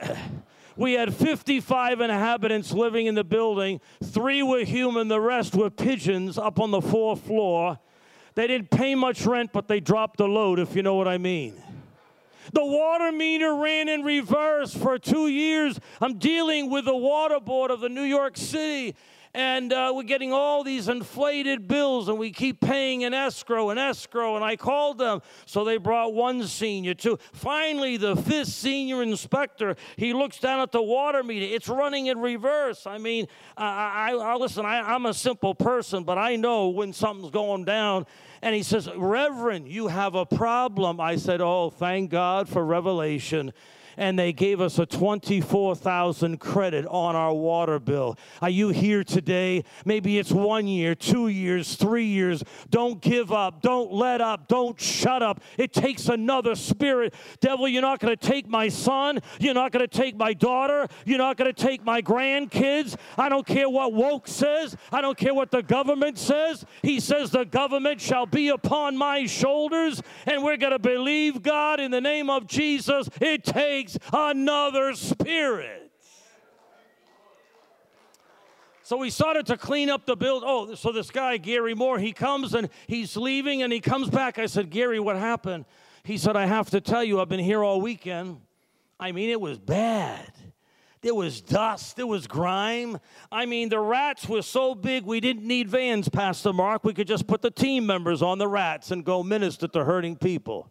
we 0.76 0.94
had 0.94 1.14
55 1.14 2.00
inhabitants 2.00 2.72
living 2.72 3.06
in 3.06 3.14
the 3.14 3.24
building. 3.24 3.80
Three 4.02 4.42
were 4.42 4.64
human, 4.64 5.08
the 5.08 5.20
rest 5.20 5.54
were 5.54 5.70
pigeons 5.70 6.38
up 6.38 6.60
on 6.60 6.70
the 6.70 6.82
fourth 6.82 7.22
floor. 7.22 7.78
They 8.34 8.46
didn't 8.46 8.70
pay 8.70 8.94
much 8.94 9.24
rent, 9.26 9.52
but 9.52 9.68
they 9.68 9.80
dropped 9.80 10.18
the 10.18 10.26
load, 10.26 10.58
if 10.58 10.74
you 10.74 10.82
know 10.82 10.96
what 10.96 11.06
I 11.06 11.18
mean. 11.18 11.62
The 12.52 12.64
water 12.64 13.10
meter 13.10 13.54
ran 13.54 13.88
in 13.88 14.02
reverse 14.02 14.74
for 14.74 14.98
two 14.98 15.28
years. 15.28 15.80
I'm 16.00 16.18
dealing 16.18 16.68
with 16.68 16.84
the 16.84 16.96
water 16.96 17.40
board 17.40 17.70
of 17.70 17.80
the 17.80 17.88
New 17.88 18.02
York 18.02 18.36
City, 18.36 18.96
and 19.34 19.72
uh, 19.72 19.92
we're 19.94 20.04
getting 20.04 20.32
all 20.32 20.62
these 20.62 20.88
inflated 20.88 21.66
bills 21.66 22.08
and 22.08 22.18
we 22.18 22.30
keep 22.30 22.60
paying 22.60 23.02
an 23.02 23.12
escrow 23.12 23.70
and 23.70 23.80
escrow 23.80 24.36
and 24.36 24.44
i 24.44 24.54
called 24.56 24.98
them. 24.98 25.20
So 25.44 25.64
they 25.64 25.76
brought 25.76 26.14
one 26.14 26.46
senior 26.46 26.94
two 26.94 27.18
finally 27.32 27.96
the 27.96 28.14
fifth 28.14 28.48
senior 28.48 29.02
inspector 29.02 29.76
he 29.96 30.12
looks 30.12 30.38
down 30.38 30.60
at 30.60 30.70
the 30.70 30.82
water 30.82 31.22
meter. 31.22 31.52
It's 31.52 31.68
running 31.68 32.06
in 32.06 32.18
reverse. 32.18 32.86
I 32.86 32.98
mean 32.98 33.26
i, 33.56 34.12
I, 34.12 34.14
I 34.14 34.34
listen 34.36 34.64
I, 34.64 34.94
i'm 34.94 35.06
a 35.06 35.14
simple 35.14 35.54
person 35.54 36.04
but 36.04 36.16
i 36.16 36.36
know 36.36 36.68
when 36.68 36.92
something's 36.92 37.30
going 37.30 37.64
down. 37.64 38.06
And 38.40 38.54
he 38.54 38.62
says 38.62 38.88
reverend 38.94 39.68
you 39.68 39.88
have 39.88 40.14
a 40.14 40.26
problem. 40.26 41.00
I 41.00 41.16
said 41.16 41.40
oh 41.40 41.70
thank 41.70 42.10
god 42.10 42.48
for 42.48 42.64
revelation 42.64 43.52
and 43.96 44.18
they 44.18 44.32
gave 44.32 44.60
us 44.60 44.78
a 44.78 44.86
24,000 44.86 46.38
credit 46.38 46.86
on 46.86 47.16
our 47.16 47.34
water 47.34 47.78
bill. 47.78 48.18
Are 48.40 48.50
you 48.50 48.70
here 48.70 49.04
today? 49.04 49.64
Maybe 49.84 50.18
it's 50.18 50.32
one 50.32 50.66
year, 50.66 50.94
two 50.94 51.28
years, 51.28 51.76
three 51.76 52.06
years. 52.06 52.42
Don't 52.70 53.00
give 53.00 53.32
up. 53.32 53.62
Don't 53.62 53.92
let 53.92 54.20
up. 54.20 54.48
Don't 54.48 54.80
shut 54.80 55.22
up. 55.22 55.40
It 55.58 55.72
takes 55.72 56.08
another 56.08 56.54
spirit. 56.54 57.14
Devil, 57.40 57.68
you're 57.68 57.82
not 57.82 58.00
going 58.00 58.16
to 58.16 58.28
take 58.28 58.48
my 58.48 58.68
son. 58.68 59.20
You're 59.38 59.54
not 59.54 59.72
going 59.72 59.86
to 59.86 59.98
take 59.98 60.16
my 60.16 60.32
daughter. 60.32 60.86
You're 61.04 61.18
not 61.18 61.36
going 61.36 61.52
to 61.52 61.62
take 61.62 61.84
my 61.84 62.02
grandkids. 62.02 62.96
I 63.16 63.28
don't 63.28 63.46
care 63.46 63.68
what 63.68 63.92
woke 63.92 64.28
says. 64.28 64.76
I 64.90 65.00
don't 65.00 65.16
care 65.16 65.34
what 65.34 65.50
the 65.50 65.62
government 65.62 66.18
says. 66.18 66.64
He 66.82 67.00
says 67.00 67.30
the 67.30 67.44
government 67.44 68.00
shall 68.00 68.26
be 68.26 68.48
upon 68.48 68.96
my 68.96 69.26
shoulders, 69.26 70.02
and 70.26 70.42
we're 70.42 70.56
going 70.56 70.72
to 70.72 70.78
believe 70.78 71.42
God 71.42 71.80
in 71.80 71.90
the 71.90 72.00
name 72.00 72.30
of 72.30 72.46
Jesus. 72.46 73.08
It 73.20 73.44
takes 73.44 73.83
another 74.12 74.94
spirit. 74.94 75.90
So 78.82 78.98
we 78.98 79.08
started 79.08 79.46
to 79.46 79.56
clean 79.56 79.88
up 79.88 80.04
the 80.04 80.14
build. 80.14 80.42
Oh, 80.44 80.74
so 80.74 80.92
this 80.92 81.10
guy, 81.10 81.38
Gary 81.38 81.74
Moore, 81.74 81.98
he 81.98 82.12
comes 82.12 82.52
and 82.52 82.68
he's 82.86 83.16
leaving 83.16 83.62
and 83.62 83.72
he 83.72 83.80
comes 83.80 84.10
back. 84.10 84.38
I 84.38 84.44
said, 84.44 84.68
Gary, 84.68 85.00
what 85.00 85.16
happened? 85.16 85.64
He 86.02 86.18
said, 86.18 86.36
I 86.36 86.44
have 86.44 86.68
to 86.70 86.82
tell 86.82 87.02
you, 87.02 87.18
I've 87.18 87.30
been 87.30 87.40
here 87.40 87.64
all 87.64 87.80
weekend. 87.80 88.42
I 89.00 89.12
mean, 89.12 89.30
it 89.30 89.40
was 89.40 89.58
bad. 89.58 90.30
There 91.00 91.14
was 91.14 91.40
dust, 91.40 91.96
there 91.96 92.06
was 92.06 92.26
grime. 92.26 92.98
I 93.32 93.46
mean, 93.46 93.70
the 93.70 93.80
rats 93.80 94.28
were 94.28 94.42
so 94.42 94.74
big 94.74 95.04
we 95.04 95.20
didn't 95.20 95.46
need 95.46 95.68
vans, 95.68 96.08
Pastor 96.10 96.52
Mark. 96.52 96.84
We 96.84 96.92
could 96.92 97.06
just 97.06 97.26
put 97.26 97.40
the 97.40 97.50
team 97.50 97.86
members 97.86 98.20
on 98.20 98.36
the 98.36 98.48
rats 98.48 98.90
and 98.90 99.02
go 99.02 99.22
minister 99.22 99.66
to 99.68 99.84
hurting 99.84 100.16
people. 100.16 100.70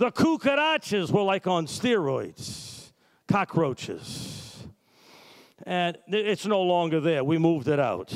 The 0.00 0.10
cucarachas 0.10 1.10
were 1.10 1.22
like 1.22 1.46
on 1.46 1.66
steroids, 1.66 2.90
cockroaches 3.28 4.40
and 5.66 5.98
it's 6.08 6.46
no 6.46 6.62
longer 6.62 7.00
there. 7.00 7.22
We 7.22 7.38
moved 7.38 7.68
it 7.68 7.78
out. 7.78 8.12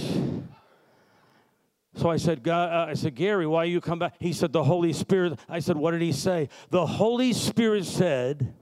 So 1.96 2.10
I 2.10 2.16
said, 2.16 2.48
uh, 2.48 2.86
I 2.88 2.94
said, 2.94 3.14
Gary, 3.14 3.46
why 3.46 3.64
you 3.64 3.80
come 3.80 3.98
back? 3.98 4.14
He 4.18 4.32
said, 4.32 4.52
the 4.52 4.64
Holy 4.64 4.92
Spirit. 4.92 5.38
I 5.48 5.60
said, 5.60 5.76
what 5.76 5.92
did 5.92 6.02
he 6.02 6.12
say? 6.12 6.48
The 6.70 6.86
Holy 6.86 7.32
Spirit 7.32 7.84
said 7.84 8.54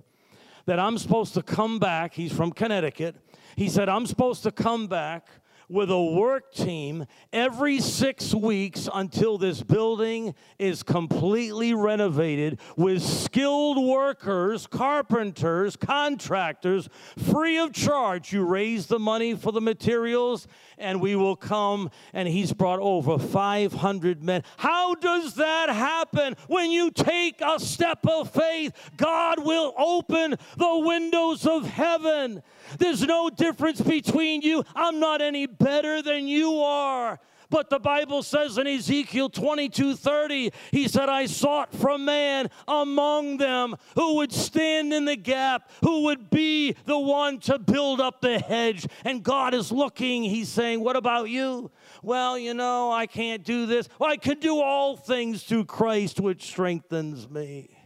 that 0.67 0.79
I'm 0.79 0.99
supposed 0.99 1.35
to 1.35 1.43
come 1.43 1.79
back. 1.79 2.15
He's 2.15 2.33
from 2.33 2.53
Connecticut. 2.53 3.17
He 3.57 3.69
said, 3.69 3.89
I'm 3.89 4.05
supposed 4.05 4.43
to 4.43 4.51
come 4.51 4.87
back 4.87 5.29
with 5.73 5.91
a 5.91 6.03
work 6.03 6.53
team 6.53 7.07
every 7.33 7.81
six 7.81 8.35
weeks 8.35 8.91
until 8.93 9.39
this 9.39 9.63
building 9.63 10.35
is 10.59 10.83
completely 10.83 11.73
renovated 11.73 12.61
with 12.77 13.03
skilled 13.03 13.83
workers, 13.83 14.67
carpenters, 14.67 15.75
contractors, 15.77 16.91
free 17.17 17.57
of 17.57 17.73
charge. 17.73 18.35
You 18.35 18.45
raise 18.45 18.87
the 18.87 18.99
money 18.99 19.35
for 19.35 19.51
the 19.51 19.63
materials, 19.63 20.47
and 20.77 21.01
we 21.01 21.17
will 21.17 21.37
come. 21.37 21.91
And 22.13 22.29
he's 22.29 22.53
brought 22.53 22.81
over 22.81 23.19
500 23.19 24.23
men. 24.23 24.45
How 24.59 24.95
does 24.95 25.37
that 25.37 25.71
happen? 25.71 26.37
When 26.49 26.71
you 26.71 26.91
take 26.91 27.41
a 27.41 27.59
step 27.59 28.07
of 28.07 28.31
faith, 28.31 28.73
God 28.99 29.43
will 29.43 29.73
open 29.79 30.37
the 30.59 30.79
windows 30.85 31.47
of 31.47 31.67
heaven. 31.67 32.43
There's 32.79 33.03
no 33.03 33.31
difference 33.31 33.81
between 33.81 34.43
you. 34.43 34.65
I'm 34.75 35.01
not 35.01 35.21
any 35.21 35.47
better 35.47 36.03
than 36.03 36.27
you 36.27 36.61
are. 36.61 37.19
But 37.53 37.69
the 37.69 37.79
Bible 37.79 38.23
says 38.23 38.57
in 38.57 38.67
Ezekiel 38.67 39.29
22 39.29 39.95
30, 39.95 40.53
he 40.71 40.89
said, 40.89 41.11
I 41.11 41.27
sought 41.27 41.75
for 41.75 41.91
a 41.91 41.99
man 41.99 42.49
among 42.67 43.37
them 43.37 43.77
who 43.95 44.17
would 44.17 44.33
stand 44.33 44.95
in 44.95 45.05
the 45.05 45.17
gap, 45.17 45.71
who 45.85 46.05
would 46.05 46.31
be 46.31 46.75
the 46.87 46.99
one 46.99 47.41
to 47.41 47.59
build 47.59 48.01
up 48.01 48.23
the 48.23 48.39
hedge. 48.39 48.87
And 49.05 49.23
God 49.23 49.53
is 49.53 49.71
looking, 49.71 50.23
he's 50.23 50.49
saying, 50.49 50.81
What 50.81 50.97
about 50.97 51.29
you? 51.29 51.71
Well, 52.03 52.39
you 52.39 52.55
know, 52.55 52.91
I 52.91 53.07
can't 53.07 53.45
do 53.45 53.67
this. 53.67 53.87
Well, 53.99 54.11
I 54.11 54.17
can 54.17 54.39
do 54.39 54.59
all 54.59 54.97
things 54.97 55.43
through 55.43 55.67
Christ, 55.67 56.21
which 56.21 56.45
strengthens 56.45 57.29
me. 57.29 57.77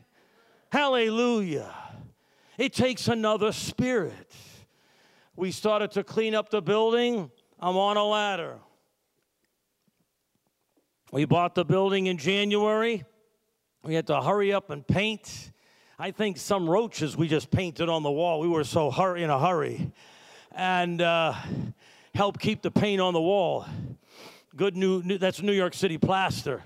Hallelujah. 0.71 1.75
It 2.57 2.73
takes 2.73 3.09
another 3.09 3.51
spirit. 3.51 4.33
We 5.39 5.51
started 5.51 5.91
to 5.93 6.03
clean 6.03 6.35
up 6.35 6.49
the 6.49 6.63
building. 6.63 7.31
I'm 7.61 7.77
on 7.77 7.99
a 7.99 8.05
ladder. 8.05 8.57
We 11.13 11.27
bought 11.27 11.55
the 11.55 11.65
building 11.65 12.07
in 12.07 12.17
January. 12.17 13.05
We 13.85 13.93
had 13.93 14.07
to 14.07 14.23
hurry 14.23 14.55
up 14.55 14.71
and 14.71 14.87
paint. 14.87 15.53
I 15.99 16.11
think 16.11 16.39
some 16.39 16.71
roaches 16.71 17.19
we 17.19 17.29
just 17.29 17.51
painted 17.51 17.91
on 17.91 18.03
the 18.03 18.11
wall. 18.11 18.41
We 18.41 18.49
were 18.49 18.65
so 18.65 18.91
in 19.15 19.29
a 19.29 19.39
hurry. 19.39 19.93
And 20.53 21.03
uh, 21.03 21.35
help 22.15 22.41
keep 22.41 22.63
the 22.63 22.71
paint 22.71 23.03
on 23.03 23.13
the 23.13 23.21
wall. 23.21 23.67
Good 24.57 24.75
new, 24.75 25.03
new 25.03 25.19
that's 25.19 25.43
New 25.43 25.53
York 25.53 25.75
City 25.75 25.99
plaster. 25.99 26.63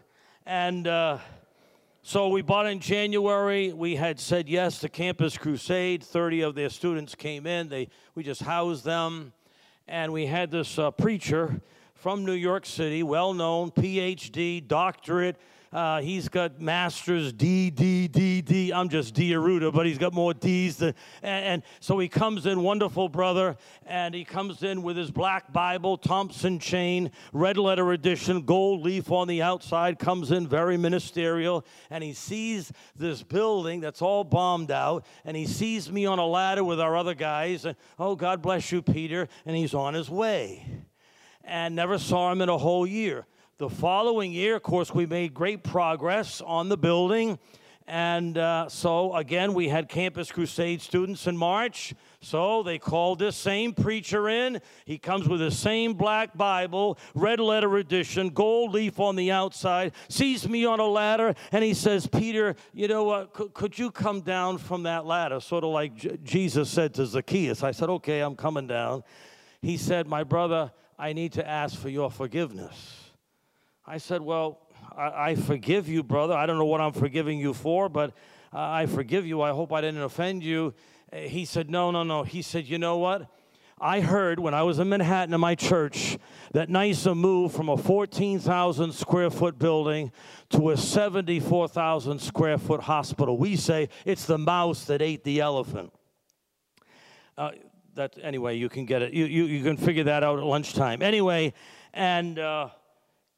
And 0.46 0.86
uh, 0.86 1.18
so 2.02 2.28
we 2.28 2.40
bought 2.40 2.66
in 2.66 2.80
January. 2.80 3.74
We 3.74 3.96
had 3.96 4.18
said 4.18 4.48
yes 4.48 4.78
to 4.78 4.88
Campus 4.88 5.36
Crusade. 5.36 6.02
30 6.02 6.40
of 6.40 6.54
their 6.54 6.70
students 6.70 7.14
came 7.14 7.46
in. 7.46 7.68
They, 7.68 7.88
we 8.14 8.22
just 8.22 8.40
housed 8.42 8.86
them. 8.86 9.34
And 9.86 10.10
we 10.10 10.24
had 10.24 10.50
this 10.50 10.78
uh, 10.78 10.92
preacher 10.92 11.60
from 11.94 12.24
New 12.24 12.32
York 12.32 12.64
City, 12.64 13.02
well 13.02 13.34
known, 13.34 13.70
PhD, 13.70 14.66
doctorate, 14.66 15.36
uh, 15.72 16.00
he's 16.00 16.28
got 16.28 16.60
masters 16.60 17.32
D, 17.32 17.70
D, 17.70 18.08
D, 18.08 18.40
D. 18.40 18.72
I'm 18.72 18.88
just 18.88 19.14
D 19.14 19.30
Aruda, 19.30 19.72
but 19.72 19.86
he's 19.86 19.98
got 19.98 20.12
more 20.12 20.34
D's. 20.34 20.78
Than, 20.78 20.94
and, 21.22 21.44
and, 21.44 21.62
so 21.78 21.96
he 22.00 22.08
comes 22.08 22.46
in, 22.46 22.62
wonderful 22.62 23.08
brother, 23.08 23.56
and 23.86 24.12
he 24.12 24.24
comes 24.24 24.64
in 24.64 24.82
with 24.82 24.96
his 24.96 25.12
black 25.12 25.52
Bible, 25.52 25.96
Thompson 25.96 26.58
chain, 26.58 27.12
red 27.32 27.56
letter 27.56 27.92
edition, 27.92 28.42
gold 28.42 28.82
leaf 28.82 29.12
on 29.12 29.28
the 29.28 29.42
outside, 29.42 30.00
comes 30.00 30.32
in 30.32 30.48
very 30.48 30.76
ministerial, 30.76 31.64
and 31.88 32.02
he 32.02 32.14
sees 32.14 32.72
this 32.96 33.22
building 33.22 33.78
that's 33.78 34.02
all 34.02 34.24
bombed 34.24 34.72
out, 34.72 35.06
and 35.24 35.36
he 35.36 35.46
sees 35.46 35.90
me 35.90 36.04
on 36.04 36.18
a 36.18 36.26
ladder 36.26 36.64
with 36.64 36.80
our 36.80 36.96
other 36.96 37.14
guys, 37.14 37.64
and 37.64 37.76
oh, 37.96 38.16
God 38.16 38.42
bless 38.42 38.72
you, 38.72 38.82
Peter, 38.82 39.28
and 39.46 39.54
he's 39.54 39.72
on 39.72 39.94
his 39.94 40.10
way. 40.10 40.66
And 41.44 41.76
never 41.76 41.96
saw 41.98 42.32
him 42.32 42.42
in 42.42 42.48
a 42.48 42.58
whole 42.58 42.86
year. 42.86 43.26
The 43.60 43.68
following 43.68 44.32
year, 44.32 44.56
of 44.56 44.62
course, 44.62 44.94
we 44.94 45.04
made 45.04 45.34
great 45.34 45.62
progress 45.62 46.40
on 46.40 46.70
the 46.70 46.78
building. 46.78 47.38
And 47.86 48.38
uh, 48.38 48.70
so, 48.70 49.14
again, 49.14 49.52
we 49.52 49.68
had 49.68 49.86
Campus 49.86 50.32
Crusade 50.32 50.80
students 50.80 51.26
in 51.26 51.36
March. 51.36 51.92
So 52.22 52.62
they 52.62 52.78
called 52.78 53.18
this 53.18 53.36
same 53.36 53.74
preacher 53.74 54.30
in. 54.30 54.62
He 54.86 54.96
comes 54.96 55.28
with 55.28 55.40
the 55.40 55.50
same 55.50 55.92
black 55.92 56.34
Bible, 56.38 56.98
red 57.14 57.38
letter 57.38 57.76
edition, 57.76 58.30
gold 58.30 58.72
leaf 58.72 58.98
on 58.98 59.14
the 59.14 59.30
outside, 59.30 59.92
sees 60.08 60.48
me 60.48 60.64
on 60.64 60.80
a 60.80 60.86
ladder, 60.86 61.34
and 61.52 61.62
he 61.62 61.74
says, 61.74 62.06
Peter, 62.06 62.56
you 62.72 62.88
know 62.88 63.04
what? 63.04 63.34
Could, 63.34 63.52
could 63.52 63.78
you 63.78 63.90
come 63.90 64.22
down 64.22 64.56
from 64.56 64.84
that 64.84 65.04
ladder? 65.04 65.38
Sort 65.38 65.64
of 65.64 65.70
like 65.70 65.94
J- 65.96 66.16
Jesus 66.22 66.70
said 66.70 66.94
to 66.94 67.04
Zacchaeus. 67.04 67.62
I 67.62 67.72
said, 67.72 67.90
okay, 67.90 68.20
I'm 68.20 68.36
coming 68.36 68.66
down. 68.66 69.04
He 69.60 69.76
said, 69.76 70.06
My 70.06 70.24
brother, 70.24 70.72
I 70.98 71.12
need 71.12 71.34
to 71.34 71.46
ask 71.46 71.78
for 71.78 71.90
your 71.90 72.10
forgiveness. 72.10 72.99
I 73.90 73.98
said, 73.98 74.22
Well, 74.22 74.60
I, 74.96 75.30
I, 75.30 75.34
forgive 75.34 75.88
you, 75.88 76.04
brother. 76.04 76.32
I 76.32 76.46
don't 76.46 76.58
know 76.58 76.64
what 76.64 76.80
I'm 76.80 76.92
forgiving 76.92 77.40
you 77.40 77.52
for, 77.52 77.88
but 77.88 78.10
uh, 78.52 78.60
I 78.60 78.86
forgive 78.86 79.26
you. 79.26 79.42
I 79.42 79.50
hope 79.50 79.72
I 79.72 79.80
didn't 79.80 80.02
offend 80.02 80.44
you. 80.44 80.74
Uh, 81.12 81.16
he 81.16 81.44
said, 81.44 81.68
No, 81.68 81.90
no, 81.90 82.04
no. 82.04 82.22
He 82.22 82.40
said, 82.40 82.68
You 82.68 82.78
know 82.78 82.98
what? 82.98 83.28
I 83.80 84.00
heard 84.00 84.38
when 84.38 84.54
I 84.54 84.62
was 84.62 84.78
in 84.78 84.88
Manhattan 84.90 85.34
in 85.34 85.40
my 85.40 85.56
church 85.56 86.18
that 86.52 86.68
NYSUM 86.68 87.16
moved 87.16 87.56
from 87.56 87.68
a 87.68 87.76
14,000 87.76 88.92
square 88.92 89.28
foot 89.28 89.58
building 89.58 90.12
to 90.50 90.70
a 90.70 90.76
74,000 90.76 92.20
square 92.20 92.58
foot 92.58 92.82
hospital. 92.82 93.38
We 93.38 93.56
say 93.56 93.88
it's 94.04 94.24
the 94.24 94.38
mouse 94.38 94.84
that 94.84 95.02
ate 95.02 95.24
the 95.24 95.40
elephant. 95.40 95.92
Uh, 97.36 97.50
that 97.94 98.16
anyway, 98.22 98.56
you 98.56 98.68
can 98.68 98.86
get 98.86 99.02
it. 99.02 99.12
You, 99.12 99.24
you, 99.24 99.46
you 99.46 99.64
can 99.64 99.76
figure 99.76 100.04
that 100.04 100.22
out 100.22 100.38
at 100.38 100.44
lunchtime. 100.44 101.02
Anyway, 101.02 101.54
and 101.92 102.38
uh, 102.38 102.68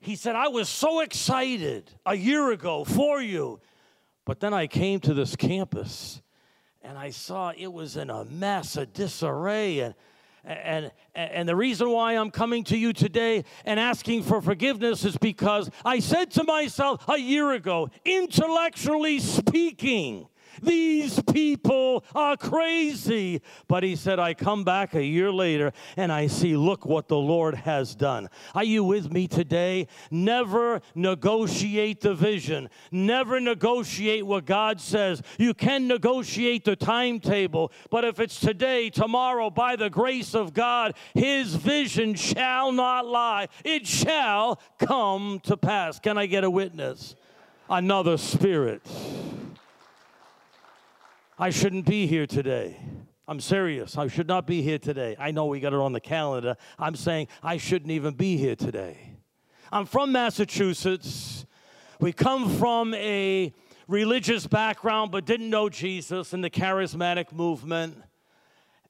he 0.03 0.17
said, 0.17 0.35
I 0.35 0.49
was 0.49 0.69
so 0.69 1.01
excited 1.01 1.89
a 2.05 2.17
year 2.17 2.51
ago 2.51 2.85
for 2.85 3.23
you. 3.23 3.61
But 4.25 4.41
then 4.41 4.53
I 4.53 4.67
came 4.67 4.99
to 5.01 5.15
this 5.15 5.37
campus 5.37 6.21
and 6.83 6.99
I 6.99 7.11
saw 7.11 7.53
it 7.57 7.73
was 7.73 7.97
in 7.97 8.11
a 8.11 8.25
mess, 8.25 8.77
a 8.77 8.85
disarray. 8.85 9.79
And, 9.79 9.95
and, 10.45 10.91
and 11.15 11.49
the 11.49 11.55
reason 11.55 11.89
why 11.91 12.15
I'm 12.15 12.33
coming 12.33 12.65
to 12.65 12.77
you 12.77 12.93
today 12.93 13.45
and 13.65 13.79
asking 13.79 14.25
for 14.25 14.43
forgiveness 14.43 15.05
is 15.05 15.17
because 15.17 15.71
I 15.85 16.01
said 16.01 16.33
to 16.33 16.43
myself 16.43 17.09
a 17.09 17.19
year 17.19 17.53
ago, 17.53 17.89
intellectually 18.05 19.21
speaking, 19.21 20.27
These 20.61 21.23
people 21.33 22.05
are 22.15 22.37
crazy. 22.37 23.43
But 23.69 23.83
he 23.83 23.97
said, 23.97 24.19
I 24.19 24.35
come 24.35 24.65
back 24.65 24.95
a 24.95 25.05
year 25.05 25.33
later 25.33 25.73
and 25.97 26.13
I 26.13 26.27
see, 26.27 26.57
look 26.57 26.85
what 26.85 27.09
the 27.09 27.17
Lord 27.17 27.55
has 27.55 27.95
done. 27.95 28.29
Are 28.55 28.65
you 28.65 28.85
with 28.85 29.13
me 29.13 29.29
today? 29.29 29.87
Never 30.11 30.81
negotiate 30.95 32.01
the 32.01 32.15
vision, 32.15 32.69
never 32.91 33.41
negotiate 33.41 34.27
what 34.27 34.45
God 34.45 34.81
says. 34.81 35.23
You 35.39 35.55
can 35.55 35.87
negotiate 35.87 36.65
the 36.65 36.77
timetable, 36.77 37.73
but 37.91 38.05
if 38.05 38.21
it's 38.21 38.39
today, 38.39 38.91
tomorrow, 38.91 39.51
by 39.51 39.77
the 39.77 39.91
grace 39.91 40.35
of 40.35 40.53
God, 40.53 40.95
his 41.15 41.55
vision 41.55 42.15
shall 42.15 42.73
not 42.73 43.07
lie. 43.07 43.49
It 43.65 43.87
shall 43.87 44.61
come 44.79 45.41
to 45.45 45.57
pass. 45.57 45.99
Can 45.99 46.19
I 46.19 46.27
get 46.27 46.45
a 46.45 46.51
witness? 46.51 47.15
Another 47.69 48.17
spirit. 48.17 48.83
I 51.43 51.51
shouldn't 51.51 51.87
be 51.87 52.07
here 52.07 52.29
today. 52.29 52.77
I'm 53.27 53.41
serious. 53.41 53.99
I 53.99 54.07
should 54.07 54.29
not 54.29 54.47
be 54.47 54.63
here 54.63 54.79
today. 54.79 55.17
I 55.19 55.33
know 55.33 55.47
we 55.47 55.59
got 55.59 55.73
it 55.73 55.81
on 55.81 55.93
the 55.93 55.99
calendar. 55.99 56.57
I'm 56.79 56.95
saying 56.95 57.27
I 57.43 57.57
shouldn't 57.57 57.91
even 57.91 58.15
be 58.15 58.37
here 58.37 58.55
today. 58.55 59.17
I'm 59.73 59.85
from 59.85 60.13
Massachusetts. 60.13 61.45
We 61.99 62.13
come 62.13 62.49
from 62.61 62.95
a 62.95 63.53
religious 63.89 64.47
background 64.47 65.11
but 65.11 65.25
didn't 65.25 65.51
know 65.51 65.69
Jesus 65.69 66.33
in 66.33 66.43
the 66.43 66.49
charismatic 66.49 67.33
movement. 67.33 68.01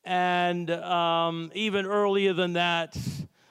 And 0.05 0.71
um, 0.73 1.51
even 1.55 1.87
earlier 1.87 2.35
than 2.35 2.53
that, 2.53 2.99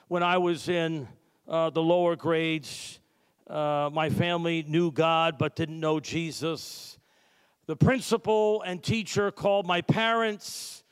when 0.06 0.22
I 0.22 0.38
was 0.38 0.68
in 0.68 1.08
uh, 1.48 1.70
the 1.70 1.82
lower 1.82 2.14
grades, 2.14 3.00
uh, 3.50 3.90
my 3.92 4.10
family 4.10 4.64
knew 4.68 4.92
God 4.92 5.38
but 5.38 5.56
didn't 5.56 5.80
know 5.80 5.98
Jesus 5.98 6.91
the 7.66 7.76
principal 7.76 8.62
and 8.62 8.82
teacher 8.82 9.30
called 9.30 9.66
my 9.66 9.80
parents 9.80 10.82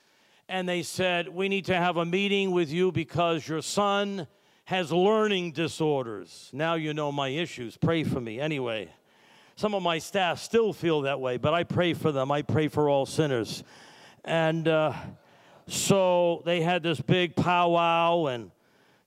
and 0.51 0.69
they 0.69 0.83
said, 0.83 1.29
We 1.29 1.49
need 1.49 1.67
to 1.67 1.77
have 1.77 1.97
a 1.97 2.05
meeting 2.05 2.51
with 2.51 2.73
you 2.73 2.91
because 2.91 3.47
your 3.47 3.63
son 3.63 4.27
has 4.65 4.93
learning 4.93 5.53
disorders. 5.53 6.51
Now 6.53 6.75
you 6.75 6.93
know 6.93 7.13
my 7.13 7.29
issues. 7.29 7.77
Pray 7.77 8.03
for 8.03 8.21
me. 8.21 8.41
Anyway, 8.41 8.89
some 9.55 9.75
of 9.75 9.83
my 9.83 9.99
staff 9.99 10.41
still 10.41 10.73
feel 10.73 11.03
that 11.03 11.21
way, 11.21 11.37
but 11.37 11.55
I 11.55 11.63
pray 11.63 11.95
for 11.95 12.11
them. 12.13 12.33
I 12.33 12.43
pray 12.43 12.67
for 12.67 12.89
all 12.89 13.07
sinners. 13.07 13.63
And 14.25 14.67
uh, 14.67 14.93
so 15.69 16.43
they 16.45 16.61
had 16.61 16.83
this 16.83 17.01
big 17.01 17.37
powwow, 17.37 18.27
and 18.27 18.51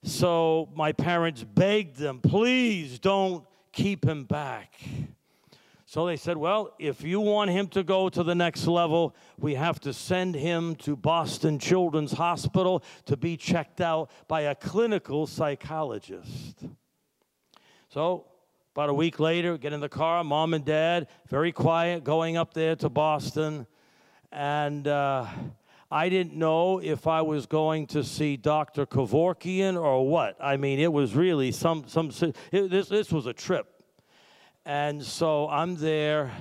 so 0.02 0.70
my 0.74 0.92
parents 0.92 1.44
begged 1.44 1.96
them, 1.96 2.20
Please 2.20 2.98
don't 2.98 3.44
keep 3.70 4.04
him 4.04 4.24
back. 4.24 4.72
So 5.94 6.06
they 6.06 6.16
said, 6.16 6.36
well, 6.36 6.74
if 6.80 7.04
you 7.04 7.20
want 7.20 7.52
him 7.52 7.68
to 7.68 7.84
go 7.84 8.08
to 8.08 8.24
the 8.24 8.34
next 8.34 8.66
level, 8.66 9.14
we 9.38 9.54
have 9.54 9.78
to 9.82 9.92
send 9.92 10.34
him 10.34 10.74
to 10.78 10.96
Boston 10.96 11.56
Children's 11.56 12.10
Hospital 12.10 12.82
to 13.04 13.16
be 13.16 13.36
checked 13.36 13.80
out 13.80 14.10
by 14.26 14.40
a 14.40 14.56
clinical 14.56 15.28
psychologist. 15.28 16.64
So, 17.90 18.26
about 18.74 18.88
a 18.88 18.92
week 18.92 19.20
later, 19.20 19.56
get 19.56 19.72
in 19.72 19.78
the 19.78 19.88
car, 19.88 20.24
mom 20.24 20.52
and 20.52 20.64
dad, 20.64 21.06
very 21.28 21.52
quiet, 21.52 22.02
going 22.02 22.36
up 22.36 22.54
there 22.54 22.74
to 22.74 22.88
Boston. 22.88 23.64
And 24.32 24.88
uh, 24.88 25.28
I 25.92 26.08
didn't 26.08 26.34
know 26.34 26.80
if 26.80 27.06
I 27.06 27.22
was 27.22 27.46
going 27.46 27.86
to 27.86 28.02
see 28.02 28.36
Dr. 28.36 28.84
Kevorkian 28.84 29.80
or 29.80 30.08
what. 30.08 30.36
I 30.40 30.56
mean, 30.56 30.80
it 30.80 30.92
was 30.92 31.14
really 31.14 31.52
some, 31.52 31.86
some 31.86 32.10
it, 32.50 32.68
this, 32.68 32.88
this 32.88 33.12
was 33.12 33.26
a 33.26 33.32
trip. 33.32 33.73
And 34.66 35.02
so 35.02 35.46
I'm 35.50 35.74
there, 35.74 36.32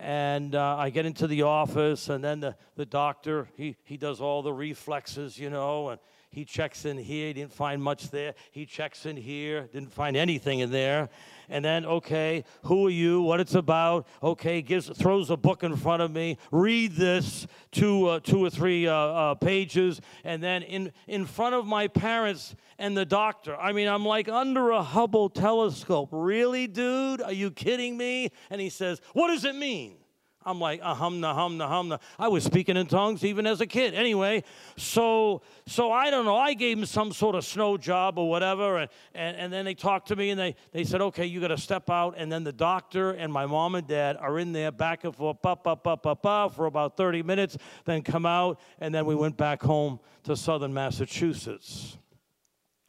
and 0.00 0.54
uh, 0.54 0.76
I 0.78 0.88
get 0.88 1.04
into 1.04 1.26
the 1.26 1.42
office, 1.42 2.08
and 2.08 2.24
then 2.24 2.40
the, 2.40 2.56
the 2.74 2.86
doctor, 2.86 3.48
he, 3.54 3.76
he 3.84 3.98
does 3.98 4.18
all 4.18 4.40
the 4.40 4.52
reflexes, 4.52 5.38
you 5.38 5.50
know, 5.50 5.90
and 5.90 6.00
he 6.34 6.44
checks 6.44 6.84
in 6.84 6.98
here, 6.98 7.28
he 7.28 7.32
didn't 7.32 7.52
find 7.52 7.80
much 7.80 8.10
there. 8.10 8.34
He 8.50 8.66
checks 8.66 9.06
in 9.06 9.16
here, 9.16 9.68
didn't 9.72 9.92
find 9.92 10.16
anything 10.16 10.58
in 10.58 10.72
there. 10.72 11.08
And 11.48 11.64
then, 11.64 11.86
okay, 11.86 12.44
who 12.64 12.88
are 12.88 12.90
you? 12.90 13.22
What 13.22 13.38
it's 13.38 13.54
about? 13.54 14.08
Okay, 14.20 14.60
gives 14.60 14.88
throws 14.88 15.30
a 15.30 15.36
book 15.36 15.62
in 15.62 15.76
front 15.76 16.02
of 16.02 16.10
me. 16.10 16.38
Read 16.50 16.96
this 16.96 17.46
two, 17.70 18.08
uh, 18.08 18.20
two 18.20 18.44
or 18.44 18.50
three 18.50 18.88
uh, 18.88 18.94
uh, 18.94 19.34
pages, 19.34 20.00
and 20.24 20.42
then 20.42 20.62
in 20.62 20.92
in 21.06 21.24
front 21.24 21.54
of 21.54 21.66
my 21.66 21.86
parents 21.86 22.56
and 22.78 22.96
the 22.96 23.04
doctor. 23.04 23.54
I 23.56 23.72
mean, 23.72 23.86
I'm 23.86 24.04
like 24.04 24.28
under 24.28 24.70
a 24.70 24.82
Hubble 24.82 25.28
telescope. 25.28 26.08
Really, 26.10 26.66
dude? 26.66 27.22
Are 27.22 27.32
you 27.32 27.52
kidding 27.52 27.96
me? 27.96 28.30
And 28.50 28.60
he 28.60 28.70
says, 28.70 29.00
"What 29.12 29.28
does 29.28 29.44
it 29.44 29.54
mean?" 29.54 29.98
I'm 30.46 30.60
like, 30.60 30.80
uh 30.82 30.94
humna, 30.94 31.34
humna. 31.34 32.00
I 32.18 32.28
was 32.28 32.44
speaking 32.44 32.76
in 32.76 32.86
tongues 32.86 33.24
even 33.24 33.46
as 33.46 33.60
a 33.60 33.66
kid. 33.66 33.94
Anyway, 33.94 34.44
so 34.76 35.42
so 35.66 35.90
I 35.90 36.10
don't 36.10 36.24
know. 36.24 36.36
I 36.36 36.54
gave 36.54 36.78
him 36.78 36.86
some 36.86 37.12
sort 37.12 37.34
of 37.34 37.44
snow 37.44 37.76
job 37.76 38.18
or 38.18 38.28
whatever, 38.28 38.78
and, 38.78 38.90
and, 39.14 39.36
and 39.36 39.52
then 39.52 39.64
they 39.64 39.74
talked 39.74 40.08
to 40.08 40.16
me 40.16 40.30
and 40.30 40.38
they, 40.38 40.54
they 40.72 40.84
said, 40.84 41.00
okay, 41.00 41.24
you 41.24 41.40
got 41.40 41.48
to 41.48 41.58
step 41.58 41.88
out. 41.88 42.14
And 42.16 42.30
then 42.30 42.44
the 42.44 42.52
doctor 42.52 43.12
and 43.12 43.32
my 43.32 43.46
mom 43.46 43.74
and 43.74 43.86
dad 43.86 44.16
are 44.16 44.38
in 44.38 44.52
there 44.52 44.70
back 44.70 45.04
and 45.04 45.14
forth, 45.14 45.38
ba, 45.42 45.56
ba, 45.56 45.76
ba, 45.76 45.96
ba, 45.96 46.14
ba, 46.14 46.50
for 46.54 46.66
about 46.66 46.96
30 46.96 47.22
minutes, 47.22 47.56
then 47.84 48.02
come 48.02 48.26
out, 48.26 48.60
and 48.80 48.94
then 48.94 49.06
we 49.06 49.14
went 49.14 49.36
back 49.36 49.62
home 49.62 50.00
to 50.24 50.36
southern 50.36 50.74
Massachusetts. 50.74 51.96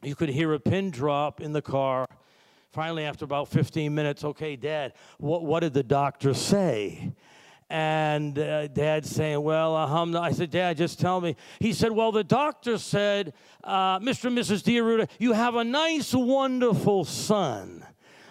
You 0.02 0.14
could 0.14 0.28
hear 0.28 0.52
a 0.52 0.60
pin 0.60 0.90
drop 0.90 1.40
in 1.40 1.52
the 1.52 1.62
car. 1.62 2.06
Finally, 2.70 3.04
after 3.04 3.24
about 3.24 3.48
15 3.48 3.94
minutes, 3.94 4.22
okay, 4.22 4.54
Dad, 4.54 4.92
what, 5.18 5.44
what 5.44 5.60
did 5.60 5.72
the 5.72 5.82
doctor 5.82 6.34
say? 6.34 7.12
And 7.68 8.38
uh, 8.38 8.68
dad 8.68 9.04
saying, 9.04 9.42
Well, 9.42 9.74
uh, 9.74 10.20
I 10.20 10.30
said, 10.30 10.50
Dad, 10.50 10.76
just 10.76 11.00
tell 11.00 11.20
me. 11.20 11.36
He 11.58 11.72
said, 11.72 11.90
Well, 11.90 12.12
the 12.12 12.22
doctor 12.22 12.78
said, 12.78 13.32
uh, 13.64 13.98
Mr. 13.98 14.26
and 14.26 14.38
Mrs. 14.38 14.62
DeArruda, 14.62 15.08
you 15.18 15.32
have 15.32 15.56
a 15.56 15.64
nice, 15.64 16.14
wonderful 16.14 17.04
son, 17.04 17.84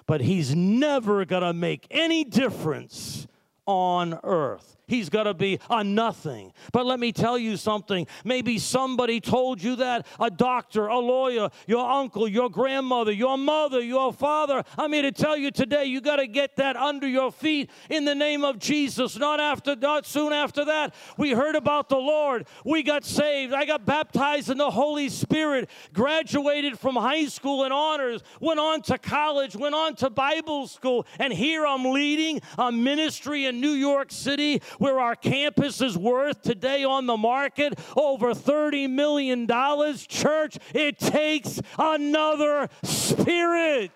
but 0.05 0.21
he's 0.21 0.55
never 0.55 1.25
going 1.25 1.43
to 1.43 1.53
make 1.53 1.86
any 1.91 2.23
difference 2.23 3.27
on 3.65 4.19
earth. 4.23 4.77
He's 4.88 5.09
got 5.09 5.23
to 5.23 5.33
be 5.33 5.59
a 5.69 5.83
nothing. 5.83 6.53
But 6.71 6.86
let 6.86 6.99
me 6.99 7.11
tell 7.11 7.38
you 7.38 7.57
something. 7.57 8.07
Maybe 8.23 8.59
somebody 8.59 9.19
told 9.19 9.61
you 9.61 9.75
that 9.77 10.05
a 10.19 10.29
doctor, 10.29 10.88
a 10.88 10.99
lawyer, 10.99 11.49
your 11.67 11.89
uncle, 11.89 12.27
your 12.27 12.49
grandmother, 12.49 13.11
your 13.11 13.38
mother, 13.38 13.81
your 13.81 14.13
father. 14.13 14.63
I'm 14.77 14.93
here 14.93 15.01
to 15.03 15.11
tell 15.11 15.38
you 15.38 15.51
today 15.51 15.86
you 15.86 16.01
got 16.01 16.17
to 16.17 16.27
get 16.27 16.55
that 16.57 16.75
under 16.75 17.07
your 17.07 17.31
feet 17.31 17.69
in 17.89 18.05
the 18.05 18.15
name 18.15 18.43
of 18.43 18.59
Jesus. 18.59 19.17
Not 19.17 19.39
after, 19.39 19.75
not 19.75 20.05
soon 20.05 20.33
after 20.33 20.65
that. 20.65 20.93
We 21.17 21.31
heard 21.31 21.55
about 21.55 21.89
the 21.89 21.97
Lord. 21.97 22.47
We 22.63 22.83
got 22.83 23.05
saved. 23.05 23.53
I 23.53 23.65
got 23.65 23.86
baptized 23.86 24.49
in 24.49 24.57
the 24.57 24.71
Holy 24.71 25.09
Spirit, 25.09 25.69
graduated 25.93 26.77
from 26.77 26.95
high 26.95 27.25
school 27.25 27.63
in 27.63 27.71
honors, 27.71 28.21
went 28.39 28.59
on 28.59 28.81
to 28.83 28.97
college, 28.97 29.55
went 29.55 29.75
on 29.75 29.95
to 29.95 30.09
Bible 30.09 30.67
school, 30.67 31.05
and 31.19 31.33
here 31.33 31.65
I'm 31.65 31.86
leading 31.86 32.41
a 32.57 32.71
ministry 32.71 33.45
in 33.45 33.61
New 33.61 33.71
York 33.71 34.11
City 34.11 34.61
where 34.78 34.99
our 34.99 35.15
campus 35.15 35.82
is 35.82 35.97
worth 35.97 36.41
today 36.41 36.84
on 36.84 37.05
the 37.05 37.17
market 37.17 37.80
over 37.95 38.34
$30 38.34 38.89
million. 38.89 39.47
Church, 40.07 40.57
it 40.73 40.99
takes 40.99 41.61
another 41.78 42.69
spirit, 42.84 43.91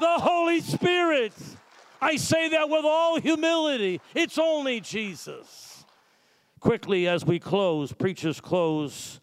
the 0.00 0.18
Holy 0.18 0.60
Spirit. 0.60 1.32
I 2.00 2.16
say 2.16 2.50
that 2.50 2.68
with 2.68 2.84
all 2.84 3.18
humility. 3.18 4.00
It's 4.14 4.38
only 4.38 4.80
Jesus. 4.80 5.84
Quickly, 6.60 7.08
as 7.08 7.24
we 7.24 7.38
close, 7.38 7.92
preachers 7.92 8.40
close 8.40 9.20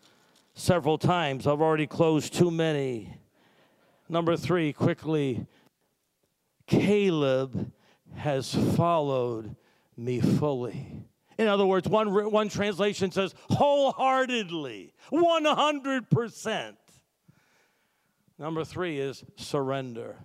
several 0.53 0.97
times. 0.97 1.47
I've 1.47 1.61
already 1.61 1.87
closed 1.87 2.33
too 2.33 2.51
many. 2.51 3.17
Number 4.09 4.35
three, 4.35 4.73
quickly, 4.73 5.45
Caleb 6.67 7.71
has 8.15 8.53
followed 8.75 9.55
me 10.01 10.19
fully. 10.19 11.05
In 11.37 11.47
other 11.47 11.65
words, 11.65 11.87
one, 11.87 12.31
one 12.31 12.49
translation 12.49 13.11
says 13.11 13.33
wholeheartedly, 13.49 14.93
100%. 15.11 16.73
Number 18.37 18.63
three 18.63 18.99
is 18.99 19.23
surrender. 19.37 20.17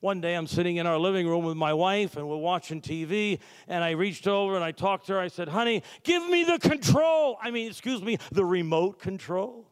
One 0.00 0.20
day 0.20 0.34
I'm 0.34 0.46
sitting 0.46 0.76
in 0.76 0.86
our 0.86 0.98
living 0.98 1.26
room 1.26 1.44
with 1.44 1.56
my 1.56 1.72
wife 1.74 2.16
and 2.16 2.28
we're 2.28 2.36
watching 2.36 2.80
TV, 2.80 3.40
and 3.66 3.82
I 3.82 3.90
reached 3.90 4.28
over 4.28 4.54
and 4.54 4.64
I 4.64 4.70
talked 4.70 5.06
to 5.08 5.14
her. 5.14 5.20
I 5.20 5.28
said, 5.28 5.48
Honey, 5.48 5.82
give 6.04 6.28
me 6.28 6.44
the 6.44 6.58
control. 6.58 7.36
I 7.42 7.50
mean, 7.50 7.68
excuse 7.68 8.02
me, 8.02 8.18
the 8.30 8.44
remote 8.44 9.00
control. 9.00 9.66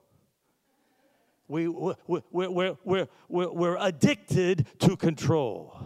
We, 1.48 1.68
we, 1.68 1.94
we, 2.08 2.20
we're, 2.30 2.76
we're, 2.84 3.08
we're, 3.28 3.52
we're 3.52 3.76
addicted 3.78 4.66
to 4.80 4.96
control. 4.96 5.78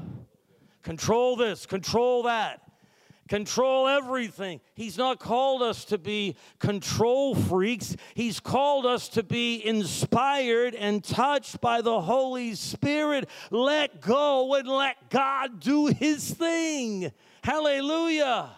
Control 0.82 1.36
this, 1.36 1.66
control 1.66 2.22
that 2.22 2.62
control 3.30 3.86
everything. 3.86 4.60
He's 4.74 4.98
not 4.98 5.20
called 5.20 5.62
us 5.62 5.84
to 5.86 5.98
be 5.98 6.34
control 6.58 7.36
freaks. 7.36 7.96
He's 8.14 8.40
called 8.40 8.84
us 8.84 9.08
to 9.10 9.22
be 9.22 9.64
inspired 9.64 10.74
and 10.74 11.02
touched 11.02 11.60
by 11.60 11.80
the 11.80 12.00
Holy 12.00 12.56
Spirit. 12.56 13.28
Let 13.52 14.00
go 14.00 14.52
and 14.54 14.68
let 14.68 15.10
God 15.10 15.60
do 15.60 15.86
His 15.86 16.28
thing. 16.34 17.12
Hallelujah. 17.44 18.50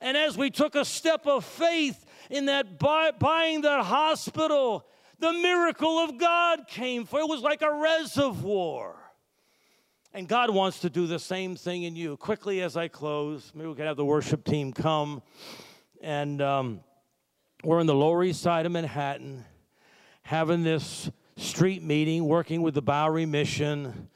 And 0.00 0.16
as 0.16 0.36
we 0.36 0.50
took 0.50 0.74
a 0.74 0.84
step 0.84 1.28
of 1.28 1.44
faith 1.44 2.04
in 2.30 2.46
that 2.46 2.80
buy, 2.80 3.12
buying 3.12 3.60
that 3.60 3.84
hospital, 3.84 4.84
the 5.20 5.32
miracle 5.32 6.00
of 6.00 6.18
God 6.18 6.66
came 6.66 7.04
for 7.06 7.20
it 7.20 7.28
was 7.28 7.42
like 7.42 7.62
a 7.62 7.72
reservoir. 7.72 8.99
And 10.12 10.26
God 10.26 10.50
wants 10.50 10.80
to 10.80 10.90
do 10.90 11.06
the 11.06 11.20
same 11.20 11.54
thing 11.54 11.84
in 11.84 11.94
you. 11.94 12.16
Quickly 12.16 12.62
as 12.62 12.76
I 12.76 12.88
close, 12.88 13.52
maybe 13.54 13.68
we 13.68 13.76
can 13.76 13.86
have 13.86 13.96
the 13.96 14.04
worship 14.04 14.44
team 14.44 14.72
come. 14.72 15.22
And 16.02 16.42
um, 16.42 16.80
we're 17.62 17.78
in 17.78 17.86
the 17.86 17.94
Lower 17.94 18.24
East 18.24 18.42
Side 18.42 18.66
of 18.66 18.72
Manhattan 18.72 19.44
having 20.22 20.64
this 20.64 21.12
street 21.36 21.84
meeting, 21.84 22.24
working 22.24 22.60
with 22.60 22.74
the 22.74 22.82
Bowery 22.82 23.24
Mission. 23.24 24.08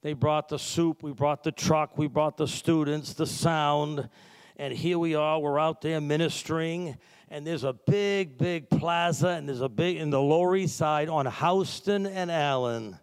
They 0.00 0.14
brought 0.14 0.48
the 0.48 0.58
soup, 0.58 1.02
we 1.02 1.12
brought 1.12 1.42
the 1.42 1.52
truck, 1.52 1.98
we 1.98 2.06
brought 2.06 2.38
the 2.38 2.48
students, 2.48 3.12
the 3.12 3.26
sound. 3.26 4.08
And 4.56 4.72
here 4.72 4.98
we 4.98 5.14
are, 5.14 5.38
we're 5.38 5.60
out 5.60 5.82
there 5.82 6.00
ministering. 6.00 6.96
And 7.28 7.46
there's 7.46 7.64
a 7.64 7.74
big, 7.74 8.38
big 8.38 8.70
plaza, 8.70 9.28
and 9.28 9.46
there's 9.46 9.60
a 9.60 9.68
big, 9.68 9.98
in 9.98 10.08
the 10.08 10.20
Lower 10.20 10.56
East 10.56 10.76
Side 10.76 11.10
on 11.10 11.26
Houston 11.26 12.06
and 12.06 12.30
Allen. 12.30 12.98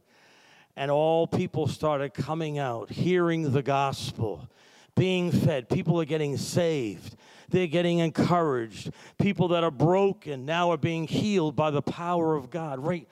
And 0.79 0.89
all 0.89 1.27
people 1.27 1.67
started 1.67 2.13
coming 2.13 2.57
out, 2.57 2.89
hearing 2.89 3.51
the 3.51 3.61
gospel, 3.61 4.49
being 4.95 5.29
fed. 5.29 5.67
People 5.67 5.99
are 5.99 6.05
getting 6.05 6.37
saved. 6.37 7.17
They're 7.49 7.67
getting 7.67 7.99
encouraged. 7.99 8.89
People 9.17 9.49
that 9.49 9.65
are 9.65 9.71
broken 9.71 10.45
now 10.45 10.71
are 10.71 10.77
being 10.77 11.05
healed 11.05 11.53
by 11.53 11.69
the 11.69 11.81
power 11.81 12.33
of 12.33 12.49
God 12.49 12.79
right 12.79 13.05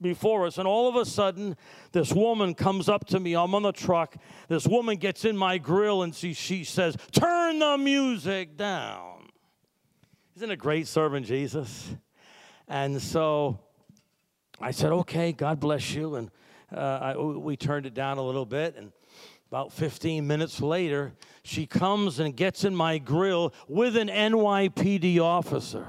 before 0.00 0.46
us. 0.48 0.58
And 0.58 0.66
all 0.66 0.88
of 0.88 0.96
a 0.96 1.04
sudden, 1.04 1.56
this 1.92 2.12
woman 2.12 2.54
comes 2.54 2.88
up 2.88 3.06
to 3.06 3.20
me. 3.20 3.36
I'm 3.36 3.54
on 3.54 3.62
the 3.62 3.70
truck. 3.70 4.16
This 4.48 4.66
woman 4.66 4.96
gets 4.96 5.24
in 5.24 5.36
my 5.36 5.58
grill 5.58 6.02
and 6.02 6.12
she, 6.12 6.32
she 6.32 6.64
says, 6.64 6.96
Turn 7.12 7.60
the 7.60 7.78
music 7.78 8.56
down. 8.56 9.28
Isn't 10.34 10.50
it 10.50 10.56
great 10.56 10.88
serving 10.88 11.22
Jesus? 11.22 11.94
And 12.66 13.00
so 13.00 13.60
I 14.60 14.72
said, 14.72 14.90
Okay, 14.90 15.30
God 15.30 15.60
bless 15.60 15.94
you. 15.94 16.16
And 16.16 16.28
uh, 16.74 16.98
I, 17.02 17.16
we 17.16 17.56
turned 17.56 17.86
it 17.86 17.94
down 17.94 18.18
a 18.18 18.22
little 18.22 18.46
bit. 18.46 18.76
And 18.76 18.92
about 19.48 19.72
15 19.72 20.26
minutes 20.26 20.60
later, 20.60 21.12
she 21.42 21.66
comes 21.66 22.18
and 22.18 22.34
gets 22.34 22.64
in 22.64 22.74
my 22.74 22.98
grill 22.98 23.52
with 23.68 23.96
an 23.96 24.08
NYPD 24.08 25.20
officer. 25.20 25.86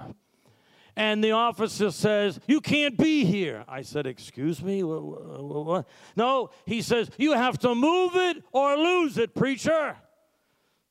And 0.95 1.23
the 1.23 1.31
officer 1.31 1.89
says, 1.89 2.39
You 2.47 2.61
can't 2.61 2.97
be 2.97 3.25
here. 3.25 3.63
I 3.67 3.81
said, 3.81 4.05
Excuse 4.05 4.61
me? 4.61 4.83
What, 4.83 5.01
what, 5.01 5.65
what? 5.65 5.87
No, 6.15 6.51
he 6.65 6.81
says, 6.81 7.09
You 7.17 7.33
have 7.33 7.57
to 7.59 7.73
move 7.73 8.11
it 8.15 8.43
or 8.51 8.75
lose 8.77 9.17
it, 9.17 9.33
preacher. 9.33 9.97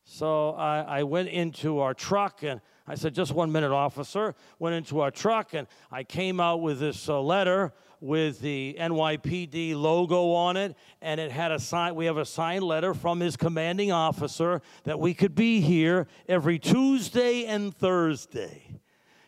So 0.05 0.51
I, 0.51 0.80
I 0.80 1.03
went 1.05 1.28
into 1.28 1.78
our 1.78 1.95
truck 1.95 2.43
and 2.43 2.61
I 2.86 2.97
said, 2.97 3.14
Just 3.14 3.32
one 3.32 3.53
minute, 3.53 3.70
officer. 3.70 4.34
Went 4.59 4.74
into 4.74 5.01
our 5.01 5.12
truck 5.12 5.55
and 5.55 5.68
I 5.90 6.03
came 6.03 6.40
out 6.40 6.62
with 6.62 6.80
this 6.80 7.09
uh, 7.09 7.20
letter 7.20 7.72
with 8.03 8.40
the 8.40 8.76
NYPD 8.80 9.76
logo 9.76 10.32
on 10.32 10.57
it, 10.57 10.74
and 11.00 11.20
it 11.20 11.30
had 11.30 11.53
a 11.53 11.61
sign. 11.61 11.94
We 11.94 12.07
have 12.07 12.16
a 12.16 12.24
signed 12.24 12.64
letter 12.64 12.94
from 12.94 13.20
his 13.20 13.36
commanding 13.36 13.92
officer 13.92 14.61
that 14.82 14.98
we 14.98 15.14
could 15.14 15.36
be 15.36 15.61
here 15.61 16.09
every 16.28 16.59
Tuesday 16.59 17.46
and 17.46 17.72
Thursday. 17.72 18.80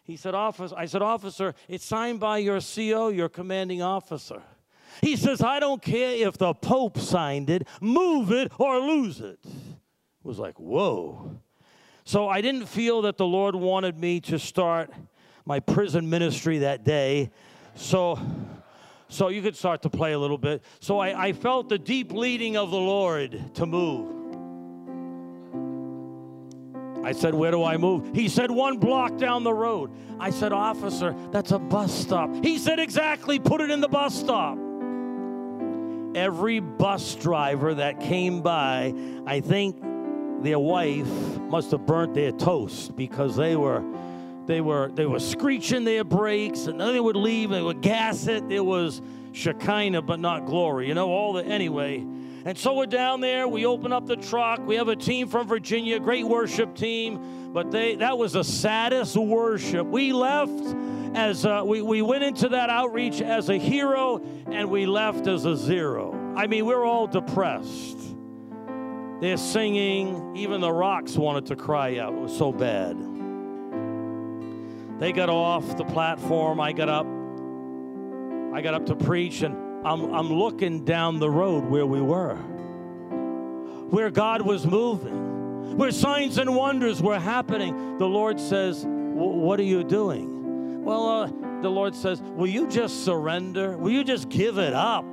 He 0.02 0.16
said, 0.16 0.34
Officer, 0.34 0.74
I 0.76 0.86
said, 0.86 1.02
Officer, 1.02 1.54
it's 1.68 1.84
signed 1.84 2.18
by 2.18 2.38
your 2.38 2.60
CO, 2.60 3.08
your 3.08 3.28
commanding 3.28 3.80
officer. 3.80 4.42
He 5.00 5.16
says, 5.16 5.40
I 5.40 5.60
don't 5.60 5.80
care 5.80 6.26
if 6.26 6.36
the 6.36 6.52
Pope 6.52 6.98
signed 6.98 7.50
it, 7.50 7.68
move 7.80 8.32
it 8.32 8.50
or 8.58 8.80
lose 8.80 9.20
it. 9.20 9.38
It 9.44 10.24
was 10.24 10.40
like, 10.40 10.58
whoa. 10.58 11.40
So 12.04 12.28
I 12.28 12.40
didn't 12.40 12.66
feel 12.66 13.02
that 13.02 13.18
the 13.18 13.26
Lord 13.26 13.54
wanted 13.54 13.98
me 13.98 14.20
to 14.22 14.38
start 14.38 14.90
my 15.46 15.60
prison 15.60 16.10
ministry 16.10 16.58
that 16.58 16.84
day. 16.84 17.30
So 17.76 18.18
so 19.14 19.28
you 19.28 19.42
could 19.42 19.56
start 19.56 19.82
to 19.82 19.90
play 19.90 20.12
a 20.12 20.18
little 20.18 20.38
bit. 20.38 20.62
So 20.80 20.98
I, 20.98 21.28
I 21.28 21.32
felt 21.32 21.68
the 21.68 21.78
deep 21.78 22.12
leading 22.12 22.56
of 22.56 22.70
the 22.70 22.78
Lord 22.78 23.54
to 23.54 23.66
move. 23.66 24.10
I 27.04 27.12
said, 27.12 27.34
Where 27.34 27.50
do 27.50 27.62
I 27.62 27.76
move? 27.76 28.10
He 28.14 28.28
said, 28.28 28.50
One 28.50 28.78
block 28.78 29.16
down 29.18 29.44
the 29.44 29.52
road. 29.52 29.90
I 30.18 30.30
said, 30.30 30.52
Officer, 30.52 31.14
that's 31.30 31.52
a 31.52 31.58
bus 31.58 31.92
stop. 31.94 32.34
He 32.42 32.58
said, 32.58 32.78
Exactly, 32.78 33.38
put 33.38 33.60
it 33.60 33.70
in 33.70 33.80
the 33.80 33.88
bus 33.88 34.18
stop. 34.18 34.58
Every 36.14 36.60
bus 36.60 37.14
driver 37.16 37.74
that 37.74 38.00
came 38.00 38.40
by, 38.40 38.94
I 39.26 39.40
think 39.40 39.80
their 40.42 40.58
wife 40.58 41.06
must 41.38 41.72
have 41.72 41.86
burnt 41.86 42.14
their 42.14 42.32
toast 42.32 42.96
because 42.96 43.36
they 43.36 43.56
were 43.56 43.82
they 44.46 44.60
were 44.60 44.90
they 44.92 45.06
were 45.06 45.20
screeching 45.20 45.84
their 45.84 46.04
brakes, 46.04 46.66
and 46.66 46.80
then 46.80 46.92
they 46.92 47.00
would 47.00 47.16
leave. 47.16 47.50
They 47.50 47.62
would 47.62 47.80
gas 47.80 48.26
it. 48.26 48.44
It 48.50 48.64
was 48.64 49.00
Shekinah, 49.32 50.02
but 50.02 50.20
not 50.20 50.46
glory. 50.46 50.88
You 50.88 50.94
know 50.94 51.08
all 51.08 51.32
the 51.32 51.44
anyway. 51.44 52.04
And 52.46 52.58
so 52.58 52.74
we're 52.74 52.86
down 52.86 53.20
there. 53.22 53.48
We 53.48 53.64
open 53.64 53.90
up 53.90 54.06
the 54.06 54.16
truck. 54.16 54.60
We 54.66 54.76
have 54.76 54.88
a 54.88 54.96
team 54.96 55.28
from 55.28 55.48
Virginia, 55.48 55.98
great 55.98 56.26
worship 56.26 56.74
team. 56.74 57.52
But 57.54 57.70
they 57.70 57.94
that 57.96 58.18
was 58.18 58.34
the 58.34 58.44
saddest 58.44 59.16
worship. 59.16 59.86
We 59.86 60.12
left 60.12 60.62
as 61.14 61.46
a, 61.46 61.64
we 61.64 61.80
we 61.80 62.02
went 62.02 62.22
into 62.22 62.50
that 62.50 62.68
outreach 62.68 63.22
as 63.22 63.48
a 63.48 63.56
hero, 63.56 64.20
and 64.50 64.68
we 64.68 64.84
left 64.84 65.26
as 65.26 65.46
a 65.46 65.56
zero. 65.56 66.12
I 66.36 66.46
mean, 66.46 66.66
we 66.66 66.74
we're 66.74 66.84
all 66.84 67.06
depressed. 67.06 67.98
They're 69.20 69.38
singing. 69.38 70.36
Even 70.36 70.60
the 70.60 70.72
rocks 70.72 71.16
wanted 71.16 71.46
to 71.46 71.56
cry 71.56 71.96
out. 71.98 72.12
It 72.12 72.20
was 72.20 72.36
so 72.36 72.52
bad. 72.52 73.13
They 75.04 75.12
got 75.12 75.28
off 75.28 75.76
the 75.76 75.84
platform. 75.84 76.58
I 76.58 76.72
got 76.72 76.88
up. 76.88 77.06
I 78.54 78.62
got 78.62 78.72
up 78.72 78.86
to 78.86 78.96
preach, 78.96 79.42
and 79.42 79.54
I'm, 79.86 80.14
I'm 80.14 80.32
looking 80.32 80.86
down 80.86 81.18
the 81.18 81.28
road 81.28 81.66
where 81.66 81.84
we 81.84 82.00
were, 82.00 82.36
where 83.90 84.08
God 84.08 84.40
was 84.40 84.66
moving, 84.66 85.76
where 85.76 85.90
signs 85.90 86.38
and 86.38 86.56
wonders 86.56 87.02
were 87.02 87.20
happening. 87.20 87.98
The 87.98 88.06
Lord 88.06 88.40
says, 88.40 88.86
What 88.86 89.60
are 89.60 89.64
you 89.64 89.84
doing? 89.84 90.82
Well, 90.86 91.06
uh, 91.06 91.26
the 91.60 91.68
Lord 91.68 91.94
says, 91.94 92.22
Will 92.22 92.46
you 92.46 92.66
just 92.66 93.04
surrender? 93.04 93.76
Will 93.76 93.92
you 93.92 94.04
just 94.04 94.30
give 94.30 94.56
it 94.56 94.72
up? 94.72 95.04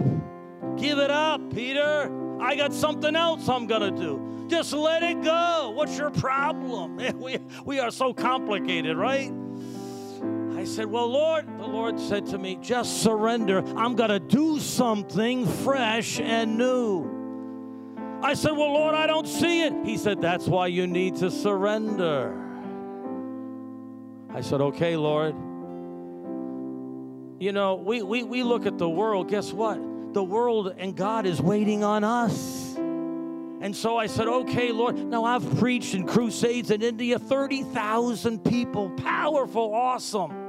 Give 0.78 1.00
it 1.00 1.12
up, 1.12 1.54
Peter. 1.54 2.10
I 2.40 2.56
got 2.56 2.74
something 2.74 3.14
else 3.14 3.50
I'm 3.50 3.68
going 3.68 3.94
to 3.94 4.02
do. 4.02 4.48
Just 4.48 4.72
let 4.72 5.04
it 5.04 5.22
go. 5.22 5.74
What's 5.76 5.98
your 5.98 6.12
problem? 6.12 6.98
We, 7.20 7.40
we 7.66 7.80
are 7.82 7.92
so 7.92 8.14
complicated, 8.14 8.96
right? 8.96 9.34
I 10.62 10.64
said, 10.64 10.86
Well, 10.86 11.08
Lord, 11.08 11.48
the 11.58 11.66
Lord 11.66 12.00
said 12.00 12.28
to 12.28 12.38
me, 12.38 12.56
just 12.62 13.02
surrender. 13.02 13.64
I'm 13.76 13.96
going 13.96 14.12
to 14.12 14.20
do 14.20 14.60
something 14.60 15.48
fresh 15.48 16.20
and 16.20 16.56
new. 16.56 18.20
I 18.22 18.36
said, 18.36 18.52
Well, 18.52 18.72
Lord, 18.72 18.94
I 18.94 19.08
don't 19.08 19.28
see 19.28 19.64
it. 19.64 19.74
He 19.84 19.98
said, 19.98 20.22
That's 20.22 20.46
why 20.46 20.68
you 20.68 20.86
need 20.86 21.16
to 21.16 21.32
surrender. 21.32 22.38
I 24.32 24.42
said, 24.42 24.62
Okay, 24.62 24.96
Lord. 24.98 25.34
You 27.42 27.54
know, 27.54 27.74
we, 27.74 28.04
we, 28.04 28.22
we 28.22 28.44
look 28.44 28.68
at 28.68 28.78
the 28.78 28.88
world, 28.88 29.30
guess 29.30 29.52
what? 29.52 29.80
The 30.14 30.24
world 30.24 30.76
and 30.78 30.96
God 30.96 31.26
is 31.26 31.42
waiting 31.42 31.84
on 31.84 32.04
us. 32.04 32.76
And 32.76 33.76
so 33.76 33.98
I 33.98 34.06
said, 34.06 34.28
okay, 34.28 34.72
Lord. 34.72 34.96
Now 34.96 35.24
I've 35.24 35.58
preached 35.58 35.96
in 35.96 36.06
crusades 36.06 36.70
in 36.70 36.84
India, 36.84 37.18
30,000 37.18 38.44
people, 38.44 38.92
powerful, 38.92 39.74
awesome 39.74 40.41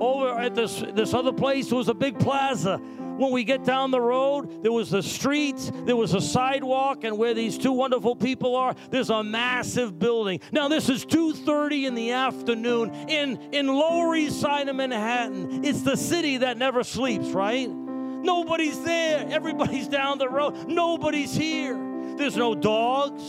over 0.00 0.38
at 0.38 0.54
this, 0.54 0.82
this 0.94 1.14
other 1.14 1.32
place 1.32 1.70
was 1.70 1.88
a 1.88 1.94
big 1.94 2.18
plaza. 2.18 2.78
When 3.16 3.30
we 3.30 3.44
get 3.44 3.64
down 3.64 3.92
the 3.92 4.00
road, 4.00 4.64
there 4.64 4.72
was 4.72 4.90
the 4.90 5.02
streets, 5.02 5.70
there 5.84 5.94
was 5.94 6.14
a 6.14 6.20
sidewalk, 6.20 7.04
and 7.04 7.16
where 7.16 7.32
these 7.32 7.56
two 7.56 7.70
wonderful 7.70 8.16
people 8.16 8.56
are, 8.56 8.74
there's 8.90 9.10
a 9.10 9.22
massive 9.22 10.00
building. 10.00 10.40
Now, 10.50 10.66
this 10.66 10.88
is 10.88 11.06
2:30 11.06 11.86
in 11.86 11.94
the 11.94 12.10
afternoon 12.10 12.90
in, 13.08 13.36
in 13.52 13.68
Lower 13.68 14.16
East 14.16 14.40
Side 14.40 14.68
of 14.68 14.74
Manhattan. 14.74 15.64
It's 15.64 15.82
the 15.82 15.96
city 15.96 16.38
that 16.38 16.58
never 16.58 16.82
sleeps, 16.82 17.28
right? 17.28 17.70
Nobody's 17.70 18.82
there. 18.82 19.26
Everybody's 19.30 19.86
down 19.86 20.18
the 20.18 20.28
road. 20.28 20.66
Nobody's 20.66 21.36
here. 21.36 21.78
There's 22.16 22.36
no 22.36 22.54
dogs. 22.54 23.22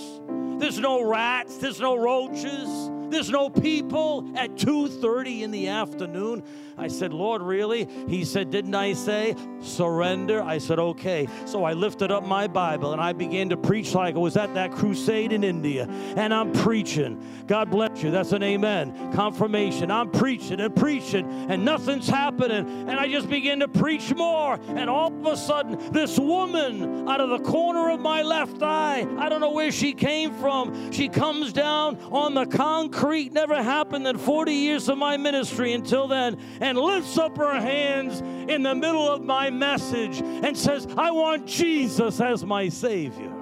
There's 0.59 0.79
no 0.79 1.03
rats. 1.03 1.57
There's 1.57 1.79
no 1.79 1.95
roaches. 1.95 2.69
There's 3.09 3.29
no 3.29 3.49
people 3.49 4.25
at 4.35 4.57
2:30 4.57 5.43
in 5.43 5.51
the 5.51 5.67
afternoon. 5.67 6.43
I 6.77 6.89
said, 6.89 7.13
"Lord, 7.13 7.41
really?" 7.41 7.87
He 8.07 8.25
said, 8.25 8.49
"Didn't 8.51 8.75
I 8.75 8.93
say 8.93 9.35
surrender?" 9.61 10.43
I 10.43 10.57
said, 10.57 10.77
"Okay." 10.77 11.27
So 11.45 11.63
I 11.63 11.73
lifted 11.73 12.11
up 12.11 12.25
my 12.27 12.47
Bible 12.47 12.91
and 12.91 13.01
I 13.01 13.13
began 13.13 13.49
to 13.49 13.57
preach 13.57 13.95
like 13.95 14.15
I 14.15 14.19
was 14.19 14.35
at 14.35 14.53
that 14.55 14.71
crusade 14.71 15.31
in 15.31 15.43
India. 15.43 15.87
And 16.17 16.33
I'm 16.33 16.51
preaching. 16.51 17.21
God 17.47 17.69
bless 17.69 18.03
you. 18.03 18.11
That's 18.11 18.33
an 18.33 18.43
amen. 18.43 19.13
Confirmation. 19.13 19.89
I'm 19.89 20.09
preaching 20.11 20.59
and 20.59 20.75
preaching 20.75 21.25
and 21.49 21.63
nothing's 21.63 22.09
happening. 22.09 22.65
And 22.89 22.99
I 22.99 23.07
just 23.07 23.29
begin 23.29 23.59
to 23.59 23.67
preach 23.67 24.13
more. 24.13 24.59
And 24.67 24.89
all 24.89 25.07
of 25.07 25.25
a 25.25 25.37
sudden, 25.37 25.79
this 25.91 26.19
woman 26.19 27.07
out 27.07 27.21
of 27.21 27.29
the 27.29 27.39
corner 27.39 27.89
of 27.89 28.01
my 28.01 28.21
left 28.21 28.61
eye, 28.61 29.07
I 29.17 29.29
don't 29.29 29.39
know 29.39 29.51
where 29.51 29.71
she 29.71 29.93
came 29.93 30.33
from, 30.33 30.91
she 30.91 31.07
comes 31.07 31.53
down 31.53 31.97
on 32.11 32.33
the 32.33 32.45
concrete 32.45 32.94
concrete 32.95 33.33
never 33.33 33.61
happened 33.61 34.07
in 34.07 34.17
40 34.17 34.53
years 34.53 34.87
of 34.89 34.97
my 34.97 35.17
ministry 35.17 35.73
until 35.73 36.07
then, 36.07 36.39
and 36.61 36.77
lifts 36.77 37.17
up 37.17 37.35
her 37.37 37.59
hands 37.59 38.21
in 38.49 38.63
the 38.63 38.73
middle 38.73 39.09
of 39.09 39.21
my 39.21 39.49
message 39.49 40.21
and 40.21 40.57
says, 40.57 40.87
I 40.97 41.11
want 41.11 41.45
Jesus 41.45 42.21
as 42.21 42.45
my 42.45 42.69
Savior. 42.69 43.33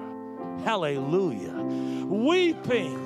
Hallelujah. 0.64 1.54
Weeping, 2.06 2.96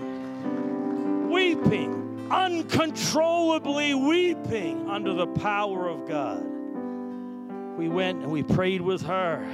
weeping, 1.29 2.29
uncontrollably 2.31 3.95
weeping 3.95 4.89
under 4.89 5.13
the 5.13 5.27
power 5.27 5.87
of 5.89 6.09
God. 6.09 6.47
We 7.77 7.89
went 7.89 8.23
and 8.23 8.33
we 8.33 8.43
prayed 8.43 8.81
with 8.81 9.03
her. 9.03 9.45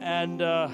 And 0.00 0.42
uh, 0.42 0.68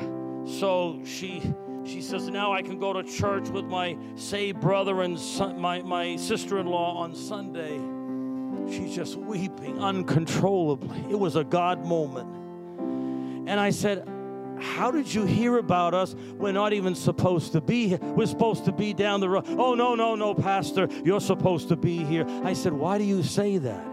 so 0.44 1.00
she 1.04 1.54
she 1.90 2.00
says, 2.00 2.28
Now 2.28 2.52
I 2.52 2.62
can 2.62 2.78
go 2.78 2.92
to 2.92 3.02
church 3.02 3.48
with 3.48 3.64
my 3.64 3.96
saved 4.14 4.60
brother 4.60 5.02
and 5.02 5.18
son, 5.18 5.60
my, 5.60 5.82
my 5.82 6.16
sister 6.16 6.58
in 6.58 6.66
law 6.66 6.98
on 6.98 7.14
Sunday. 7.14 7.78
She's 8.72 8.94
just 8.94 9.16
weeping 9.16 9.78
uncontrollably. 9.78 11.04
It 11.10 11.18
was 11.18 11.36
a 11.36 11.44
God 11.44 11.84
moment. 11.84 12.28
And 13.48 13.58
I 13.58 13.70
said, 13.70 14.06
how 14.60 14.90
did 14.90 15.12
you 15.12 15.24
hear 15.24 15.56
about 15.56 15.94
us? 15.94 16.14
We're 16.36 16.52
not 16.52 16.72
even 16.72 16.94
supposed 16.94 17.52
to 17.52 17.60
be 17.60 17.88
here. 17.88 17.98
We're 18.00 18.26
supposed 18.26 18.66
to 18.66 18.72
be 18.72 18.92
down 18.92 19.20
the 19.20 19.28
road. 19.28 19.46
Oh, 19.48 19.74
no, 19.74 19.94
no, 19.94 20.14
no, 20.14 20.34
Pastor, 20.34 20.86
you're 21.02 21.20
supposed 21.20 21.68
to 21.68 21.76
be 21.76 22.04
here. 22.04 22.26
I 22.44 22.52
said, 22.52 22.72
Why 22.72 22.98
do 22.98 23.04
you 23.04 23.22
say 23.22 23.58
that? 23.58 23.89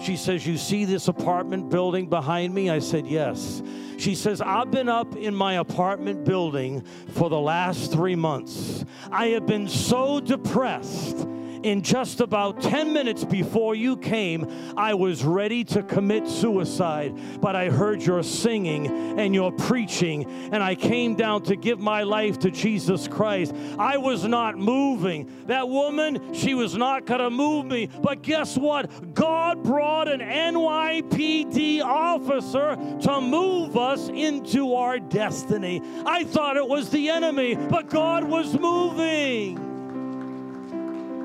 She 0.00 0.16
says, 0.16 0.46
You 0.46 0.56
see 0.56 0.84
this 0.84 1.08
apartment 1.08 1.68
building 1.68 2.08
behind 2.08 2.54
me? 2.54 2.70
I 2.70 2.78
said, 2.78 3.06
Yes. 3.06 3.62
She 3.98 4.14
says, 4.14 4.40
I've 4.40 4.70
been 4.70 4.88
up 4.88 5.14
in 5.14 5.34
my 5.34 5.54
apartment 5.54 6.24
building 6.24 6.80
for 7.10 7.28
the 7.28 7.38
last 7.38 7.92
three 7.92 8.16
months. 8.16 8.82
I 9.12 9.28
have 9.28 9.46
been 9.46 9.68
so 9.68 10.20
depressed 10.20 11.26
in 11.62 11.82
just 11.82 12.20
about 12.20 12.60
10 12.62 12.92
minutes 12.92 13.24
before 13.24 13.74
you 13.74 13.96
came, 13.96 14.46
I 14.76 14.94
was 14.94 15.24
ready 15.24 15.64
to 15.64 15.82
commit 15.82 16.26
suicide, 16.26 17.18
but 17.40 17.54
I 17.54 17.68
heard 17.68 18.02
your 18.02 18.22
singing 18.22 19.18
and 19.18 19.34
your 19.34 19.52
preaching, 19.52 20.24
and 20.52 20.62
I 20.62 20.74
came 20.74 21.14
down 21.14 21.42
to 21.44 21.56
give 21.56 21.78
my 21.78 22.02
life 22.02 22.38
to 22.40 22.50
Jesus 22.50 23.08
Christ. 23.08 23.54
I 23.78 23.98
was 23.98 24.24
not 24.24 24.58
moving. 24.58 25.30
That 25.46 25.68
woman, 25.68 26.34
she 26.34 26.54
was 26.54 26.76
not 26.76 27.06
going 27.06 27.20
to 27.20 27.30
move 27.30 27.66
me, 27.66 27.88
but 28.02 28.22
guess 28.22 28.56
what? 28.56 29.14
God 29.14 29.62
brought 29.62 30.08
an 30.08 30.20
NYPD 30.20 31.82
officer 31.82 32.76
to 33.02 33.20
move 33.20 33.76
us 33.76 34.08
into 34.08 34.74
our 34.74 34.98
destiny. 34.98 35.82
I 36.06 36.24
thought 36.24 36.56
it 36.56 36.66
was 36.66 36.90
the 36.90 37.10
enemy, 37.10 37.54
but 37.54 37.88
God 37.90 38.24
was 38.24 38.58
moving. 38.58 39.69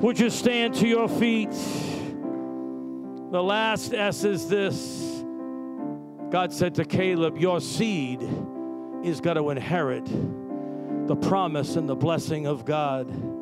Would 0.06 0.20
you 0.20 0.30
stand 0.30 0.74
to 0.76 0.86
your 0.86 1.08
feet? 1.08 1.50
The 1.50 3.42
last 3.42 3.92
S 3.92 4.22
is 4.22 4.48
this 4.48 5.24
God 6.30 6.52
said 6.52 6.76
to 6.76 6.84
Caleb, 6.84 7.36
Your 7.36 7.60
seed 7.60 8.22
is 9.02 9.20
going 9.20 9.36
to 9.36 9.50
inherit 9.50 10.04
the 11.08 11.16
promise 11.16 11.74
and 11.74 11.88
the 11.88 11.96
blessing 11.96 12.46
of 12.46 12.64
God. 12.64 13.35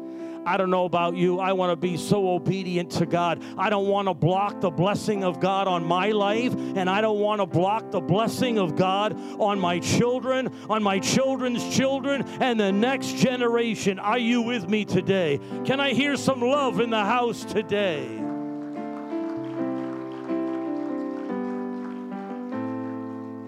I 0.46 0.56
don't 0.56 0.70
know 0.70 0.84
about 0.84 1.16
you. 1.16 1.40
I 1.40 1.52
want 1.52 1.72
to 1.72 1.76
be 1.76 1.96
so 1.96 2.28
obedient 2.30 2.90
to 2.92 3.06
God. 3.06 3.42
I 3.56 3.70
don't 3.70 3.86
want 3.86 4.08
to 4.08 4.14
block 4.14 4.60
the 4.60 4.70
blessing 4.70 5.24
of 5.24 5.40
God 5.40 5.66
on 5.66 5.84
my 5.84 6.10
life, 6.10 6.52
and 6.54 6.88
I 6.90 7.00
don't 7.00 7.20
want 7.20 7.40
to 7.40 7.46
block 7.46 7.90
the 7.90 8.00
blessing 8.00 8.58
of 8.58 8.76
God 8.76 9.18
on 9.40 9.58
my 9.58 9.78
children, 9.78 10.54
on 10.68 10.82
my 10.82 10.98
children's 10.98 11.74
children, 11.74 12.22
and 12.40 12.60
the 12.60 12.72
next 12.72 13.16
generation. 13.16 13.98
Are 13.98 14.18
you 14.18 14.42
with 14.42 14.68
me 14.68 14.84
today? 14.84 15.40
Can 15.64 15.80
I 15.80 15.94
hear 15.94 16.16
some 16.16 16.40
love 16.40 16.80
in 16.80 16.90
the 16.90 17.04
house 17.04 17.44
today? 17.44 18.20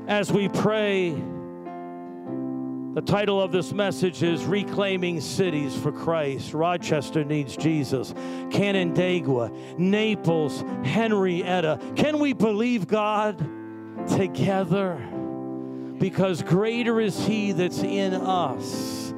As 0.08 0.32
we 0.32 0.48
pray, 0.48 1.20
the 2.96 3.02
title 3.02 3.42
of 3.42 3.52
this 3.52 3.74
message 3.74 4.22
is 4.22 4.46
Reclaiming 4.46 5.20
Cities 5.20 5.76
for 5.76 5.92
Christ. 5.92 6.54
Rochester 6.54 7.26
needs 7.26 7.54
Jesus. 7.54 8.14
Canandaigua, 8.50 9.50
Naples, 9.76 10.64
Henrietta. 10.82 11.78
Can 11.94 12.18
we 12.18 12.32
believe 12.32 12.88
God 12.88 13.36
together? 14.08 14.96
Because 15.98 16.42
greater 16.42 16.98
is 16.98 17.22
He 17.26 17.52
that's 17.52 17.82
in 17.82 18.14
us 18.14 19.12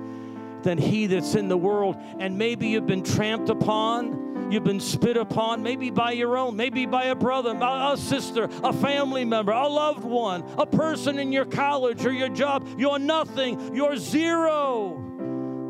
than 0.62 0.76
He 0.76 1.07
that's 1.07 1.37
in 1.37 1.47
the 1.47 1.57
world. 1.57 1.97
And 2.18 2.37
maybe 2.37 2.66
you've 2.66 2.89
been 2.89 3.05
tramped 3.05 3.49
upon 3.49 4.28
You've 4.51 4.64
been 4.64 4.80
spit 4.80 5.16
upon, 5.16 5.62
maybe 5.62 5.90
by 5.90 6.12
your 6.12 6.36
own, 6.36 6.57
maybe 6.57 6.86
by 6.86 7.05
a 7.05 7.14
brother, 7.14 7.57
a 7.61 7.96
sister, 7.99 8.49
a 8.64 8.72
family 8.72 9.24
member, 9.24 9.53
a 9.53 9.68
loved 9.68 10.05
one, 10.05 10.42
a 10.57 10.64
person 10.64 11.18
in 11.18 11.32
your 11.32 11.44
college 11.44 12.05
or 12.07 12.12
your 12.12 12.30
job. 12.30 12.66
You're 12.78 12.99
nothing, 12.99 13.74
you're 13.74 13.96
zero. 13.96 14.94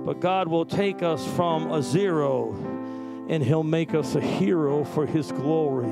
But 0.05 0.21
God 0.21 0.49
will 0.49 0.65
take 0.65 1.03
us 1.03 1.27
from 1.35 1.73
a 1.73 1.83
zero 1.83 2.53
and 3.29 3.43
He'll 3.43 3.65
make 3.65 3.95
us 3.95 4.15
a 4.15 4.21
hero 4.21 4.85
for 4.85 5.07
His 5.07 5.33
glory. 5.33 5.89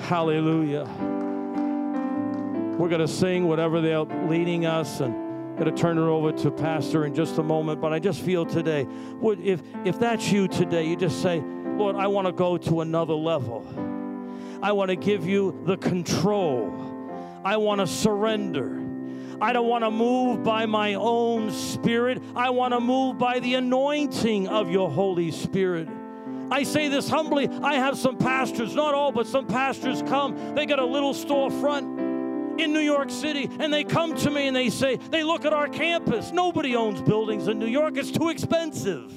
Hallelujah. 0.00 0.84
We're 2.78 2.88
going 2.88 3.00
to 3.00 3.08
sing 3.08 3.46
whatever 3.46 3.80
they're 3.80 4.00
leading 4.00 4.66
us 4.66 5.00
and 5.00 5.30
going 5.58 5.74
to 5.74 5.80
turn 5.82 5.98
it 5.98 6.02
over 6.02 6.32
to 6.32 6.50
pastor 6.50 7.04
in 7.04 7.14
just 7.14 7.36
a 7.36 7.42
moment 7.42 7.82
but 7.82 7.92
i 7.92 7.98
just 7.98 8.22
feel 8.22 8.46
today 8.46 8.86
would 9.20 9.38
if 9.40 9.60
if 9.84 9.98
that's 9.98 10.32
you 10.32 10.48
today 10.48 10.86
you 10.86 10.96
just 10.96 11.20
say 11.20 11.42
Lord, 11.80 11.96
I 11.96 12.08
want 12.08 12.26
to 12.26 12.32
go 12.32 12.58
to 12.58 12.82
another 12.82 13.14
level. 13.14 13.66
I 14.62 14.72
want 14.72 14.90
to 14.90 14.96
give 14.96 15.26
you 15.26 15.62
the 15.64 15.78
control. 15.78 16.70
I 17.42 17.56
want 17.56 17.80
to 17.80 17.86
surrender. 17.86 18.86
I 19.40 19.54
don't 19.54 19.66
want 19.66 19.84
to 19.84 19.90
move 19.90 20.44
by 20.44 20.66
my 20.66 20.92
own 20.92 21.50
spirit. 21.50 22.22
I 22.36 22.50
want 22.50 22.74
to 22.74 22.80
move 22.80 23.16
by 23.16 23.40
the 23.40 23.54
anointing 23.54 24.46
of 24.46 24.70
your 24.70 24.90
Holy 24.90 25.30
Spirit. 25.30 25.88
I 26.50 26.64
say 26.64 26.88
this 26.88 27.08
humbly. 27.08 27.48
I 27.48 27.76
have 27.76 27.96
some 27.96 28.18
pastors, 28.18 28.74
not 28.74 28.92
all, 28.92 29.10
but 29.10 29.26
some 29.26 29.46
pastors 29.46 30.02
come. 30.02 30.54
They 30.54 30.66
got 30.66 30.80
a 30.80 30.84
little 30.84 31.14
storefront 31.14 32.60
in 32.60 32.74
New 32.74 32.80
York 32.80 33.08
City, 33.08 33.48
and 33.58 33.72
they 33.72 33.84
come 33.84 34.14
to 34.16 34.30
me 34.30 34.48
and 34.48 34.54
they 34.54 34.68
say, 34.68 34.96
they 34.96 35.22
look 35.22 35.46
at 35.46 35.54
our 35.54 35.66
campus. 35.66 36.30
Nobody 36.30 36.76
owns 36.76 37.00
buildings 37.00 37.48
in 37.48 37.58
New 37.58 37.68
York, 37.68 37.96
it's 37.96 38.10
too 38.10 38.28
expensive 38.28 39.10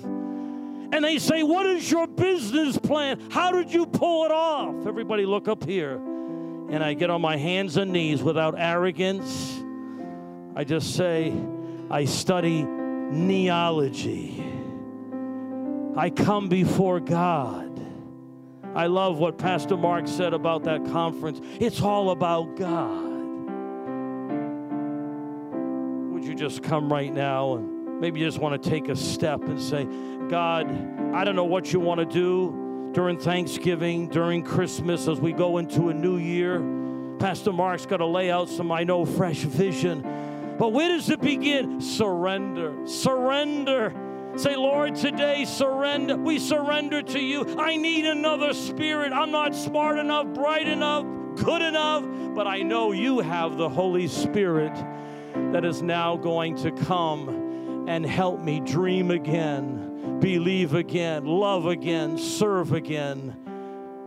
and 0.93 1.03
they 1.03 1.17
say, 1.17 1.41
What 1.41 1.65
is 1.65 1.89
your 1.89 2.05
business 2.05 2.77
plan? 2.77 3.19
How 3.31 3.51
did 3.51 3.73
you 3.73 3.87
pull 3.87 4.25
it 4.25 4.31
off? 4.31 4.85
Everybody, 4.85 5.25
look 5.25 5.47
up 5.47 5.65
here. 5.65 5.95
And 5.95 6.83
I 6.83 6.93
get 6.93 7.09
on 7.09 7.19
my 7.19 7.35
hands 7.35 7.77
and 7.77 7.91
knees 7.91 8.21
without 8.21 8.53
arrogance. 8.55 9.59
I 10.55 10.63
just 10.63 10.95
say, 10.95 11.33
I 11.89 12.05
study 12.05 12.61
kneeology. 12.61 14.51
I 15.97 16.11
come 16.11 16.47
before 16.47 16.99
God. 16.99 17.71
I 18.75 18.85
love 18.85 19.17
what 19.17 19.39
Pastor 19.39 19.77
Mark 19.77 20.07
said 20.07 20.33
about 20.33 20.63
that 20.65 20.85
conference. 20.85 21.41
It's 21.59 21.81
all 21.81 22.11
about 22.11 22.55
God. 22.55 23.13
Would 26.11 26.23
you 26.23 26.35
just 26.35 26.61
come 26.61 26.91
right 26.93 27.11
now 27.13 27.55
and 27.55 27.82
maybe 28.03 28.19
you 28.19 28.25
just 28.25 28.39
want 28.39 28.61
to 28.61 28.69
take 28.69 28.89
a 28.89 28.95
step 28.97 29.41
and 29.43 29.61
say, 29.61 29.85
God, 30.27 30.67
I 31.15 31.23
don't 31.23 31.37
know 31.37 31.45
what 31.45 31.71
you 31.71 31.79
want 31.79 32.01
to 32.01 32.05
do 32.05 32.91
during 32.91 33.17
Thanksgiving, 33.17 34.09
during 34.09 34.43
Christmas, 34.43 35.07
as 35.07 35.21
we 35.21 35.31
go 35.31 35.57
into 35.57 35.87
a 35.87 35.93
new 35.93 36.17
year. 36.17 36.59
Pastor 37.17 37.53
Mark's 37.53 37.85
got 37.85 37.97
to 37.97 38.05
lay 38.05 38.29
out 38.29 38.49
some, 38.49 38.73
I 38.73 38.83
know, 38.83 39.05
fresh 39.05 39.37
vision. 39.37 40.01
But 40.59 40.73
where 40.73 40.89
does 40.89 41.09
it 41.09 41.21
begin? 41.21 41.79
Surrender. 41.79 42.75
Surrender. 42.85 43.93
Say, 44.35 44.57
Lord, 44.57 44.95
today 44.95 45.45
surrender. 45.45 46.17
We 46.17 46.39
surrender 46.39 47.03
to 47.03 47.19
you. 47.21 47.57
I 47.57 47.77
need 47.77 48.05
another 48.05 48.53
spirit. 48.53 49.13
I'm 49.13 49.31
not 49.31 49.55
smart 49.55 49.97
enough, 49.97 50.27
bright 50.33 50.67
enough, 50.67 51.05
good 51.37 51.61
enough, 51.61 52.03
but 52.35 52.47
I 52.47 52.63
know 52.63 52.91
you 52.91 53.21
have 53.21 53.55
the 53.55 53.69
Holy 53.69 54.09
Spirit 54.09 54.75
that 55.53 55.63
is 55.63 55.81
now 55.81 56.17
going 56.17 56.57
to 56.57 56.71
come 56.73 57.42
and 57.87 58.05
help 58.05 58.39
me 58.39 58.59
dream 58.59 59.11
again 59.11 59.93
believe 60.23 60.73
again, 60.73 61.25
love 61.25 61.65
again, 61.65 62.17
serve 62.17 62.71
again 62.71 63.35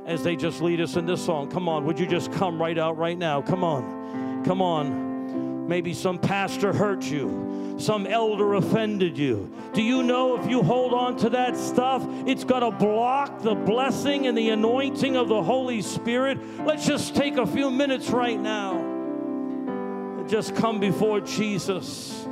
as 0.06 0.22
they 0.22 0.34
just 0.34 0.62
lead 0.62 0.80
us 0.80 0.96
in 0.96 1.04
this 1.04 1.22
song. 1.22 1.50
Come 1.50 1.68
on, 1.68 1.84
would 1.84 1.98
you 1.98 2.06
just 2.06 2.32
come 2.32 2.60
right 2.60 2.78
out 2.78 2.96
right 2.96 3.18
now? 3.18 3.42
Come 3.42 3.62
on, 3.62 4.42
come 4.42 4.62
on. 4.62 5.68
Maybe 5.68 5.92
some 5.92 6.18
pastor 6.18 6.72
hurt 6.72 7.02
you, 7.02 7.74
some 7.78 8.06
elder 8.06 8.54
offended 8.54 9.18
you. 9.18 9.52
Do 9.74 9.82
you 9.82 10.02
know 10.02 10.40
if 10.40 10.48
you 10.48 10.62
hold 10.62 10.94
on 10.94 11.18
to 11.18 11.28
that 11.30 11.54
stuff, 11.54 12.02
it's 12.26 12.44
going 12.44 12.62
to 12.62 12.70
block 12.70 13.42
the 13.42 13.54
blessing 13.54 14.26
and 14.26 14.38
the 14.38 14.48
anointing 14.50 15.16
of 15.16 15.28
the 15.28 15.42
Holy 15.42 15.82
Spirit? 15.82 16.38
Let's 16.64 16.86
just 16.86 17.14
take 17.14 17.36
a 17.36 17.46
few 17.46 17.70
minutes 17.70 18.08
right 18.08 18.40
now 18.40 18.78
and 18.78 20.26
just 20.30 20.54
come 20.56 20.80
before 20.80 21.20
Jesus. 21.20 22.26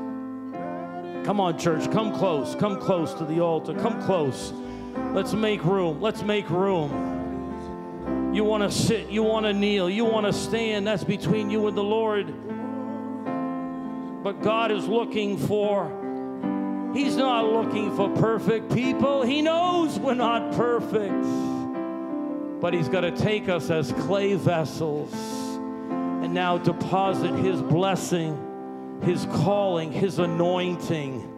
Come 1.25 1.41
on, 1.41 1.59
church. 1.59 1.91
Come 1.91 2.15
close. 2.17 2.55
Come 2.55 2.79
close 2.79 3.15
to 3.15 3.25
the 3.25 3.41
altar. 3.41 3.75
Come 3.75 4.03
close. 4.05 4.53
Let's 5.13 5.33
make 5.33 5.65
room. 5.65 6.01
Let's 6.01 6.23
make 6.23 6.49
room. 6.51 8.33
You 8.35 8.43
want 8.43 8.65
to 8.65 8.71
sit, 8.71 9.11
you 9.11 9.23
want 9.23 9.47
to 9.47 9.53
kneel, 9.53 9.89
you 9.89 10.05
want 10.05 10.27
to 10.27 10.33
stand. 10.33 10.89
That's 10.89 11.05
between 11.05 11.51
you 11.51 11.69
and 11.69 11.77
the 11.77 11.85
Lord. 11.85 12.27
But 14.25 14.43
God 14.43 14.73
is 14.73 14.89
looking 14.89 15.39
for, 15.39 15.87
He's 16.93 17.17
not 17.17 17.45
looking 17.45 17.95
for 17.95 18.09
perfect 18.17 18.75
people. 18.75 19.23
He 19.23 19.41
knows 19.41 20.01
we're 20.01 20.15
not 20.15 20.53
perfect. 20.55 21.15
But 22.61 22.75
He's 22.75 22.89
going 22.89 23.15
to 23.15 23.23
take 23.23 23.49
us 23.49 23.71
as 23.71 23.93
clay 23.93 24.35
vessels 24.35 25.15
and 25.15 26.35
now 26.35 26.59
deposit 26.59 27.37
His 27.37 27.63
blessing, 27.63 28.37
His 29.05 29.27
calling, 29.27 29.93
His 29.93 30.19
anointing, 30.19 31.37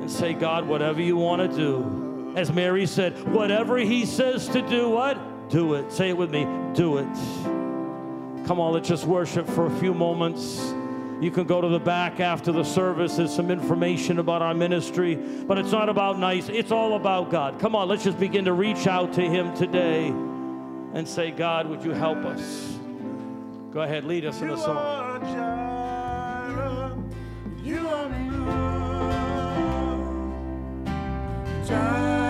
and 0.00 0.10
say, 0.10 0.34
God, 0.34 0.66
whatever 0.66 1.00
you 1.00 1.16
want 1.16 1.50
to 1.50 1.56
do. 1.56 2.32
As 2.36 2.52
Mary 2.52 2.86
said, 2.86 3.32
whatever 3.32 3.78
He 3.78 4.04
says 4.06 4.48
to 4.48 4.62
do, 4.62 4.88
what? 4.90 5.48
Do 5.48 5.74
it. 5.74 5.92
Say 5.92 6.10
it 6.10 6.16
with 6.16 6.30
me. 6.30 6.46
Do 6.74 6.98
it. 6.98 7.14
Come 8.46 8.60
on, 8.60 8.72
let's 8.72 8.88
just 8.88 9.04
worship 9.04 9.46
for 9.46 9.66
a 9.66 9.78
few 9.78 9.92
moments. 9.94 10.74
You 11.20 11.30
can 11.32 11.44
go 11.44 11.60
to 11.60 11.68
the 11.68 11.80
back 11.80 12.20
after 12.20 12.52
the 12.52 12.62
service. 12.62 13.16
There's 13.16 13.34
some 13.34 13.50
information 13.50 14.20
about 14.20 14.40
our 14.40 14.54
ministry, 14.54 15.16
but 15.16 15.58
it's 15.58 15.72
not 15.72 15.88
about 15.88 16.16
NYSUM. 16.16 16.54
It's 16.54 16.70
all 16.70 16.94
about 16.94 17.30
God. 17.30 17.58
Come 17.58 17.74
on, 17.74 17.88
let's 17.88 18.04
just 18.04 18.20
begin 18.20 18.44
to 18.44 18.52
reach 18.52 18.86
out 18.86 19.12
to 19.14 19.22
Him 19.22 19.54
today 19.56 20.08
and 20.08 21.06
say, 21.08 21.30
God, 21.30 21.66
would 21.66 21.82
you 21.82 21.90
help 21.90 22.18
us? 22.18 22.78
Go 23.72 23.82
ahead, 23.82 24.04
lead 24.04 24.24
us 24.24 24.40
in 24.40 24.50
a 24.50 24.56
song. 24.56 25.67
You 27.68 27.86
are 27.86 28.08
know. 28.08 29.58
Time 31.66 32.27